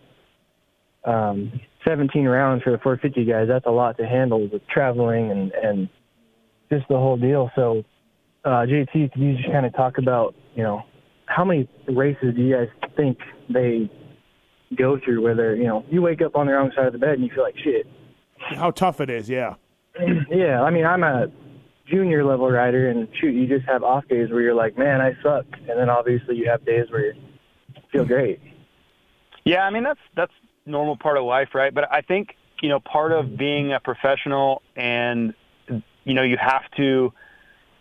um, 1.04 1.60
17 1.86 2.24
rounds 2.24 2.62
for 2.62 2.70
the 2.70 2.78
450 2.78 3.24
guys, 3.24 3.46
that's 3.48 3.66
a 3.66 3.70
lot 3.70 3.96
to 3.98 4.06
handle 4.06 4.48
with 4.48 4.66
traveling 4.68 5.30
and, 5.30 5.52
and 5.52 5.88
just 6.70 6.86
the 6.88 6.96
whole 6.96 7.16
deal. 7.16 7.50
So, 7.56 7.82
uh, 8.48 8.64
JT, 8.64 9.12
could 9.12 9.20
you 9.20 9.36
just 9.36 9.50
kind 9.50 9.66
of 9.66 9.74
talk 9.74 9.98
about, 9.98 10.34
you 10.54 10.62
know, 10.62 10.82
how 11.26 11.44
many 11.44 11.68
races 11.86 12.34
do 12.34 12.42
you 12.42 12.56
guys 12.56 12.68
think 12.96 13.18
they 13.50 13.90
go 14.76 14.98
through 15.04 15.22
where 15.22 15.34
they're, 15.34 15.54
you 15.54 15.64
know, 15.64 15.84
you 15.90 16.00
wake 16.00 16.22
up 16.22 16.34
on 16.34 16.46
the 16.46 16.52
wrong 16.52 16.72
side 16.74 16.86
of 16.86 16.92
the 16.92 16.98
bed 16.98 17.10
and 17.10 17.24
you 17.24 17.30
feel 17.34 17.44
like 17.44 17.58
shit. 17.58 17.86
How 18.38 18.70
tough 18.70 19.00
it 19.00 19.10
is, 19.10 19.28
yeah. 19.28 19.54
yeah, 20.30 20.62
I 20.62 20.70
mean, 20.70 20.86
I'm 20.86 21.02
a 21.02 21.26
junior 21.86 22.24
level 22.24 22.50
rider 22.50 22.88
and 22.88 23.06
shoot, 23.20 23.32
you 23.32 23.46
just 23.46 23.68
have 23.68 23.82
off 23.82 24.06
days 24.08 24.30
where 24.30 24.40
you're 24.40 24.54
like, 24.54 24.78
man, 24.78 25.00
I 25.02 25.12
suck. 25.22 25.44
And 25.68 25.78
then 25.78 25.90
obviously 25.90 26.36
you 26.36 26.48
have 26.48 26.64
days 26.64 26.90
where 26.90 27.12
you 27.12 27.14
feel 27.92 28.04
great. 28.06 28.40
Yeah, 29.44 29.62
I 29.62 29.70
mean 29.70 29.82
that's 29.82 30.00
that's 30.14 30.32
normal 30.66 30.96
part 30.96 31.16
of 31.16 31.24
life, 31.24 31.54
right? 31.54 31.72
But 31.72 31.90
I 31.90 32.02
think 32.02 32.34
you 32.60 32.68
know 32.68 32.80
part 32.80 33.12
of 33.12 33.38
being 33.38 33.72
a 33.72 33.80
professional 33.80 34.60
and 34.76 35.32
you 36.04 36.14
know 36.14 36.22
you 36.22 36.36
have 36.38 36.70
to 36.76 37.12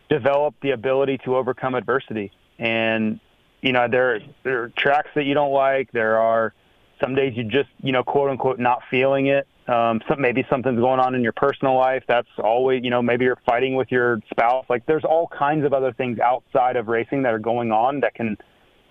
develop 0.10 0.56
the 0.62 0.72
ability 0.72 1.20
to 1.26 1.36
overcome 1.36 1.76
adversity. 1.76 2.32
And 2.60 3.20
you 3.62 3.74
know, 3.74 3.88
there 3.90 4.20
there 4.44 4.64
are 4.64 4.70
tracks 4.78 5.10
that 5.16 5.26
you 5.26 5.34
don't 5.34 5.52
like. 5.52 5.92
There 5.92 6.18
are 6.20 6.54
some 7.02 7.16
days 7.16 7.34
you 7.36 7.44
just 7.44 7.70
you 7.82 7.92
know 7.92 8.04
quote 8.04 8.30
unquote 8.30 8.60
not 8.60 8.82
feeling 8.90 9.28
it. 9.28 9.48
Um, 9.68 10.02
some, 10.08 10.22
maybe 10.22 10.46
something's 10.50 10.80
going 10.80 11.00
on 11.00 11.14
in 11.14 11.22
your 11.22 11.34
personal 11.34 11.76
life. 11.76 12.04
That's 12.08 12.28
always 12.38 12.84
you 12.84 12.90
know 12.90 13.02
maybe 13.02 13.26
you're 13.26 13.42
fighting 13.46 13.76
with 13.76 13.92
your 13.92 14.20
spouse. 14.30 14.66
Like 14.70 14.86
there's 14.86 15.04
all 15.04 15.28
kinds 15.28 15.66
of 15.66 15.74
other 15.74 15.92
things 15.94 16.20
outside 16.20 16.76
of 16.76 16.88
racing 16.88 17.24
that 17.24 17.34
are 17.34 17.40
going 17.40 17.72
on 17.72 18.00
that 18.02 18.14
can 18.16 18.38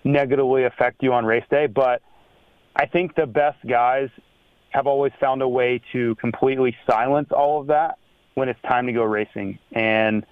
negatively 0.03 0.65
affect 0.65 1.03
you 1.03 1.13
on 1.13 1.25
race 1.25 1.45
day. 1.49 1.67
But 1.67 2.01
I 2.75 2.85
think 2.85 3.15
the 3.15 3.25
best 3.25 3.57
guys 3.67 4.09
have 4.69 4.85
always 4.85 5.13
found 5.19 5.41
a 5.41 5.47
way 5.47 5.81
to 5.93 6.15
completely 6.15 6.75
silence 6.89 7.29
all 7.31 7.59
of 7.59 7.67
that 7.67 7.97
when 8.35 8.49
it's 8.49 8.61
time 8.61 8.85
to 8.85 8.93
go 8.93 9.03
racing. 9.03 9.57
And 9.71 10.25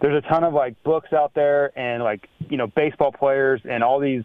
there's 0.00 0.22
a 0.24 0.28
ton 0.28 0.44
of 0.44 0.54
like 0.54 0.82
books 0.82 1.12
out 1.12 1.32
there 1.34 1.78
and 1.78 2.02
like, 2.02 2.28
you 2.48 2.56
know, 2.56 2.66
baseball 2.66 3.12
players 3.12 3.60
and 3.68 3.84
all 3.84 4.00
these 4.00 4.24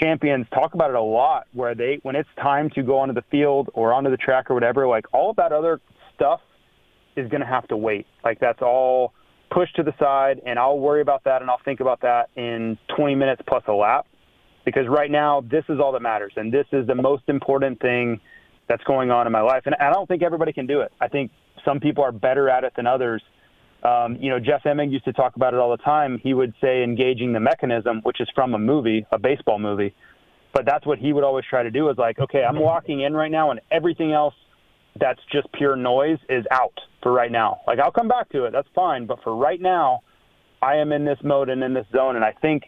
champions 0.00 0.46
talk 0.52 0.74
about 0.74 0.90
it 0.90 0.96
a 0.96 1.02
lot 1.02 1.46
where 1.52 1.74
they 1.74 2.00
when 2.02 2.16
it's 2.16 2.28
time 2.40 2.70
to 2.70 2.82
go 2.82 2.98
onto 2.98 3.14
the 3.14 3.24
field 3.30 3.68
or 3.74 3.92
onto 3.92 4.10
the 4.10 4.16
track 4.16 4.50
or 4.50 4.54
whatever, 4.54 4.86
like 4.88 5.06
all 5.12 5.30
of 5.30 5.36
that 5.36 5.52
other 5.52 5.80
stuff 6.14 6.40
is 7.16 7.28
going 7.28 7.40
to 7.40 7.46
have 7.46 7.66
to 7.68 7.76
wait. 7.76 8.06
Like 8.24 8.40
that's 8.40 8.62
all 8.62 9.12
pushed 9.50 9.76
to 9.76 9.82
the 9.82 9.94
side 9.98 10.40
and 10.46 10.58
I'll 10.58 10.78
worry 10.78 11.02
about 11.02 11.24
that 11.24 11.42
and 11.42 11.50
I'll 11.50 11.60
think 11.64 11.80
about 11.80 12.00
that 12.00 12.30
in 12.36 12.78
20 12.96 13.14
minutes 13.14 13.42
plus 13.46 13.62
a 13.68 13.72
lap 13.72 14.06
because 14.64 14.88
right 14.88 15.10
now 15.10 15.42
this 15.42 15.64
is 15.68 15.78
all 15.78 15.92
that 15.92 16.02
matters 16.02 16.32
and 16.36 16.52
this 16.52 16.66
is 16.72 16.86
the 16.86 16.94
most 16.94 17.24
important 17.28 17.80
thing 17.80 18.20
that's 18.68 18.82
going 18.84 19.10
on 19.10 19.26
in 19.26 19.32
my 19.32 19.42
life 19.42 19.64
and 19.66 19.74
I 19.74 19.92
don't 19.92 20.08
think 20.08 20.22
everybody 20.22 20.52
can 20.52 20.66
do 20.66 20.80
it. 20.80 20.92
I 21.00 21.08
think 21.08 21.30
some 21.64 21.80
people 21.80 22.02
are 22.02 22.12
better 22.12 22.48
at 22.48 22.64
it 22.64 22.72
than 22.76 22.86
others. 22.86 23.22
Um, 23.82 24.16
you 24.20 24.30
know, 24.30 24.38
Jeff 24.38 24.62
Emig 24.64 24.92
used 24.92 25.04
to 25.06 25.12
talk 25.12 25.36
about 25.36 25.54
it 25.54 25.60
all 25.60 25.70
the 25.70 25.82
time. 25.82 26.20
He 26.22 26.34
would 26.34 26.54
say 26.60 26.84
engaging 26.84 27.32
the 27.32 27.40
mechanism, 27.40 28.00
which 28.04 28.20
is 28.20 28.28
from 28.34 28.54
a 28.54 28.58
movie, 28.58 29.04
a 29.10 29.18
baseball 29.18 29.58
movie. 29.58 29.94
But 30.54 30.66
that's 30.66 30.86
what 30.86 30.98
he 30.98 31.12
would 31.12 31.24
always 31.24 31.44
try 31.48 31.62
to 31.62 31.70
do 31.70 31.88
is 31.88 31.96
like, 31.96 32.18
okay, 32.18 32.44
I'm 32.44 32.58
walking 32.58 33.00
in 33.00 33.14
right 33.14 33.30
now 33.30 33.50
and 33.50 33.60
everything 33.70 34.12
else 34.12 34.34
that's 35.00 35.20
just 35.32 35.50
pure 35.52 35.74
noise 35.76 36.18
is 36.28 36.44
out 36.50 36.78
for 37.02 37.12
right 37.12 37.32
now. 37.32 37.60
Like 37.66 37.78
I'll 37.78 37.90
come 37.90 38.08
back 38.08 38.28
to 38.30 38.44
it. 38.44 38.52
That's 38.52 38.68
fine. 38.74 39.06
But 39.06 39.22
for 39.24 39.34
right 39.34 39.60
now, 39.60 40.02
I 40.60 40.76
am 40.76 40.92
in 40.92 41.04
this 41.04 41.18
mode 41.24 41.48
and 41.48 41.62
in 41.64 41.74
this 41.74 41.86
zone. 41.90 42.16
And 42.16 42.24
I 42.24 42.32
think 42.32 42.64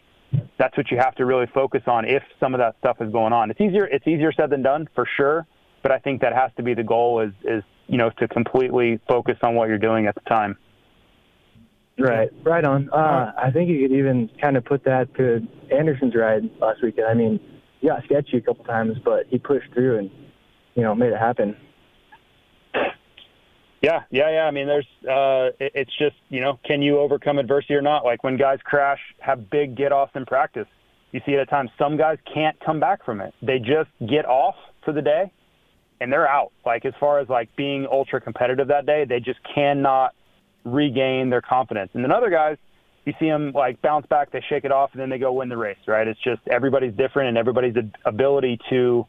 that's 0.57 0.75
what 0.75 0.89
you 0.91 0.97
have 0.97 1.15
to 1.15 1.25
really 1.25 1.45
focus 1.53 1.83
on 1.87 2.05
if 2.05 2.23
some 2.39 2.53
of 2.53 2.59
that 2.59 2.75
stuff 2.79 2.97
is 2.99 3.11
going 3.11 3.31
on. 3.31 3.51
It's 3.51 3.61
easier, 3.61 3.85
it's 3.85 4.07
easier 4.07 4.33
said 4.33 4.49
than 4.49 4.63
done 4.63 4.89
for 4.95 5.07
sure. 5.15 5.45
But 5.83 5.91
I 5.91 5.99
think 5.99 6.21
that 6.21 6.33
has 6.33 6.49
to 6.57 6.63
be 6.63 6.73
the 6.73 6.83
goal 6.83 7.21
is, 7.21 7.31
is, 7.43 7.63
you 7.87 7.99
know, 7.99 8.09
to 8.17 8.27
completely 8.27 8.99
focus 9.07 9.37
on 9.43 9.53
what 9.53 9.69
you're 9.69 9.77
doing 9.77 10.07
at 10.07 10.15
the 10.15 10.21
time. 10.21 10.57
Right, 11.97 12.29
right 12.43 12.63
on. 12.65 12.89
Uh, 12.91 13.31
I 13.37 13.51
think 13.51 13.69
you 13.69 13.87
could 13.87 13.95
even 13.95 14.29
kind 14.41 14.57
of 14.57 14.65
put 14.65 14.83
that 14.83 15.13
to 15.15 15.47
Anderson's 15.73 16.13
ride 16.13 16.43
last 16.59 16.83
weekend. 16.83 17.07
I 17.07 17.13
mean, 17.13 17.39
he 17.79 17.87
got 17.87 18.03
sketchy 18.03 18.37
a 18.37 18.41
couple 18.41 18.65
times, 18.65 18.97
but 19.03 19.27
he 19.29 19.37
pushed 19.37 19.71
through 19.73 19.99
and 19.99 20.11
you 20.75 20.83
know 20.83 20.93
made 20.93 21.13
it 21.13 21.19
happen. 21.19 21.55
Yeah, 23.81 24.01
yeah, 24.09 24.31
yeah. 24.31 24.45
I 24.45 24.51
mean, 24.51 24.65
there's, 24.65 24.87
uh, 25.03 25.53
it, 25.59 25.71
it's 25.75 25.97
just, 25.99 26.15
you 26.29 26.41
know, 26.41 26.59
can 26.65 26.81
you 26.81 26.97
overcome 26.97 27.37
adversity 27.37 27.75
or 27.75 27.83
not? 27.83 28.03
Like 28.03 28.23
when 28.23 28.35
guys 28.35 28.57
crash, 28.63 28.99
have 29.19 29.51
big 29.51 29.77
get 29.77 29.91
offs 29.91 30.13
in 30.15 30.25
practice. 30.25 30.65
You 31.11 31.21
see 31.23 31.33
it 31.33 31.39
at 31.39 31.49
times. 31.51 31.69
Some 31.77 31.95
guys 31.95 32.17
can't 32.33 32.57
come 32.65 32.79
back 32.79 33.05
from 33.05 33.21
it. 33.21 33.35
They 33.43 33.59
just 33.59 33.91
get 34.09 34.25
off 34.25 34.55
for 34.83 34.91
the 34.91 35.03
day 35.03 35.31
and 36.01 36.11
they're 36.11 36.27
out. 36.27 36.51
Like 36.65 36.83
as 36.83 36.93
far 36.99 37.19
as 37.19 37.29
like 37.29 37.55
being 37.55 37.87
ultra 37.89 38.19
competitive 38.19 38.69
that 38.69 38.87
day, 38.87 39.05
they 39.07 39.19
just 39.19 39.39
cannot 39.53 40.15
regain 40.65 41.29
their 41.29 41.41
confidence. 41.41 41.91
And 41.93 42.03
then 42.03 42.11
other 42.11 42.29
guys, 42.29 42.57
you 43.05 43.13
see 43.19 43.29
them 43.29 43.51
like 43.53 43.81
bounce 43.81 44.05
back, 44.07 44.31
they 44.31 44.41
shake 44.49 44.65
it 44.65 44.71
off, 44.71 44.89
and 44.93 45.01
then 45.01 45.09
they 45.09 45.19
go 45.19 45.31
win 45.31 45.47
the 45.47 45.57
race. 45.57 45.77
Right? 45.87 46.07
It's 46.07 46.19
just 46.21 46.41
everybody's 46.47 46.93
different, 46.93 47.29
and 47.29 47.37
everybody's 47.37 47.75
ability 48.03 48.59
to, 48.69 49.05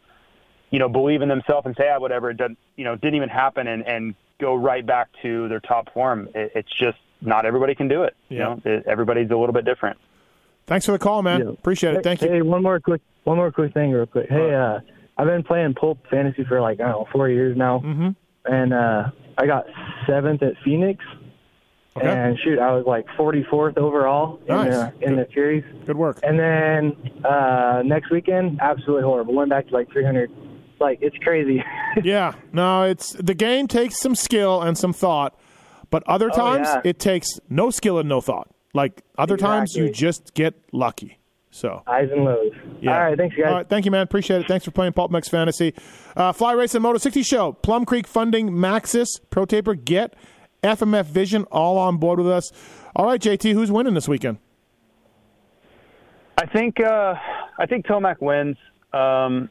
you 0.71 0.79
know, 0.79 0.89
believe 0.89 1.23
in 1.23 1.29
themselves 1.29 1.67
and 1.67 1.75
say, 1.77 1.91
ah, 1.93 1.99
whatever, 1.99 2.31
it 2.31 2.37
doesn't, 2.37 2.59
you 2.77 2.85
know, 2.85 2.95
didn't 2.95 3.17
even 3.17 3.31
happen, 3.31 3.67
and 3.67 3.87
and 3.87 4.15
go 4.39 4.55
right 4.55 4.85
back 4.85 5.09
to 5.23 5.49
their 5.49 5.61
top 5.61 5.93
form. 5.95 6.29
It, 6.35 6.53
it's 6.55 6.79
just 6.79 6.99
not 7.23 7.47
everybody 7.47 7.75
can 7.75 7.89
do 7.89 8.03
it. 8.03 8.15
You 8.29 8.39
Yeah. 8.39 8.45
know, 8.45 8.61
it, 8.65 8.85
everybody's 8.87 9.31
a 9.31 9.37
little 9.37 9.55
bit 9.55 9.65
different. 9.65 9.99
Thanks 10.67 10.85
for 10.85 10.93
the 10.93 10.99
call, 10.99 11.23
man. 11.23 11.43
Appreciate 11.43 11.95
it. 11.95 12.03
Thank 12.03 12.21
hey, 12.21 12.27
you. 12.27 12.33
Hey, 12.33 12.43
one 12.43 12.63
more 12.63 12.81
quick, 12.81 13.01
one 13.25 13.37
more 13.37 13.53
quick 13.53 13.73
thing, 13.73 13.93
real 13.93 14.05
quick. 14.05 14.29
Hey, 14.29 14.53
uh, 14.53 14.81
I've 15.17 15.27
been 15.27 15.43
playing 15.45 15.75
pulp 15.75 15.99
fantasy 16.11 16.45
for 16.45 16.61
like 16.61 16.81
I 16.81 16.89
don't 16.89 16.93
know 16.93 17.09
four 17.13 17.29
years 17.29 17.57
now, 17.57 17.79
mm-hmm. 17.79 18.11
and 18.45 18.75
uh, 18.75 19.11
I 19.39 19.47
got 19.47 19.67
seventh 20.07 20.43
at 20.43 20.55
Phoenix. 20.65 21.03
Okay. 21.97 22.07
And 22.09 22.39
shoot, 22.45 22.59
I 22.59 22.73
was 22.73 22.85
like 22.87 23.07
44th 23.19 23.79
overall 23.79 24.39
Nice. 24.49 24.67
in 24.67 24.73
the 24.73 25.07
in 25.07 25.17
the 25.17 25.27
series. 25.33 25.65
Good 25.87 25.97
work. 25.97 26.21
And 26.23 26.39
then 26.39 27.25
uh, 27.25 27.83
next 27.85 28.11
weekend, 28.11 28.61
absolutely 28.61 29.05
horrible. 29.05 29.35
Went 29.35 29.51
back 29.51 29.69
to 29.69 29.75
like 29.75 29.91
300. 29.93 30.31
Like 30.79 30.99
it's 31.01 31.17
crazy. 31.19 31.65
yeah, 32.05 32.35
no, 32.53 32.83
it's 32.83 33.13
the 33.13 33.35
game 33.35 33.67
takes 33.67 33.99
some 33.99 34.15
skill 34.15 34.61
and 34.61 34.77
some 34.77 34.93
thought, 34.93 35.39
but 35.91 36.03
other 36.07 36.31
Oh, 36.33 36.37
times 36.37 36.69
yeah. 36.69 36.83
it 36.85 36.99
takes 36.99 37.29
no 37.49 37.71
skill 37.71 37.99
and 37.99 38.09
no 38.09 38.21
thought. 38.21 38.49
Like 38.75 39.03
other 39.17 39.39
times 39.39 39.75
you 39.75 39.91
just 39.91 40.35
get 40.35 40.55
lucky. 40.73 41.19
So 41.51 41.83
Highs 41.87 42.11
and 42.13 42.25
lows. 42.27 42.53
Yeah. 42.83 42.93
All 42.95 43.05
right, 43.05 43.17
thanks 43.17 43.35
guys. 43.35 43.47
All 43.47 43.55
right, 43.55 43.67
thank 43.67 43.87
you, 43.87 43.91
man. 43.91 44.03
Appreciate 44.03 44.43
it. 44.43 44.49
Thanks 44.49 44.67
for 44.67 44.71
playing 44.73 44.93
PulpMX 44.93 45.31
Fantasy. 45.31 45.73
Uh, 46.15 46.33
Fly 46.33 46.53
Racing 46.53 46.83
Moto 46.83 46.99
60 46.99 47.23
Show, 47.23 47.53
Plum 47.55 47.87
Creek 47.87 48.07
Funding, 48.07 48.51
Maxxis, 48.51 49.07
Pro 49.31 49.47
Taper, 49.47 49.75
Get, 49.75 50.13
FMF 50.67 51.07
Vision, 51.07 51.45
all 51.45 51.79
on 51.79 51.97
board 51.97 52.19
with 52.19 52.29
us. 52.29 52.53
All 52.95 53.07
right, 53.07 53.21
JT, 53.21 53.53
who's 53.53 53.71
winning 53.71 53.95
this 53.95 54.09
weekend? 54.09 54.39
I 56.39 56.47
think 56.47 56.81
uh, 56.81 57.15
I 57.59 57.67
think 57.67 57.87
Tomac 57.87 58.21
wins. 58.21 58.57
Um, 58.93 59.49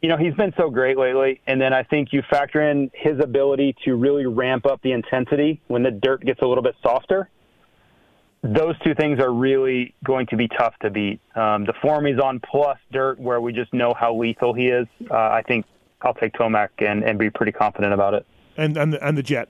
you 0.00 0.08
know, 0.08 0.16
he's 0.16 0.34
been 0.34 0.52
so 0.56 0.68
great 0.68 0.98
lately, 0.98 1.40
and 1.46 1.60
then 1.60 1.72
I 1.72 1.82
think 1.82 2.12
you 2.12 2.22
factor 2.28 2.60
in 2.70 2.90
his 2.92 3.18
ability 3.20 3.74
to 3.84 3.94
really 3.94 4.26
ramp 4.26 4.66
up 4.66 4.82
the 4.82 4.92
intensity 4.92 5.62
when 5.66 5.82
the 5.82 5.90
dirt 5.90 6.24
gets 6.24 6.40
a 6.42 6.46
little 6.46 6.62
bit 6.62 6.74
softer. 6.82 7.30
Those 8.42 8.78
two 8.80 8.94
things 8.94 9.18
are 9.18 9.32
really 9.32 9.94
going 10.04 10.26
to 10.26 10.36
be 10.36 10.46
tough 10.46 10.74
to 10.82 10.90
beat. 10.90 11.20
Um, 11.34 11.64
the 11.64 11.72
form 11.80 12.04
he's 12.04 12.18
on 12.18 12.40
plus 12.40 12.78
dirt, 12.92 13.18
where 13.18 13.40
we 13.40 13.54
just 13.54 13.72
know 13.72 13.94
how 13.94 14.14
lethal 14.14 14.52
he 14.52 14.68
is. 14.68 14.86
Uh, 15.10 15.14
I 15.14 15.42
think 15.48 15.64
I'll 16.02 16.12
take 16.12 16.34
Tomac 16.34 16.68
and, 16.78 17.02
and 17.02 17.18
be 17.18 17.30
pretty 17.30 17.52
confident 17.52 17.94
about 17.94 18.12
it. 18.12 18.26
And 18.58 18.76
and 18.76 18.92
the, 18.92 19.04
and 19.04 19.16
the 19.16 19.22
Jett. 19.22 19.48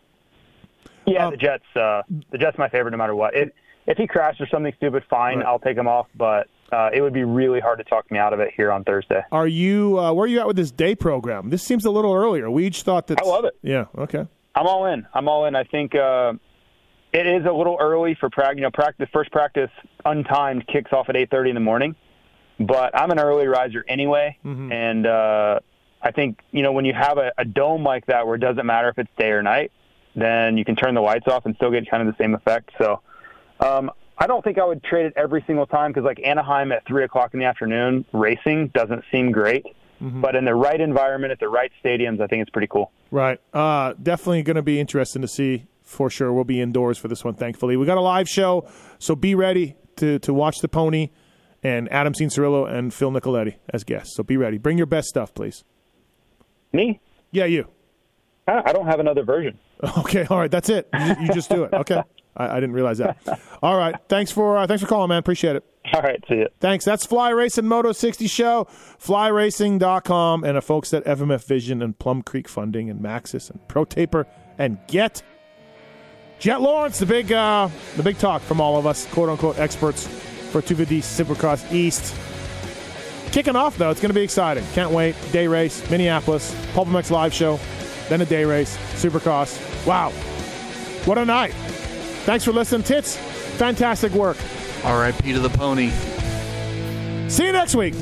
Yeah, 1.06 1.30
the 1.30 1.36
Jett's. 1.36 1.64
Uh, 1.76 2.02
the 2.30 2.38
Jett's 2.38 2.58
my 2.58 2.68
favorite 2.68 2.92
no 2.92 2.96
matter 2.96 3.14
what. 3.14 3.34
If 3.36 3.50
if 3.86 3.98
he 3.98 4.06
crashes 4.06 4.40
or 4.40 4.46
something 4.48 4.72
stupid, 4.76 5.02
fine, 5.10 5.42
I'll 5.42 5.58
take 5.58 5.76
him 5.76 5.86
off. 5.86 6.06
But 6.16 6.48
uh, 6.72 6.90
it 6.92 7.00
would 7.02 7.12
be 7.12 7.24
really 7.24 7.60
hard 7.60 7.78
to 7.78 7.84
talk 7.84 8.10
me 8.10 8.18
out 8.18 8.32
of 8.32 8.40
it 8.40 8.52
here 8.56 8.72
on 8.72 8.84
Thursday. 8.84 9.22
Are 9.30 9.46
you 9.46 9.98
uh, 9.98 10.12
where 10.12 10.24
are 10.24 10.28
you 10.28 10.40
at 10.40 10.46
with 10.46 10.56
this 10.56 10.70
day 10.70 10.94
program? 10.94 11.50
This 11.50 11.62
seems 11.62 11.84
a 11.84 11.90
little 11.90 12.14
earlier. 12.14 12.50
We 12.50 12.66
each 12.66 12.82
thought 12.82 13.06
that 13.08 13.20
I 13.20 13.24
love 13.24 13.44
it. 13.44 13.54
Yeah, 13.62 13.86
okay. 13.96 14.26
I'm 14.54 14.66
all 14.66 14.86
in. 14.86 15.06
I'm 15.12 15.28
all 15.28 15.46
in. 15.46 15.56
I 15.56 15.64
think 15.64 15.94
uh, 15.94 16.32
it 17.12 17.26
is 17.26 17.44
a 17.44 17.52
little 17.52 17.76
early 17.80 18.16
for 18.18 18.30
practice. 18.30 18.56
You 18.56 18.62
know, 18.62 18.70
practice 18.70 19.08
first 19.12 19.30
practice 19.30 19.70
untimed 20.04 20.66
kicks 20.66 20.92
off 20.92 21.08
at 21.08 21.14
8:30 21.16 21.50
in 21.50 21.54
the 21.54 21.60
morning, 21.60 21.94
but 22.58 22.98
I'm 22.98 23.10
an 23.10 23.18
early 23.18 23.46
riser 23.46 23.84
anyway, 23.88 24.38
and 24.72 25.06
uh, 25.06 25.60
I 26.02 26.10
think 26.12 26.38
you 26.50 26.62
know 26.62 26.72
when 26.72 26.84
you 26.84 26.94
have 26.94 27.18
a, 27.18 27.32
a 27.38 27.44
dome 27.44 27.84
like 27.84 28.06
that 28.06 28.26
where 28.26 28.36
it 28.36 28.40
doesn't 28.40 28.66
matter 28.66 28.88
if 28.88 28.98
it's 28.98 29.10
day 29.18 29.30
or 29.30 29.42
night, 29.42 29.70
then 30.14 30.56
you 30.56 30.64
can 30.64 30.76
turn 30.76 30.94
the 30.94 31.00
lights 31.00 31.26
off 31.28 31.46
and 31.46 31.54
still 31.56 31.70
get 31.70 31.88
kind 31.90 32.06
of 32.06 32.16
the 32.16 32.22
same 32.22 32.34
effect. 32.34 32.70
So. 32.78 33.00
Um, 33.60 33.90
I 34.16 34.28
don't 34.28 34.44
think 34.44 34.58
I 34.58 34.64
would 34.64 34.82
trade 34.84 35.06
it 35.06 35.14
every 35.16 35.42
single 35.44 35.66
time 35.66 35.90
because, 35.90 36.04
like 36.04 36.20
Anaheim 36.24 36.70
at 36.70 36.86
three 36.86 37.02
o'clock 37.02 37.34
in 37.34 37.40
the 37.40 37.46
afternoon, 37.46 38.04
racing 38.12 38.68
doesn't 38.68 39.02
seem 39.10 39.32
great. 39.32 39.64
But 40.00 40.36
in 40.36 40.44
the 40.44 40.54
right 40.54 40.80
environment 40.80 41.32
at 41.32 41.40
the 41.40 41.48
right 41.48 41.72
stadiums, 41.82 42.20
I 42.20 42.26
think 42.26 42.42
it's 42.42 42.50
pretty 42.50 42.66
cool. 42.66 42.92
Right. 43.10 43.40
Uh, 43.54 43.94
definitely 44.02 44.42
going 44.42 44.56
to 44.56 44.62
be 44.62 44.78
interesting 44.78 45.22
to 45.22 45.28
see 45.28 45.66
for 45.82 46.10
sure. 46.10 46.30
We'll 46.30 46.44
be 46.44 46.60
indoors 46.60 46.98
for 46.98 47.08
this 47.08 47.24
one, 47.24 47.34
thankfully. 47.34 47.76
We 47.78 47.86
got 47.86 47.96
a 47.96 48.02
live 48.02 48.28
show, 48.28 48.68
so 48.98 49.16
be 49.16 49.34
ready 49.34 49.76
to, 49.96 50.18
to 50.18 50.34
watch 50.34 50.58
the 50.58 50.68
pony 50.68 51.10
and 51.62 51.90
Adam 51.90 52.12
Cianciarulo 52.12 52.70
and 52.70 52.92
Phil 52.92 53.10
Nicoletti 53.12 53.54
as 53.70 53.82
guests. 53.82 54.14
So 54.14 54.22
be 54.22 54.36
ready. 54.36 54.58
Bring 54.58 54.76
your 54.76 54.86
best 54.86 55.08
stuff, 55.08 55.32
please. 55.32 55.64
Me? 56.72 57.00
Yeah, 57.30 57.46
you. 57.46 57.68
I 58.46 58.72
don't 58.72 58.86
have 58.86 59.00
another 59.00 59.22
version. 59.22 59.58
Okay, 59.98 60.24
all 60.30 60.38
right, 60.38 60.50
that's 60.50 60.70
it. 60.70 60.88
You, 60.98 61.14
you 61.20 61.28
just 61.34 61.50
do 61.50 61.64
it. 61.64 61.72
Okay, 61.74 62.00
I, 62.36 62.48
I 62.48 62.54
didn't 62.54 62.72
realize 62.72 62.98
that. 62.98 63.18
All 63.62 63.76
right, 63.76 63.94
thanks 64.08 64.30
for 64.30 64.56
uh, 64.56 64.66
thanks 64.66 64.82
for 64.82 64.88
calling, 64.88 65.10
man. 65.10 65.18
Appreciate 65.18 65.56
it. 65.56 65.64
All 65.92 66.00
right, 66.00 66.22
see 66.26 66.36
you. 66.36 66.48
Thanks. 66.60 66.86
That's 66.86 67.04
Fly 67.04 67.28
Racing 67.30 67.66
Moto 67.66 67.92
60 67.92 68.26
Show, 68.26 68.66
flyracing.com, 68.98 70.44
and 70.44 70.56
the 70.56 70.62
folks 70.62 70.94
at 70.94 71.04
FMF 71.04 71.44
Vision 71.44 71.82
and 71.82 71.98
Plum 71.98 72.22
Creek 72.22 72.48
Funding 72.48 72.88
and 72.88 73.00
Maxxis 73.00 73.50
and 73.50 73.66
Pro 73.68 73.84
Taper 73.84 74.26
and 74.56 74.78
Get. 74.86 75.22
Jett 76.38 76.60
Lawrence, 76.62 76.98
the 76.98 77.06
big 77.06 77.30
uh, 77.30 77.68
the 77.96 78.02
big 78.02 78.16
talk 78.18 78.40
from 78.42 78.60
all 78.60 78.78
of 78.78 78.86
us, 78.86 79.06
quote 79.12 79.28
unquote 79.28 79.58
experts 79.58 80.06
for 80.06 80.62
250 80.62 81.00
Supercross 81.00 81.70
East. 81.72 82.14
Kicking 83.32 83.56
off 83.56 83.76
though, 83.76 83.90
it's 83.90 84.00
going 84.00 84.10
to 84.10 84.14
be 84.14 84.22
exciting. 84.22 84.64
Can't 84.72 84.92
wait. 84.92 85.14
Day 85.32 85.46
race, 85.46 85.88
Minneapolis, 85.90 86.54
PulpMX 86.72 87.10
live 87.10 87.34
show, 87.34 87.58
then 88.08 88.20
a 88.20 88.26
day 88.26 88.44
race, 88.44 88.76
Supercross. 88.94 89.86
Wow, 89.86 90.10
what 91.06 91.18
a 91.18 91.24
night! 91.24 91.54
Thanks 92.24 92.44
for 92.44 92.52
listening, 92.52 92.82
tits. 92.82 93.16
Fantastic 93.56 94.12
work. 94.12 94.36
R.I.P. 94.84 95.32
to 95.32 95.40
the 95.40 95.50
pony. 95.50 95.90
See 97.28 97.46
you 97.46 97.52
next 97.52 97.74
week. 97.74 97.94